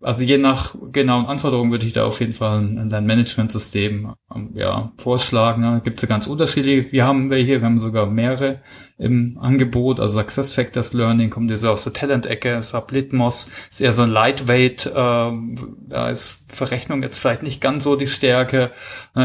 Also 0.00 0.22
je 0.22 0.38
nach 0.38 0.76
genauen 0.92 1.26
Anforderungen 1.26 1.72
würde 1.72 1.84
ich 1.84 1.92
da 1.92 2.04
auf 2.04 2.20
jeden 2.20 2.32
Fall 2.32 2.60
ein 2.60 2.88
Lernmanagementsystem 2.88 4.14
ähm, 4.32 4.50
ja, 4.54 4.92
vorschlagen. 4.96 5.62
Da 5.62 5.80
gibt 5.80 5.98
es 5.98 6.02
ja 6.02 6.14
ganz 6.14 6.28
unterschiedliche. 6.28 6.92
Wir 6.92 7.04
haben 7.04 7.30
welche, 7.30 7.60
wir 7.60 7.62
haben 7.62 7.80
sogar 7.80 8.06
mehrere 8.06 8.60
im 8.96 9.38
Angebot. 9.40 9.98
Also 9.98 10.18
Success 10.18 10.52
Factors 10.52 10.92
Learning 10.92 11.30
kommt 11.30 11.50
jetzt 11.50 11.64
aus 11.66 11.82
der 11.82 11.94
Talent-Ecke, 11.94 12.62
SAP 12.62 12.92
ist 12.92 13.80
eher 13.80 13.92
so 13.92 14.02
ein 14.02 14.10
Lightweight. 14.10 14.86
Äh, 14.86 14.92
da 14.92 16.10
ist 16.10 16.44
Verrechnung 16.52 17.02
jetzt 17.02 17.18
vielleicht 17.18 17.42
nicht 17.42 17.60
ganz 17.60 17.82
so 17.82 17.96
die 17.96 18.06
Stärke. 18.06 18.70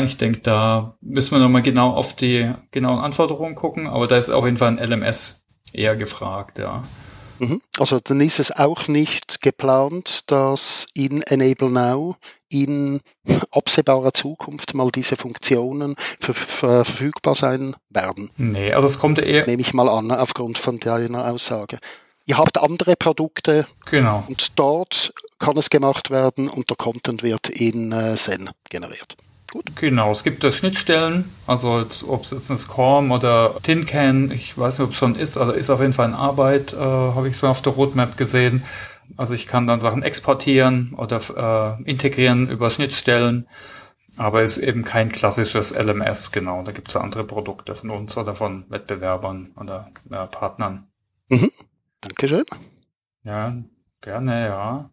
Ich 0.03 0.17
denke, 0.17 0.39
da 0.39 0.97
müssen 1.01 1.35
wir 1.35 1.39
nochmal 1.39 1.61
genau 1.61 1.91
auf 1.91 2.15
die 2.15 2.51
genauen 2.71 2.99
Anforderungen 2.99 3.53
gucken. 3.53 3.85
Aber 3.85 4.07
da 4.07 4.17
ist 4.17 4.31
auf 4.31 4.45
jeden 4.45 4.57
Fall 4.57 4.75
ein 4.75 4.89
LMS 4.89 5.45
eher 5.71 5.95
gefragt, 5.95 6.57
ja. 6.57 6.83
Mhm. 7.49 7.61
Also 7.77 7.99
dann 7.99 8.21
ist 8.21 8.39
es 8.39 8.51
auch 8.51 8.87
nicht 8.87 9.41
geplant, 9.41 10.31
dass 10.31 10.87
in 10.93 11.21
Enable 11.21 11.69
Now 11.69 12.15
in 12.49 13.01
absehbarer 13.51 14.13
Zukunft 14.13 14.73
mal 14.73 14.89
diese 14.91 15.17
Funktionen 15.17 15.95
verfügbar 16.19 17.35
sein 17.35 17.75
werden. 17.89 18.29
Nee, 18.37 18.71
also 18.73 18.87
es 18.87 18.99
kommt 18.99 19.19
eher. 19.19 19.45
Nehme 19.45 19.61
ich 19.61 19.73
mal 19.73 19.89
an, 19.89 20.11
aufgrund 20.11 20.57
von 20.57 20.79
deiner 20.79 21.31
Aussage. 21.31 21.79
Ihr 22.25 22.37
habt 22.37 22.57
andere 22.57 22.95
Produkte 22.95 23.65
genau. 23.85 24.23
und 24.27 24.57
dort 24.57 25.13
kann 25.39 25.57
es 25.57 25.69
gemacht 25.69 26.09
werden 26.09 26.47
und 26.47 26.69
der 26.69 26.77
Content 26.77 27.21
wird 27.21 27.49
in 27.49 27.91
äh, 27.91 28.15
Zen 28.15 28.49
generiert. 28.69 29.17
Gut. 29.53 29.75
Genau, 29.75 30.09
es 30.09 30.23
gibt 30.23 30.43
da 30.43 30.51
Schnittstellen, 30.51 31.31
also 31.45 31.85
ob 32.07 32.23
es 32.23 32.31
jetzt 32.31 32.49
ein 32.49 32.57
Scorm 32.57 33.11
oder 33.11 33.59
TinCan, 33.61 34.31
ich 34.31 34.57
weiß 34.57 34.79
nicht, 34.79 34.87
ob 34.87 34.93
es 34.93 34.97
schon 34.97 35.13
ist, 35.13 35.37
also 35.37 35.51
ist 35.51 35.69
auf 35.69 35.79
jeden 35.79 35.93
Fall 35.93 36.09
in 36.09 36.15
Arbeit, 36.15 36.73
äh, 36.73 36.77
habe 36.77 37.29
ich 37.29 37.37
schon 37.37 37.49
auf 37.49 37.61
der 37.61 37.73
Roadmap 37.73 38.17
gesehen. 38.17 38.63
Also 39.15 39.35
ich 39.35 39.45
kann 39.45 39.67
dann 39.67 39.79
Sachen 39.79 40.01
exportieren 40.01 40.95
oder 40.97 41.77
äh, 41.77 41.83
integrieren 41.83 42.49
über 42.49 42.71
Schnittstellen, 42.71 43.47
aber 44.17 44.41
ist 44.41 44.57
eben 44.57 44.83
kein 44.83 45.11
klassisches 45.11 45.71
LMS, 45.71 46.31
genau. 46.31 46.63
Da 46.63 46.71
gibt 46.71 46.89
es 46.89 46.95
andere 46.95 47.23
Produkte 47.23 47.75
von 47.75 47.91
uns 47.91 48.17
oder 48.17 48.33
von 48.33 48.65
Wettbewerbern 48.69 49.51
oder 49.55 49.85
äh, 50.09 50.25
Partnern. 50.25 50.87
Mhm. 51.29 51.51
Dankeschön. 52.01 52.45
Ja, 53.23 53.55
gerne, 54.01 54.47
ja. 54.47 54.89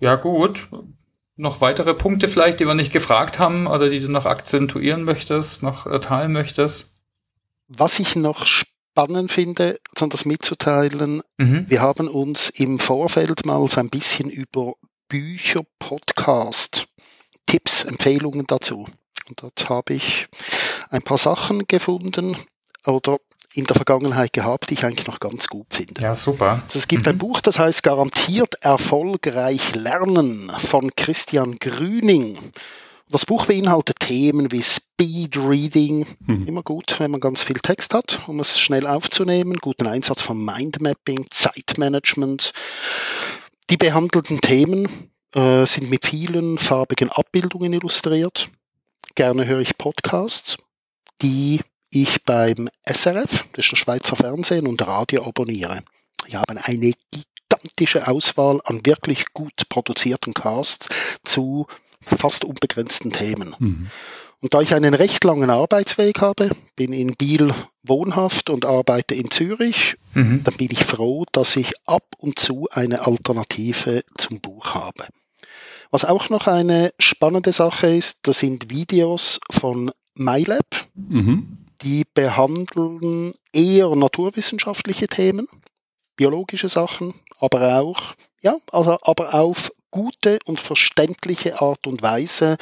Ja, 0.00 0.16
gut 0.16 0.68
noch 1.40 1.60
weitere 1.60 1.94
Punkte 1.94 2.28
vielleicht, 2.28 2.60
die 2.60 2.66
wir 2.66 2.74
nicht 2.74 2.92
gefragt 2.92 3.38
haben 3.38 3.66
oder 3.66 3.88
die 3.88 4.00
du 4.00 4.08
noch 4.08 4.26
akzentuieren 4.26 5.04
möchtest, 5.04 5.62
noch 5.62 5.86
teilen 6.00 6.32
möchtest? 6.32 7.00
Was 7.68 7.98
ich 7.98 8.14
noch 8.14 8.46
spannend 8.46 9.32
finde, 9.32 9.80
das 9.94 10.24
mitzuteilen, 10.24 11.22
mhm. 11.38 11.64
wir 11.68 11.80
haben 11.80 12.08
uns 12.08 12.50
im 12.50 12.78
Vorfeld 12.78 13.46
mal 13.46 13.66
so 13.68 13.80
ein 13.80 13.88
bisschen 13.88 14.28
über 14.28 14.74
Bücher, 15.08 15.62
Podcast, 15.78 16.86
Tipps, 17.46 17.84
Empfehlungen 17.84 18.46
dazu. 18.46 18.86
Und 19.28 19.42
dort 19.42 19.68
habe 19.68 19.94
ich 19.94 20.28
ein 20.90 21.02
paar 21.02 21.18
Sachen 21.18 21.66
gefunden 21.66 22.36
oder 22.84 23.18
in 23.54 23.64
der 23.64 23.76
Vergangenheit 23.76 24.32
gehabt, 24.32 24.70
die 24.70 24.74
ich 24.74 24.84
eigentlich 24.84 25.06
noch 25.06 25.20
ganz 25.20 25.48
gut 25.48 25.66
finde. 25.70 26.00
Ja, 26.00 26.14
super. 26.14 26.62
Also 26.64 26.78
es 26.78 26.88
gibt 26.88 27.06
mhm. 27.06 27.12
ein 27.12 27.18
Buch, 27.18 27.40
das 27.40 27.58
heißt 27.58 27.82
Garantiert 27.82 28.54
erfolgreich 28.60 29.74
lernen 29.74 30.50
von 30.58 30.90
Christian 30.96 31.58
Grüning. 31.58 32.38
Das 33.10 33.26
Buch 33.26 33.46
beinhaltet 33.46 33.98
Themen 33.98 34.52
wie 34.52 34.62
Speed 34.62 35.36
Reading, 35.36 36.06
mhm. 36.20 36.46
immer 36.46 36.62
gut, 36.62 37.00
wenn 37.00 37.10
man 37.10 37.18
ganz 37.18 37.42
viel 37.42 37.58
Text 37.58 37.92
hat, 37.92 38.20
um 38.28 38.38
es 38.38 38.60
schnell 38.60 38.86
aufzunehmen, 38.86 39.56
guten 39.56 39.88
Einsatz 39.88 40.22
von 40.22 40.44
Mindmapping, 40.44 41.26
Zeitmanagement. 41.30 42.52
Die 43.68 43.76
behandelten 43.76 44.40
Themen 44.40 45.10
äh, 45.34 45.66
sind 45.66 45.90
mit 45.90 46.06
vielen 46.06 46.58
farbigen 46.58 47.10
Abbildungen 47.10 47.72
illustriert. 47.72 48.48
Gerne 49.16 49.44
höre 49.44 49.60
ich 49.60 49.76
Podcasts, 49.76 50.58
die 51.20 51.60
ich 51.90 52.22
beim 52.24 52.68
SRF, 52.86 53.48
das 53.52 53.64
ist 53.64 53.72
der 53.72 53.76
Schweizer 53.76 54.16
Fernsehen 54.16 54.66
und 54.66 54.86
Radio 54.86 55.24
abonniere. 55.26 55.82
Ich 56.26 56.36
habe 56.36 56.64
eine 56.64 56.92
gigantische 57.10 58.06
Auswahl 58.06 58.60
an 58.64 58.84
wirklich 58.86 59.32
gut 59.32 59.68
produzierten 59.68 60.34
Casts 60.34 60.88
zu 61.24 61.66
fast 62.02 62.44
unbegrenzten 62.44 63.12
Themen. 63.12 63.54
Mhm. 63.58 63.90
Und 64.42 64.54
da 64.54 64.62
ich 64.62 64.74
einen 64.74 64.94
recht 64.94 65.22
langen 65.24 65.50
Arbeitsweg 65.50 66.20
habe, 66.20 66.50
bin 66.74 66.94
in 66.94 67.14
Biel 67.16 67.52
wohnhaft 67.82 68.48
und 68.48 68.64
arbeite 68.64 69.14
in 69.14 69.30
Zürich, 69.30 69.96
mhm. 70.14 70.42
dann 70.44 70.54
bin 70.54 70.70
ich 70.70 70.84
froh, 70.84 71.26
dass 71.32 71.56
ich 71.56 71.72
ab 71.84 72.06
und 72.18 72.38
zu 72.38 72.68
eine 72.70 73.06
Alternative 73.06 74.02
zum 74.16 74.40
Buch 74.40 74.72
habe. 74.72 75.08
Was 75.90 76.04
auch 76.04 76.30
noch 76.30 76.46
eine 76.46 76.92
spannende 76.98 77.52
Sache 77.52 77.88
ist, 77.88 78.20
das 78.22 78.38
sind 78.38 78.70
Videos 78.70 79.40
von 79.50 79.90
MyLab. 80.14 80.88
Mhm 80.94 81.58
die 81.82 82.04
behandeln 82.12 83.34
eher 83.52 83.94
naturwissenschaftliche 83.94 85.08
Themen, 85.08 85.48
biologische 86.16 86.68
Sachen, 86.68 87.14
aber 87.38 87.80
auch, 87.80 88.14
ja, 88.40 88.56
also 88.72 88.98
aber 89.02 89.34
auf 89.34 89.72
gute 89.90 90.38
und 90.46 90.60
verständliche 90.60 91.60
Art 91.60 91.86
und 91.86 92.02
Weise 92.02 92.56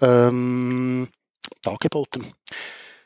ähm, 0.00 1.08
dargeboten. 1.62 2.32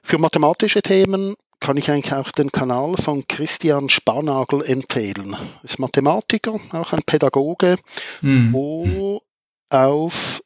Für 0.02 0.18
mathematische 0.18 0.82
Themen 0.82 1.36
kann 1.60 1.76
ich 1.76 1.90
eigentlich 1.90 2.14
auch 2.14 2.32
den 2.32 2.50
Kanal 2.50 2.96
von 2.96 3.26
Christian 3.28 3.90
Spanagel 3.90 4.64
empfehlen. 4.64 5.34
Er 5.34 5.64
ist 5.64 5.78
Mathematiker, 5.78 6.58
auch 6.72 6.92
ein 6.92 7.02
Pädagoge, 7.04 7.76
hm. 8.20 8.52
wo 8.52 9.22
auf 9.68 10.42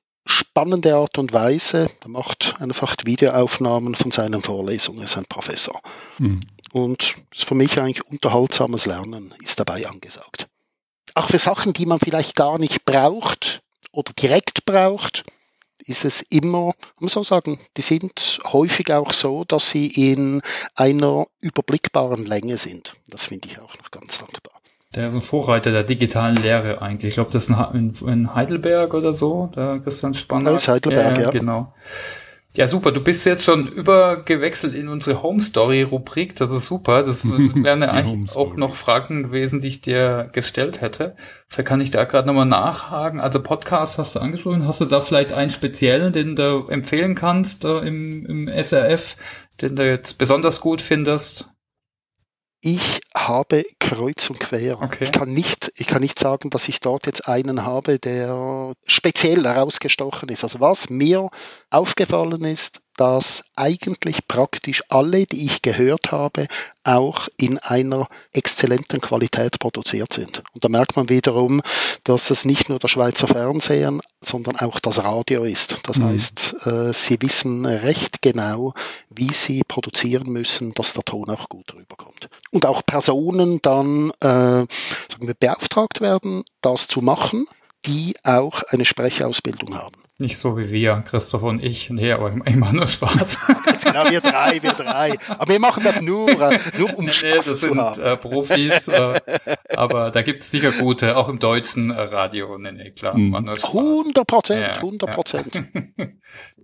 spannende 0.55 0.95
Art 0.95 1.19
und 1.19 1.33
Weise. 1.33 1.91
Er 2.01 2.09
macht 2.09 2.55
einfach 2.61 2.95
Videoaufnahmen 3.05 3.97
von 3.97 4.13
seinen 4.13 4.41
Vorlesungen, 4.41 5.03
ist 5.03 5.19
ein 5.19 5.25
Professor. 5.25 5.81
Mhm. 6.19 6.39
Und 6.71 7.17
ist 7.35 7.45
für 7.45 7.57
mich 7.57 7.77
eigentlich 7.81 8.07
unterhaltsames 8.07 8.87
Lernen 8.87 9.35
ist 9.43 9.59
dabei 9.59 9.85
angesagt. 9.85 10.47
Auch 11.15 11.29
für 11.29 11.41
Sachen, 11.41 11.73
die 11.73 11.87
man 11.87 11.99
vielleicht 11.99 12.37
gar 12.37 12.59
nicht 12.59 12.85
braucht 12.85 13.63
oder 13.91 14.13
direkt 14.13 14.65
braucht, 14.65 15.25
ist 15.79 16.05
es 16.05 16.23
immer, 16.23 16.73
man 17.01 17.09
soll 17.09 17.25
sagen, 17.25 17.59
die 17.77 17.83
sind 17.83 18.39
häufig 18.53 18.93
auch 18.93 19.13
so, 19.13 19.45
dass 19.45 19.71
sie 19.71 19.89
in 19.89 20.41
einer 20.77 21.27
überblickbaren 21.43 22.27
Länge 22.27 22.59
sind. 22.59 22.95
Das 23.09 23.25
finde 23.25 23.49
ich 23.49 23.59
auch 23.59 23.77
noch 23.79 23.91
ganz 23.91 24.19
dankbar. 24.19 24.61
Der 24.95 25.09
ist 25.09 25.15
ein 25.15 25.23
Vorreiter 25.23 25.73
der 25.73 25.85
digitalen 25.85 26.37
Lehre 26.37 26.81
eigentlich. 26.81 27.11
Ich 27.11 27.15
glaube, 27.15 27.33
das 27.33 27.49
ist 27.49 28.03
in, 28.03 28.35
Heidelberg 28.35 28.95
oder 28.95 29.15
so, 29.15 29.51
der 29.55 29.81
Christian 29.81 30.15
Spanner. 30.15 30.53
Das 30.53 30.63
ist 30.63 30.69
Heidelberg, 30.69 31.19
ja, 31.19 31.25
ja. 31.25 31.31
Genau. 31.31 31.75
Ja, 32.57 32.69
super. 32.69 32.93
Du 32.93 33.01
bist 33.01 33.27
jetzt 33.27 33.43
schon 33.43 33.67
übergewechselt 33.67 34.77
in 34.77 34.87
unsere 34.87 35.25
Home 35.25 35.41
Story 35.41 35.83
Rubrik. 35.83 36.37
Das 36.37 36.53
ist 36.53 36.67
super. 36.67 37.03
Das 37.03 37.25
wären 37.29 37.83
eigentlich 37.83 38.37
auch 38.37 38.55
noch 38.55 38.77
Fragen 38.77 39.25
gewesen, 39.25 39.61
die 39.61 39.69
ich 39.69 39.81
dir 39.81 40.31
gestellt 40.33 40.81
hätte. 40.81 41.17
Vielleicht 41.49 41.69
kann 41.69 41.81
ich 41.81 41.91
da 41.91 42.05
gerade 42.05 42.29
nochmal 42.29 42.47
nachhaken. 42.47 43.19
Also 43.19 43.43
Podcast 43.43 43.99
hast 43.99 44.15
du 44.15 44.21
angesprochen. 44.21 44.69
Hast 44.69 44.81
du 44.81 44.85
da 44.85 45.01
vielleicht 45.01 45.33
einen 45.33 45.51
speziellen, 45.51 46.13
den 46.13 46.37
du 46.37 46.69
empfehlen 46.69 47.17
kannst 47.17 47.65
äh, 47.65 47.79
im, 47.79 48.25
im 48.27 48.63
SRF, 48.63 49.17
den 49.61 49.75
du 49.75 49.89
jetzt 49.89 50.15
besonders 50.19 50.61
gut 50.61 50.81
findest? 50.81 51.49
Ich 52.61 53.01
habe 53.29 53.65
kreuz 53.79 54.31
und 54.31 54.41
quer. 54.41 54.81
Okay. 54.83 55.05
Ich, 55.05 55.13
kann 55.13 55.33
nicht, 55.33 55.73
ich 55.77 55.87
kann 55.87 56.03
nicht 56.03 56.19
sagen, 56.19 56.51
dass 56.51 56.69
ich 56.69 56.81
dort 56.81 57.07
jetzt 57.07 57.27
einen 57.29 57.65
habe, 57.65 57.99
der 57.99 58.75
speziell 58.87 59.45
herausgestochen 59.45 60.29
ist. 60.29 60.45
Also 60.45 60.61
was 60.61 60.91
mir 60.91 61.29
aufgefallen 61.71 62.45
ist, 62.45 62.81
dass 62.97 63.43
eigentlich 63.57 64.27
praktisch 64.29 64.83
alle, 64.89 65.27
die 65.27 65.45
ich 65.45 65.63
gehört 65.63 66.13
habe, 66.13 66.47
auch 66.85 67.29
in 67.37 67.59
einer 67.59 68.09
exzellenten 68.33 69.01
Qualität 69.01 69.59
produziert 69.59 70.13
sind. 70.13 70.43
Und 70.53 70.65
da 70.65 70.69
merkt 70.69 70.97
man 70.97 71.09
wiederum, 71.09 71.63
dass 72.05 72.31
es 72.31 72.45
nicht 72.45 72.69
nur 72.69 72.79
der 72.79 72.89
Schweizer 72.89 73.27
Fernsehen, 73.27 74.03
sondern 74.21 74.57
auch 74.57 74.79
das 74.81 75.03
Radio 75.03 75.45
ist. 75.45 75.79
Das 75.85 75.99
mhm. 75.99 76.05
heißt, 76.05 76.67
äh, 76.67 76.93
sie 76.93 77.21
wissen 77.21 77.65
recht 77.65 78.23
genau, 78.23 78.75
wie 79.09 79.33
sie 79.33 79.63
produzieren 79.67 80.31
müssen, 80.31 80.75
dass 80.75 80.93
der 80.93 81.05
Ton 81.05 81.31
auch 81.31 81.49
gut 81.49 81.75
rüberkommt. 81.75 82.29
Und 82.53 82.67
auch 82.67 82.85
Personen 82.85 83.61
dann 83.63 84.11
äh, 84.21 84.67
sagen 84.67 84.69
wir, 85.21 85.35
beauftragt 85.35 86.01
werden, 86.01 86.45
das 86.61 86.87
zu 86.87 87.01
machen, 87.01 87.47
die 87.87 88.15
auch 88.23 88.63
eine 88.65 88.85
Sprechausbildung 88.85 89.75
haben. 89.75 89.97
Nicht 90.21 90.39
so 90.39 90.57
wie 90.57 90.71
wir, 90.71 91.03
Christoph 91.05 91.43
und 91.43 91.61
ich. 91.61 91.91
Nee, 91.91 92.13
aber 92.13 92.31
immer 92.47 92.73
nur 92.73 92.87
Spaß. 92.87 93.39
genau, 93.85 94.09
wir 94.09 94.21
drei, 94.21 94.63
wir 94.63 94.73
drei. 94.73 95.19
Aber 95.27 95.53
wir 95.53 95.59
machen 95.59 95.83
das 95.83 96.01
nur, 96.01 96.31
nur 96.79 96.99
um 96.99 97.05
nee, 97.05 97.13
Spaß 97.13 97.47
das 97.47 97.59
zu 97.59 97.67
sind 97.67 97.81
haben. 97.81 98.01
Äh, 98.01 98.17
Profis, 98.17 98.87
äh, 98.87 99.21
aber 99.71 100.13
da 100.13 100.23
gibt 100.23 100.45
es 100.45 100.53
sicher 100.53 100.71
gute, 100.71 101.17
auch 101.17 101.29
im 101.29 101.41
deutschen 101.41 101.91
äh, 101.91 102.01
Radio. 102.01 102.57
Nee, 102.59 102.71
nee, 102.71 102.91
klar. 102.93 103.17
100 103.17 104.25
Prozent, 104.25 104.77
100 104.77 105.11
Prozent. 105.11 105.55
Ja. 105.55 106.07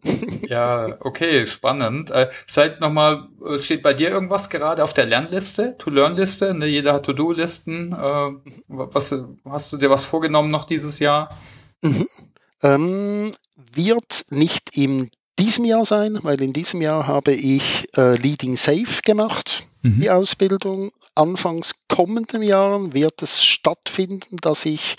ja, 0.46 0.96
okay, 1.00 1.46
spannend. 1.48 2.12
Äh, 2.12 2.28
vielleicht 2.46 2.80
nochmal, 2.80 3.28
äh, 3.44 3.58
steht 3.58 3.82
bei 3.82 3.94
dir 3.94 4.10
irgendwas 4.10 4.48
gerade 4.48 4.84
auf 4.84 4.94
der 4.94 5.06
Lernliste, 5.06 5.76
To-Learn-Liste? 5.78 6.54
Ne, 6.54 6.66
jeder 6.66 6.94
hat 6.94 7.06
To-Do-Listen. 7.06 7.92
Äh, 7.92 8.52
was, 8.68 9.12
hast 9.48 9.72
du 9.72 9.76
dir 9.76 9.90
was 9.90 10.04
vorgenommen 10.04 10.50
noch 10.50 10.66
dieses 10.66 11.00
Jahr? 11.00 11.36
Mhm. 11.82 12.06
Ähm, 12.62 13.32
wird 13.74 14.26
nicht 14.30 14.76
in 14.76 15.10
diesem 15.38 15.64
Jahr 15.64 15.86
sein, 15.86 16.18
weil 16.22 16.40
in 16.42 16.52
diesem 16.52 16.82
Jahr 16.82 17.06
habe 17.06 17.32
ich 17.32 17.88
äh, 17.96 18.16
Leading 18.16 18.56
Safe 18.56 19.00
gemacht, 19.02 19.66
mhm. 19.82 20.00
die 20.00 20.10
Ausbildung. 20.10 20.90
Anfangs 21.14 21.74
kommenden 21.88 22.42
Jahren 22.42 22.92
wird 22.92 23.22
es 23.22 23.42
stattfinden, 23.42 24.36
dass 24.42 24.66
ich 24.66 24.96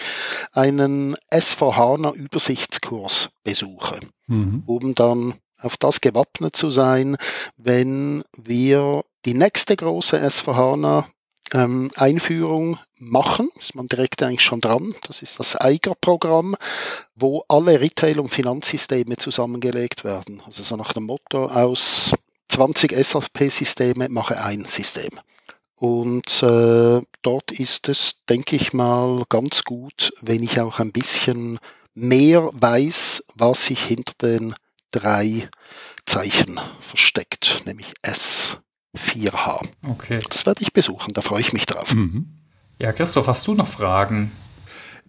einen 0.52 1.16
SVHANA 1.32 2.12
Übersichtskurs 2.12 3.30
besuche, 3.44 4.00
mhm. 4.28 4.64
um 4.66 4.96
dann 4.96 5.36
auf 5.58 5.78
das 5.78 6.02
gewappnet 6.02 6.56
zu 6.56 6.72
sein, 6.72 7.18
wenn 7.56 8.24
wir 8.36 9.04
die 9.26 9.36
nächste 9.36 9.76
große 9.76 10.18
SVHANA 10.28 11.08
ähm, 11.54 11.92
Einführung 11.96 12.80
machen. 13.00 13.50
Ist 13.60 13.76
man 13.76 13.88
direkt 13.88 14.24
eigentlich 14.24 14.42
schon 14.42 14.62
dran. 14.62 14.94
Das 15.08 15.22
ist 15.22 15.40
das 15.40 15.60
Eiger-Programm, 15.60 16.56
wo 17.16 17.44
alle 17.48 17.80
Retail- 17.80 18.20
und 18.20 18.34
Finanzsysteme 18.34 19.18
zusammengelegt 19.18 20.04
werden. 20.04 20.42
Also 20.46 20.64
so 20.64 20.76
nach 20.76 20.94
dem 20.94 21.04
Motto 21.04 21.46
aus 21.46 22.14
20 22.50 22.94
SAP-Systeme 22.94 24.10
mache 24.10 24.42
ein 24.42 24.66
System. 24.66 25.20
Und 25.76 26.44
äh, 26.44 27.02
dort 27.24 27.52
ist 27.52 27.90
es, 27.90 28.18
denke 28.30 28.56
ich 28.56 28.72
mal, 28.72 29.24
ganz 29.30 29.64
gut, 29.64 30.14
wenn 30.22 30.44
ich 30.44 30.60
auch 30.60 30.80
ein 30.80 30.92
bisschen 30.92 31.58
mehr 31.96 32.52
weiß, 32.54 33.24
was 33.36 33.66
sich 33.66 33.84
hinter 33.84 34.14
den 34.22 34.54
drei 34.92 35.50
Zeichen 36.06 36.60
versteckt, 36.82 37.64
nämlich 37.66 37.94
S4H. 38.98 39.68
Okay. 39.88 40.20
Das 40.30 40.46
werde 40.46 40.62
ich 40.62 40.74
besuchen, 40.74 41.14
da 41.14 41.22
freue 41.22 41.42
ich 41.42 41.54
mich 41.54 41.66
drauf. 41.66 41.94
Mhm. 41.94 42.28
Ja, 42.80 42.92
Christoph, 42.92 43.28
hast 43.28 43.48
du 43.48 43.54
noch 43.54 43.68
Fragen? 43.68 44.32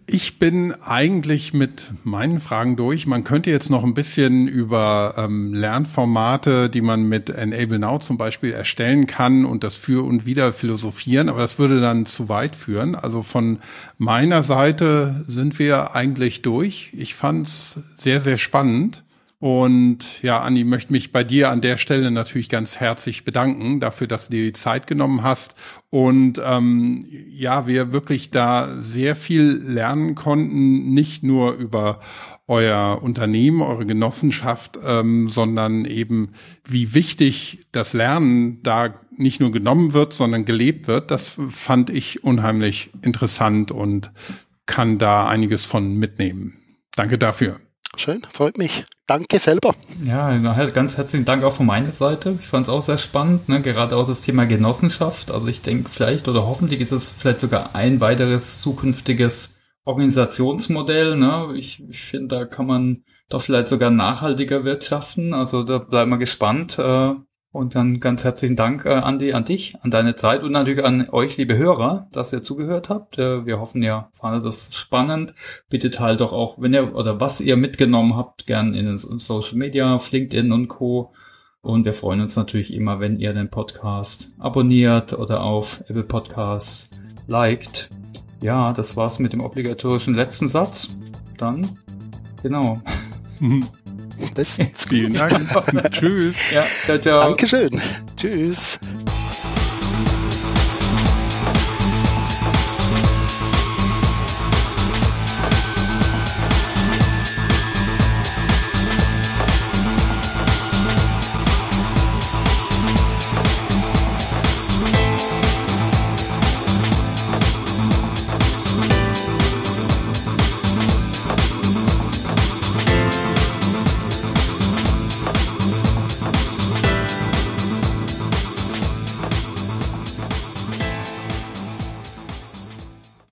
Ich 0.06 0.38
bin 0.40 0.74
eigentlich 0.82 1.54
mit 1.54 1.84
meinen 2.02 2.40
Fragen 2.40 2.76
durch. 2.76 3.06
Man 3.06 3.22
könnte 3.22 3.50
jetzt 3.50 3.70
noch 3.70 3.84
ein 3.84 3.94
bisschen 3.94 4.48
über 4.48 5.14
ähm, 5.16 5.54
Lernformate, 5.54 6.68
die 6.68 6.80
man 6.80 7.08
mit 7.08 7.30
Enable 7.30 7.78
Now 7.78 7.98
zum 7.98 8.18
Beispiel 8.18 8.52
erstellen 8.52 9.06
kann 9.06 9.44
und 9.44 9.62
das 9.62 9.76
für 9.76 10.04
und 10.04 10.26
wieder 10.26 10.52
philosophieren, 10.52 11.28
aber 11.28 11.38
das 11.38 11.58
würde 11.58 11.80
dann 11.80 12.04
zu 12.04 12.28
weit 12.28 12.56
führen. 12.56 12.96
Also 12.96 13.22
von 13.22 13.60
meiner 13.96 14.42
Seite 14.42 15.24
sind 15.28 15.58
wir 15.60 15.94
eigentlich 15.94 16.42
durch. 16.42 16.92
Ich 16.94 17.14
fand's 17.14 17.80
sehr, 17.94 18.18
sehr 18.18 18.38
spannend. 18.38 19.04
Und 19.42 20.22
ja, 20.22 20.40
Andi, 20.40 20.62
möchte 20.62 20.92
mich 20.92 21.10
bei 21.10 21.24
dir 21.24 21.50
an 21.50 21.60
der 21.60 21.76
Stelle 21.76 22.12
natürlich 22.12 22.48
ganz 22.48 22.78
herzlich 22.78 23.24
bedanken 23.24 23.80
dafür, 23.80 24.06
dass 24.06 24.28
du 24.28 24.36
dir 24.36 24.44
die 24.44 24.52
Zeit 24.52 24.86
genommen 24.86 25.24
hast. 25.24 25.56
Und 25.90 26.40
ähm, 26.44 27.04
ja, 27.28 27.66
wir 27.66 27.92
wirklich 27.92 28.30
da 28.30 28.78
sehr 28.78 29.16
viel 29.16 29.60
lernen 29.66 30.14
konnten, 30.14 30.94
nicht 30.94 31.24
nur 31.24 31.54
über 31.54 31.98
euer 32.46 33.00
Unternehmen, 33.02 33.62
eure 33.62 33.84
Genossenschaft, 33.84 34.78
ähm, 34.86 35.26
sondern 35.26 35.86
eben, 35.86 36.34
wie 36.64 36.94
wichtig 36.94 37.66
das 37.72 37.94
Lernen 37.94 38.62
da 38.62 38.94
nicht 39.10 39.40
nur 39.40 39.50
genommen 39.50 39.92
wird, 39.92 40.12
sondern 40.12 40.44
gelebt 40.44 40.86
wird. 40.86 41.10
Das 41.10 41.36
fand 41.48 41.90
ich 41.90 42.22
unheimlich 42.22 42.90
interessant 43.02 43.72
und 43.72 44.12
kann 44.66 44.98
da 44.98 45.26
einiges 45.26 45.66
von 45.66 45.96
mitnehmen. 45.96 46.78
Danke 46.94 47.18
dafür. 47.18 47.58
Schön, 47.96 48.24
freut 48.32 48.56
mich. 48.56 48.84
Danke 49.06 49.38
selber. 49.40 49.74
Ja, 50.04 50.36
ganz 50.66 50.96
herzlichen 50.96 51.24
Dank 51.24 51.42
auch 51.42 51.52
von 51.52 51.66
meiner 51.66 51.92
Seite. 51.92 52.38
Ich 52.40 52.46
fand 52.46 52.66
es 52.66 52.72
auch 52.72 52.80
sehr 52.80 52.98
spannend, 52.98 53.48
ne? 53.48 53.60
gerade 53.60 53.96
auch 53.96 54.06
das 54.06 54.22
Thema 54.22 54.46
Genossenschaft. 54.46 55.30
Also 55.30 55.48
ich 55.48 55.60
denke 55.60 55.90
vielleicht 55.90 56.28
oder 56.28 56.46
hoffentlich 56.46 56.80
ist 56.80 56.92
es 56.92 57.10
vielleicht 57.10 57.40
sogar 57.40 57.74
ein 57.74 58.00
weiteres 58.00 58.60
zukünftiges 58.60 59.60
Organisationsmodell. 59.84 61.16
Ne? 61.16 61.52
Ich, 61.56 61.82
ich 61.88 62.00
finde, 62.00 62.36
da 62.36 62.44
kann 62.44 62.66
man 62.66 63.04
doch 63.28 63.42
vielleicht 63.42 63.68
sogar 63.68 63.90
nachhaltiger 63.90 64.64
wirtschaften. 64.64 65.34
Also 65.34 65.64
da 65.64 65.78
bleiben 65.78 66.10
wir 66.10 66.18
gespannt. 66.18 66.78
Äh, 66.78 67.14
und 67.52 67.74
dann 67.74 68.00
ganz 68.00 68.24
herzlichen 68.24 68.56
Dank, 68.56 68.86
äh, 68.86 68.94
Andi, 68.94 69.34
an 69.34 69.44
dich, 69.44 69.76
an 69.82 69.90
deine 69.90 70.16
Zeit 70.16 70.42
und 70.42 70.52
natürlich 70.52 70.84
an 70.84 71.08
euch, 71.10 71.36
liebe 71.36 71.56
Hörer, 71.56 72.08
dass 72.10 72.32
ihr 72.32 72.42
zugehört 72.42 72.88
habt. 72.88 73.18
Äh, 73.18 73.44
wir 73.44 73.60
hoffen, 73.60 73.82
ihr 73.82 74.08
fandet 74.12 74.46
das 74.46 74.74
spannend. 74.74 75.34
Bitte 75.68 75.90
teilt 75.90 76.20
doch 76.20 76.32
auch, 76.32 76.56
wenn 76.58 76.72
ihr 76.72 76.94
oder 76.94 77.20
was 77.20 77.42
ihr 77.42 77.56
mitgenommen 77.56 78.16
habt, 78.16 78.46
gern 78.46 78.74
in 78.74 78.86
den 78.86 78.98
Social 78.98 79.58
Media, 79.58 80.00
LinkedIn 80.10 80.50
und 80.50 80.68
Co. 80.68 81.12
Und 81.60 81.84
wir 81.84 81.94
freuen 81.94 82.22
uns 82.22 82.36
natürlich 82.36 82.72
immer, 82.72 83.00
wenn 83.00 83.20
ihr 83.20 83.34
den 83.34 83.50
Podcast 83.50 84.32
abonniert 84.38 85.12
oder 85.12 85.44
auf 85.44 85.84
Apple 85.88 86.02
Podcasts 86.04 86.90
liked. 87.28 87.90
Ja, 88.42 88.72
das 88.72 88.96
war's 88.96 89.18
mit 89.18 89.32
dem 89.32 89.40
obligatorischen 89.40 90.14
letzten 90.14 90.48
Satz. 90.48 90.98
Dann, 91.36 91.68
genau. 92.42 92.80
Bestens. 94.34 94.84
Vielen 94.88 95.14
Dank. 95.14 95.48
Tschüss. 95.90 96.36
Ja, 96.52 96.64
ciao, 96.84 96.98
ciao. 96.98 97.20
Dankeschön. 97.28 97.80
Tschüss. 98.16 98.78